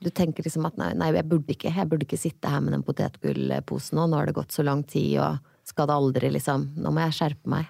Du 0.00 0.10
tenker 0.14 0.46
liksom 0.46 0.66
at 0.68 0.76
nei, 0.78 0.92
nei, 0.96 1.10
jeg 1.16 1.26
burde 1.28 1.54
ikke, 1.54 1.72
jeg 1.74 1.90
burde 1.90 2.06
ikke 2.06 2.20
sitte 2.20 2.50
her 2.50 2.62
med 2.62 2.76
den 2.76 2.84
potetgullposen 2.86 3.98
nå, 3.98 4.06
nå 4.06 4.20
har 4.20 4.28
det 4.30 4.36
gått 4.36 4.54
så 4.54 4.64
lang 4.66 4.84
tid, 4.86 5.18
og 5.22 5.40
skal 5.68 5.84
det 5.88 5.98
aldri 6.00 6.26
liksom 6.32 6.58
Nå 6.80 6.88
må 6.94 7.00
jeg 7.06 7.16
skjerpe 7.18 7.46
meg. 7.52 7.64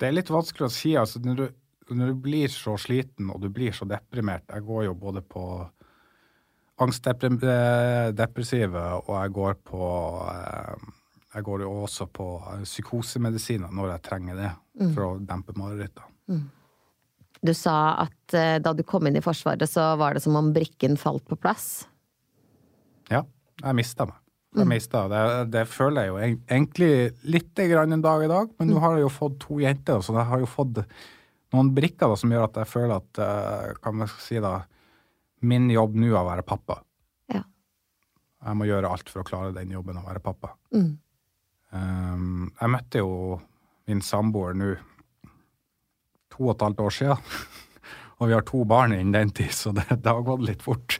Det 0.00 0.06
er 0.08 0.16
litt 0.16 0.32
vanskelig 0.32 0.66
å 0.68 0.72
si. 0.72 0.96
altså 0.96 1.16
Når 1.24 1.34
du, 1.36 1.46
når 1.96 2.06
du 2.12 2.16
blir 2.28 2.48
så 2.52 2.76
sliten 2.80 3.30
og 3.32 3.38
du 3.42 3.48
blir 3.52 3.72
så 3.76 3.84
deprimert 3.88 4.44
Jeg 4.48 4.62
går 4.68 4.82
jo 4.88 4.94
både 4.96 5.20
på 5.24 5.44
angstdepressive, 6.80 8.82
og 9.04 9.12
jeg 9.12 9.30
går 9.36 9.54
på 9.68 9.84
eh, 10.32 10.76
Jeg 11.34 11.42
går 11.44 11.58
jo 11.66 11.70
også 11.82 12.04
på 12.08 12.26
eh, 12.38 12.62
psykosemedisiner 12.64 13.70
når 13.76 13.86
jeg 13.94 14.04
trenger 14.08 14.34
det, 14.38 14.52
for 14.94 15.02
å 15.04 15.18
dempe 15.20 15.52
marerittene. 15.60 16.08
Du 17.40 17.54
sa 17.56 17.96
at 18.04 18.34
eh, 18.36 18.58
da 18.64 18.70
du 18.76 18.82
kom 18.84 19.06
inn 19.08 19.16
i 19.16 19.22
Forsvaret, 19.24 19.68
så 19.68 19.96
var 20.00 20.10
det 20.14 20.22
som 20.24 20.36
om 20.40 20.52
brikken 20.56 20.96
falt 21.00 21.24
på 21.28 21.36
plass. 21.40 21.86
Ja, 23.12 23.22
jeg 23.60 23.74
mista 23.76 24.06
meg. 24.08 24.16
Jeg 24.50 24.66
mistet, 24.66 25.12
det, 25.12 25.22
det 25.54 25.62
føler 25.70 26.02
jeg 26.02 26.10
jo 26.10 26.16
egentlig 26.26 26.92
litt 27.30 27.60
grann 27.70 27.94
en 27.94 28.02
dag 28.02 28.24
i 28.24 28.30
dag, 28.30 28.48
men 28.58 28.72
nå 28.72 28.80
har 28.82 28.96
jeg 28.96 29.04
jo 29.04 29.12
fått 29.14 29.36
to 29.44 29.60
jenter, 29.62 30.00
så 30.02 30.16
jeg 30.16 30.26
har 30.26 30.42
jo 30.42 30.48
fått 30.50 30.80
noen 31.54 31.70
brikker 31.74 32.10
da, 32.10 32.16
som 32.18 32.34
gjør 32.34 32.48
at 32.48 32.58
jeg 32.58 32.70
føler 32.70 32.96
at 32.96 33.20
eh, 33.22 33.68
kan 33.82 33.96
man 34.00 34.10
si 34.22 34.40
da, 34.42 34.56
min 35.46 35.70
jobb 35.70 35.94
nå 35.98 36.10
er 36.10 36.18
å 36.18 36.26
være 36.26 36.46
pappa. 36.46 36.80
Ja. 37.30 37.44
Jeg 38.46 38.58
må 38.58 38.66
gjøre 38.66 38.90
alt 38.90 39.10
for 39.12 39.22
å 39.22 39.28
klare 39.30 39.54
den 39.54 39.70
jobben 39.74 40.02
å 40.02 40.04
være 40.08 40.22
pappa. 40.24 40.52
Mm. 40.74 40.90
Um, 41.70 42.50
jeg 42.58 42.74
møtte 42.74 43.02
jo 43.04 43.38
min 43.86 44.02
samboer 44.02 44.58
nå 44.58 44.74
to 46.30 46.48
og 46.48 46.56
et 46.56 46.66
halvt 46.66 46.84
år 46.88 46.94
siden, 46.98 47.34
og 48.18 48.26
vi 48.26 48.34
har 48.34 48.46
to 48.50 48.66
barn 48.66 48.98
innen 48.98 49.14
den 49.14 49.34
tid, 49.34 49.54
så 49.54 49.70
det, 49.78 49.86
det 49.94 50.10
har 50.10 50.26
gått 50.26 50.46
litt 50.46 50.66
fort. 50.66 50.98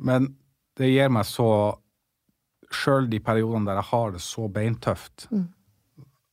Men 0.00 0.32
det 0.80 0.94
gir 0.94 1.12
meg 1.12 1.28
så 1.28 1.48
Sjøl 2.74 3.08
de 3.10 3.20
periodene 3.22 3.68
der 3.70 3.80
jeg 3.80 3.90
har 3.92 4.14
det 4.14 4.22
så 4.24 4.48
beintøft 4.52 5.28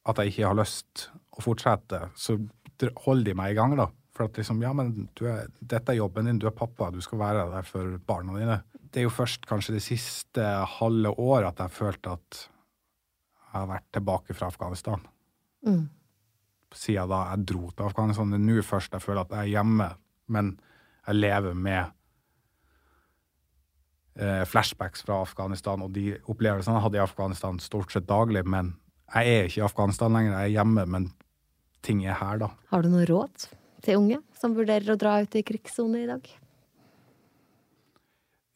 at 0.10 0.18
jeg 0.18 0.32
ikke 0.32 0.48
har 0.50 0.58
lyst 0.58 1.08
å 1.38 1.44
fortsette, 1.46 2.06
så 2.18 2.38
holder 3.06 3.30
de 3.30 3.36
meg 3.38 3.54
i 3.54 3.58
gang, 3.60 3.76
da. 3.78 3.88
For 4.12 4.28
at 4.28 4.38
liksom, 4.40 4.60
ja, 4.64 4.74
men 4.76 5.08
du 5.16 5.24
er, 5.32 5.48
dette 5.62 5.94
er 5.94 6.02
jobben 6.02 6.28
din, 6.28 6.40
du 6.42 6.48
er 6.50 6.56
pappa, 6.56 6.90
du 6.92 7.00
skal 7.04 7.22
være 7.22 7.46
der 7.54 7.68
for 7.68 7.96
barna 8.08 8.36
dine. 8.36 8.58
Det 8.92 9.02
er 9.02 9.08
jo 9.08 9.14
først 9.14 9.46
kanskje 9.48 9.78
det 9.78 9.84
siste 9.86 10.48
halve 10.80 11.14
året 11.16 11.48
at 11.54 11.62
jeg 11.62 11.70
har 11.70 11.78
følt 11.78 12.10
at 12.12 12.42
jeg 12.42 13.54
har 13.54 13.70
vært 13.70 13.88
tilbake 13.96 14.36
fra 14.36 14.50
Afghanistan. 14.52 15.06
Mm. 15.68 15.86
Siden 16.76 17.12
da 17.12 17.22
jeg 17.30 17.48
dro 17.52 17.70
til 17.72 17.88
Afghanistan. 17.88 18.32
Det 18.32 18.40
er 18.40 18.46
nå 18.50 18.66
først 18.68 18.94
jeg 18.96 19.04
føler 19.04 19.24
at 19.24 19.34
jeg 19.36 19.46
er 19.46 19.54
hjemme, 19.56 19.88
men 20.32 20.54
jeg 21.08 21.20
lever 21.20 21.56
med 21.56 21.96
flashbacks 24.46 25.06
fra 25.08 25.22
Afghanistan, 25.24 25.82
og 25.86 25.94
de 25.96 26.18
opplevelsene 26.28 26.76
jeg 26.76 26.84
hadde 26.84 26.98
i 27.00 27.04
Afghanistan 27.06 27.62
stort 27.64 27.94
sett 27.94 28.10
daglig. 28.10 28.42
Men 28.44 28.74
jeg 29.14 29.32
er 29.32 29.48
ikke 29.48 29.62
i 29.62 29.64
Afghanistan 29.66 30.12
lenger, 30.12 30.34
jeg 30.36 30.50
er 30.50 30.56
hjemme, 30.58 30.84
men 30.86 31.08
ting 31.86 32.04
er 32.06 32.20
her, 32.20 32.42
da. 32.44 32.52
Har 32.74 32.84
du 32.84 32.92
noe 32.92 33.08
råd 33.08 33.48
til 33.86 34.02
unge 34.02 34.20
som 34.38 34.56
vurderer 34.58 34.94
å 34.94 35.00
dra 35.00 35.18
ut 35.24 35.40
i 35.40 35.44
krigssone 35.48 36.04
i 36.04 36.10
dag? 36.10 36.28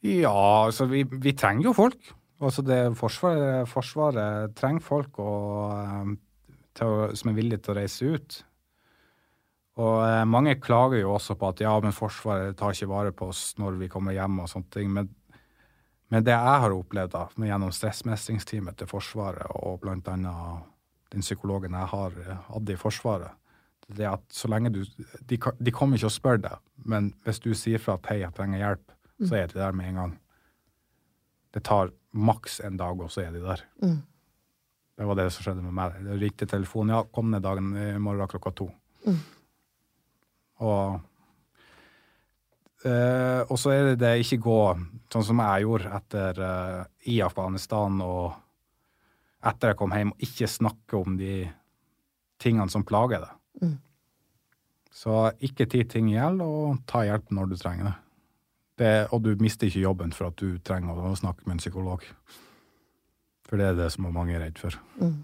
Ja, 0.06 0.36
altså 0.68 0.86
vi, 0.92 1.04
vi 1.04 1.34
trenger 1.38 1.72
jo 1.72 1.76
folk. 1.78 2.14
Altså 2.44 2.62
det 2.66 2.80
Forsvaret, 3.00 3.70
forsvaret 3.72 4.54
trenger 4.58 4.84
folk 4.84 5.20
og, 5.24 5.72
eh, 5.72 6.60
til 6.76 7.16
som 7.16 7.32
er 7.32 7.38
villige 7.38 7.64
til 7.64 7.74
å 7.74 7.78
reise 7.80 8.12
ut. 8.12 8.38
Og 9.82 9.96
eh, 10.06 10.24
mange 10.30 10.58
klager 10.62 11.02
jo 11.02 11.16
også 11.16 11.38
på 11.40 11.52
at 11.52 11.64
ja, 11.64 11.74
men 11.84 11.96
Forsvaret 11.96 12.58
tar 12.60 12.76
ikke 12.76 12.92
vare 12.92 13.16
på 13.16 13.32
oss 13.32 13.56
når 13.60 13.80
vi 13.82 13.90
kommer 13.92 14.16
hjem 14.16 14.44
og 14.44 14.52
sånne 14.52 14.76
ting. 14.76 14.92
Men, 14.94 15.10
men 16.14 16.26
det 16.26 16.36
jeg 16.36 16.62
har 16.64 16.76
opplevd 16.76 17.14
da, 17.16 17.24
gjennom 17.50 17.74
stressmestringsteamet 17.74 18.78
til 18.78 18.90
Forsvaret 18.90 19.50
og 19.58 19.88
annet 19.90 20.72
den 21.14 21.24
psykologen 21.24 21.76
jeg 21.78 21.92
har 21.92 22.20
eh, 22.22 22.46
hatt 22.50 22.72
i 22.72 22.78
Forsvaret, 22.80 23.34
det 23.88 24.06
er 24.06 24.16
at 24.16 24.24
så 24.34 24.50
lenge 24.50 24.72
du 24.74 24.80
De, 25.30 25.38
de 25.38 25.72
kommer 25.74 25.98
ikke 25.98 26.10
og 26.10 26.16
spør 26.16 26.40
deg, 26.42 26.62
men 26.90 27.12
hvis 27.26 27.42
du 27.44 27.52
sier 27.58 27.82
fra 27.82 28.00
at 28.00 28.10
hei, 28.10 28.20
jeg 28.24 28.34
trenger 28.38 28.62
hjelp, 28.62 28.96
så 29.22 29.38
er 29.38 29.52
de 29.52 29.60
der 29.60 29.76
med 29.78 29.90
en 29.90 30.00
gang. 30.02 30.14
Det 31.54 31.64
tar 31.64 31.94
maks 32.12 32.60
en 32.66 32.78
dag, 32.78 33.00
og 33.00 33.12
så 33.14 33.22
er 33.24 33.32
de 33.32 33.44
der. 33.44 33.62
Mm. 33.84 34.02
Det 34.96 35.08
var 35.08 35.18
det 35.20 35.28
som 35.34 35.46
skjedde 35.46 35.64
med 35.64 35.76
meg. 35.76 35.96
Det 36.04 36.18
ringte 36.20 36.48
telefonen. 36.50 36.96
Ja, 36.96 37.04
kom 37.16 37.32
ned 37.32 37.44
dagen 37.44 37.72
i 37.80 37.88
morgen 38.02 38.32
klokka 38.32 38.52
to. 38.56 38.68
Og 40.66 41.00
eh, 42.86 43.42
Og 43.50 43.60
så 43.60 43.74
er 43.74 43.92
det 43.92 44.00
det 44.04 44.14
ikke 44.24 44.42
gå 44.46 44.60
sånn 45.14 45.28
som 45.28 45.42
jeg 45.44 45.66
gjorde 45.66 45.92
etter 45.96 46.40
uh, 46.42 46.82
i 47.12 47.20
Afghanistan 47.24 48.02
og 48.04 48.34
etter 49.46 49.72
jeg 49.72 49.80
kom 49.80 49.94
hjem, 49.94 50.14
og 50.16 50.24
ikke 50.26 50.50
snakke 50.50 50.98
om 50.98 51.18
de 51.20 51.46
tingene 52.42 52.72
som 52.74 52.84
plager 52.88 53.22
deg. 53.22 53.36
Mm. 53.62 53.76
Så 54.96 55.20
ikke 55.46 55.68
ti 55.70 55.84
ting 55.92 56.10
i 56.10 56.16
hjel, 56.16 56.40
og 56.42 56.82
ta 56.90 57.04
hjelp 57.06 57.30
når 57.36 57.52
du 57.52 57.56
trenger 57.60 57.90
det. 57.92 57.94
det. 58.82 58.94
Og 59.14 59.22
du 59.28 59.32
mister 59.44 59.70
ikke 59.70 59.84
jobben 59.84 60.16
for 60.16 60.32
at 60.32 60.40
du 60.42 60.58
trenger 60.66 60.98
å 60.98 61.14
snakke 61.20 61.46
med 61.46 61.58
en 61.58 61.64
psykolog. 61.64 62.06
For 63.46 63.62
det 63.62 63.70
er 63.70 63.78
det 63.78 63.92
som 63.94 64.08
mange 64.10 64.34
er 64.34 64.42
redd 64.48 64.58
for. 64.60 64.78
Mm. 64.98 65.20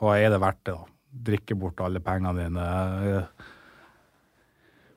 Og 0.00 0.14
er 0.14 0.30
det 0.32 0.40
verdt 0.40 0.64
det, 0.64 0.76
da? 0.78 0.96
Drikke 1.30 1.58
bort 1.58 1.82
alle 1.84 2.00
pengene 2.00 2.32
dine. 2.38 2.66
eh, 3.10 3.48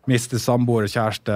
Miste 0.09 0.39
samboer, 0.41 0.89
kjæreste, 0.91 1.35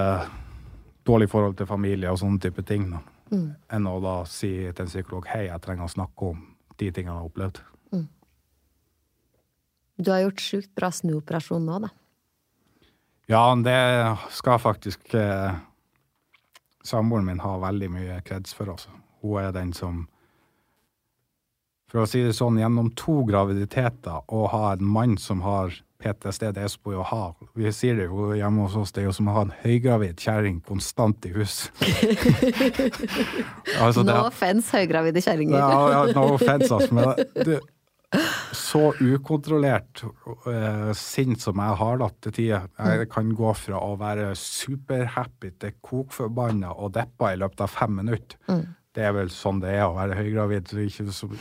dårlig 1.07 1.30
forhold 1.32 1.55
til 1.59 1.70
familie 1.70 2.11
og 2.11 2.20
sånne 2.20 2.41
type 2.43 2.65
ting. 2.68 2.89
Mm. 3.32 3.49
Enn 3.72 3.88
å 3.88 3.97
da 4.03 4.20
si 4.28 4.51
til 4.68 4.84
en 4.84 4.91
psykolog 4.91 5.28
hei, 5.32 5.47
jeg 5.47 5.63
trenger 5.63 5.88
å 5.88 5.95
snakke 5.95 6.32
om 6.34 6.45
de 6.78 6.91
tingene 6.91 7.13
jeg 7.13 7.22
har 7.22 7.32
opplevd. 7.32 7.63
Du 9.97 10.11
har 10.13 10.22
gjort 10.28 10.43
sjukt 10.43 10.76
bra 10.78 10.91
snuoperasjon 10.93 11.63
nå, 11.65 11.80
da. 11.88 11.89
Ja, 13.28 13.41
det 13.59 13.80
skal 14.38 14.61
faktisk 14.61 15.09
eh, 15.18 15.57
samboeren 16.86 17.26
min 17.28 17.41
ha 17.43 17.55
veldig 17.59 17.89
mye 17.91 18.20
kreds 18.28 18.53
for. 18.55 18.76
Altså. 18.76 18.93
Hun 19.24 19.41
er 19.41 19.51
den 19.55 19.74
som 19.76 20.05
For 21.88 22.03
å 22.03 22.07
si 22.09 22.20
det 22.20 22.34
sånn, 22.36 22.57
gjennom 22.59 22.89
to 22.99 23.22
graviditeter 23.24 24.26
å 24.28 24.41
ha 24.51 24.74
en 24.74 24.82
mann 24.84 25.13
som 25.24 25.39
har 25.45 25.72
PTSD, 25.97 26.51
det 26.53 26.63
er 26.63 26.67
som 26.69 26.91
å 26.93 27.03
ha 27.09 27.21
Vi 27.57 27.71
sier 27.73 27.95
det 27.97 28.05
jo 28.09 28.27
hjemme 28.37 28.67
hos 28.67 28.75
oss, 28.77 28.91
det 28.93 29.01
er 29.01 29.07
jo 29.09 29.15
som 29.17 29.29
å 29.31 29.37
ha 29.37 29.41
en 29.47 29.53
høygravid 29.63 30.19
kjerring 30.21 30.59
konstant 30.67 31.25
i 31.25 31.31
hus. 31.33 31.71
altså, 33.81 34.03
No 34.05 34.19
offence, 34.27 34.69
høygravide 34.75 35.21
kjerringer. 35.25 35.57
ja, 35.57 35.81
ja, 35.95 36.03
no 36.13 36.27
offence, 36.37 36.69
altså, 36.73 36.93
men 36.93 37.15
det, 37.47 37.59
så 38.55 38.93
ukontrollert 39.03 40.05
uh, 40.47 40.93
sint 40.95 41.41
som 41.43 41.59
jeg 41.59 41.75
har 41.81 41.97
da 41.99 42.07
til 42.23 42.31
tider. 42.37 42.69
Jeg 42.79 43.09
kan 43.11 43.33
gå 43.35 43.49
fra 43.59 43.81
å 43.83 43.97
være 43.99 44.29
superhappy 44.39 45.51
til 45.59 45.73
kokforbanna 45.83 46.71
og 46.77 46.93
deppa 46.95 47.33
i 47.35 47.39
løpet 47.41 47.65
av 47.67 47.73
fem 47.73 47.97
minutter. 47.99 48.37
Det 48.97 49.03
er 49.05 49.11
vel 49.13 49.27
sånn 49.29 49.59
det 49.61 49.73
er 49.75 49.83
å 49.89 49.93
være 49.97 50.15
høygravid. 50.17 50.71
Ikke, 50.87 51.11
som- 51.13 51.35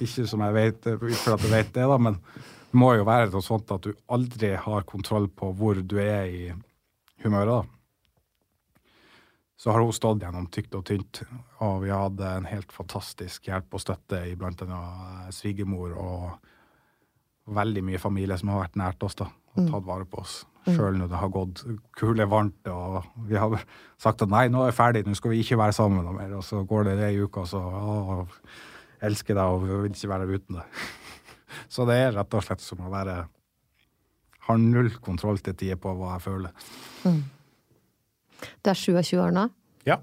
ikke 0.00 0.24
som 0.30 0.40
jeg 0.46 0.54
vet, 0.60 0.86
for 1.18 1.34
at 1.34 1.42
jeg 1.44 1.50
vet 1.52 1.72
det, 1.74 1.84
da, 1.90 1.98
men 2.00 2.16
må 2.78 2.94
jo 2.96 3.06
være 3.08 3.30
noe 3.32 3.44
sånt 3.44 3.70
at 3.74 3.84
du 3.84 3.92
aldri 4.12 4.54
har 4.56 4.88
kontroll 4.88 5.28
på 5.28 5.52
hvor 5.58 5.80
du 5.82 5.96
er 6.00 6.26
i 6.28 6.42
humøret. 7.24 7.62
da 7.62 7.82
så 9.62 9.70
har 9.70 9.78
hun 9.78 9.94
stått 9.94 10.24
gjennom 10.24 10.48
tykt 10.50 10.72
og 10.74 10.82
tynt. 10.88 11.20
Og 11.62 11.84
vi 11.84 11.92
hadde 11.94 12.26
en 12.26 12.48
helt 12.50 12.72
fantastisk 12.74 13.44
hjelp 13.46 13.76
og 13.76 13.82
støtte 13.84 14.24
i 14.26 14.32
blant 14.34 14.64
annet 14.64 15.36
svigermor 15.36 15.92
og 16.02 17.52
veldig 17.54 17.84
mye 17.86 18.00
familie 18.02 18.34
som 18.40 18.50
har 18.50 18.64
vært 18.64 18.80
nært 18.80 19.06
oss 19.06 19.14
da, 19.20 19.28
og 19.54 19.68
tatt 19.68 19.86
vare 19.86 20.08
på 20.10 20.18
oss. 20.18 20.40
Sjøl 20.66 20.98
når 20.98 21.12
det 21.12 21.20
har 21.20 21.30
gått 21.34 21.62
kule 21.98 22.26
varmt 22.30 22.68
og 22.70 23.06
vi 23.28 23.38
har 23.38 23.54
sagt 24.02 24.26
at 24.26 24.34
nei, 24.34 24.48
nå 24.50 24.64
er 24.64 24.72
vi 24.72 24.78
ferdig, 24.80 25.04
nå 25.06 25.14
skal 25.18 25.34
vi 25.34 25.40
ikke 25.44 25.58
være 25.62 25.78
sammen 25.78 26.02
noe 26.06 26.16
mer. 26.18 26.34
Og 26.40 26.42
så 26.46 26.64
går 26.66 26.90
det 26.90 26.98
ei 27.06 27.14
uke, 27.22 27.46
og 27.46 27.50
så 27.50 27.62
å, 27.62 28.18
elsker 29.06 29.38
deg 29.38 29.60
og 29.60 29.68
vil 29.68 29.94
ikke 29.94 30.10
være 30.10 30.30
uten 30.32 30.58
deg. 30.58 30.82
Så 31.72 31.86
det 31.88 31.96
er 32.00 32.14
rett 32.16 32.36
og 32.38 32.44
slett 32.46 32.62
som 32.64 32.82
å 32.84 32.90
være 32.92 33.22
Har 34.48 34.58
null 34.58 34.90
kontroll 35.04 35.38
til 35.38 35.54
tider 35.54 35.78
på 35.78 35.92
hva 35.94 36.16
jeg 36.16 36.24
føler. 36.24 36.54
Du 38.62 38.70
er 38.72 38.78
27 38.78 39.20
år 39.22 39.34
nå? 39.36 39.44
Ja. 39.86 40.00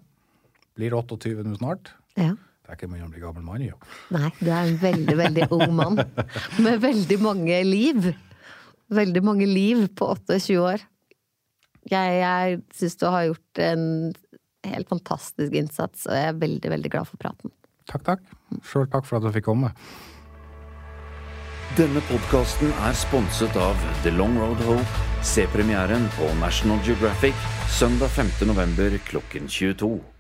Blir 0.80 0.96
28 0.96 1.44
nå 1.44 1.58
snart. 1.60 1.92
Ja. 2.16 2.36
Det 2.64 2.72
er 2.72 2.78
ikke 2.78 2.92
mye 2.92 3.04
å 3.08 3.10
bli 3.12 3.20
gammel 3.24 3.44
mann 3.44 3.64
i. 3.66 3.72
jo. 3.72 3.78
Nei, 4.16 4.30
du 4.40 4.48
er 4.48 4.70
en 4.70 4.78
veldig, 4.80 5.16
veldig 5.18 5.48
ung 5.58 5.74
mann. 5.76 6.00
Med 6.62 6.80
veldig 6.84 7.18
mange 7.24 7.58
liv. 7.66 8.12
Veldig 8.94 9.24
mange 9.26 9.48
liv 9.50 9.88
på 9.98 10.08
28 10.14 10.56
år. 10.62 10.86
Jeg, 11.90 12.20
jeg 12.22 12.60
syns 12.78 12.98
du 13.02 13.08
har 13.10 13.26
gjort 13.28 13.62
en 13.66 13.84
helt 14.70 14.90
fantastisk 14.92 15.56
innsats, 15.56 16.06
og 16.06 16.14
jeg 16.14 16.30
er 16.30 16.40
veldig, 16.40 16.72
veldig 16.76 16.92
glad 16.94 17.10
for 17.10 17.20
praten. 17.22 17.52
Takk, 17.90 18.04
takk. 18.06 18.24
Sjøl 18.70 18.88
takk 18.92 19.08
for 19.08 19.18
at 19.18 19.26
du 19.26 19.34
fikk 19.34 19.48
komme. 19.50 19.72
Denne 21.78 22.02
podkasten 22.10 22.72
er 22.82 22.96
sponset 22.98 23.54
av 23.62 23.78
The 24.02 24.10
Long 24.18 24.40
Road 24.42 24.62
Hope. 24.66 25.04
Se 25.22 25.46
premieren 25.54 26.08
på 26.18 26.32
National 26.42 26.82
Geographic 26.86 27.36
søndag 27.80 28.10
5. 28.16 28.48
november 28.50 28.98
klokken 29.06 29.48
22. 29.48 30.19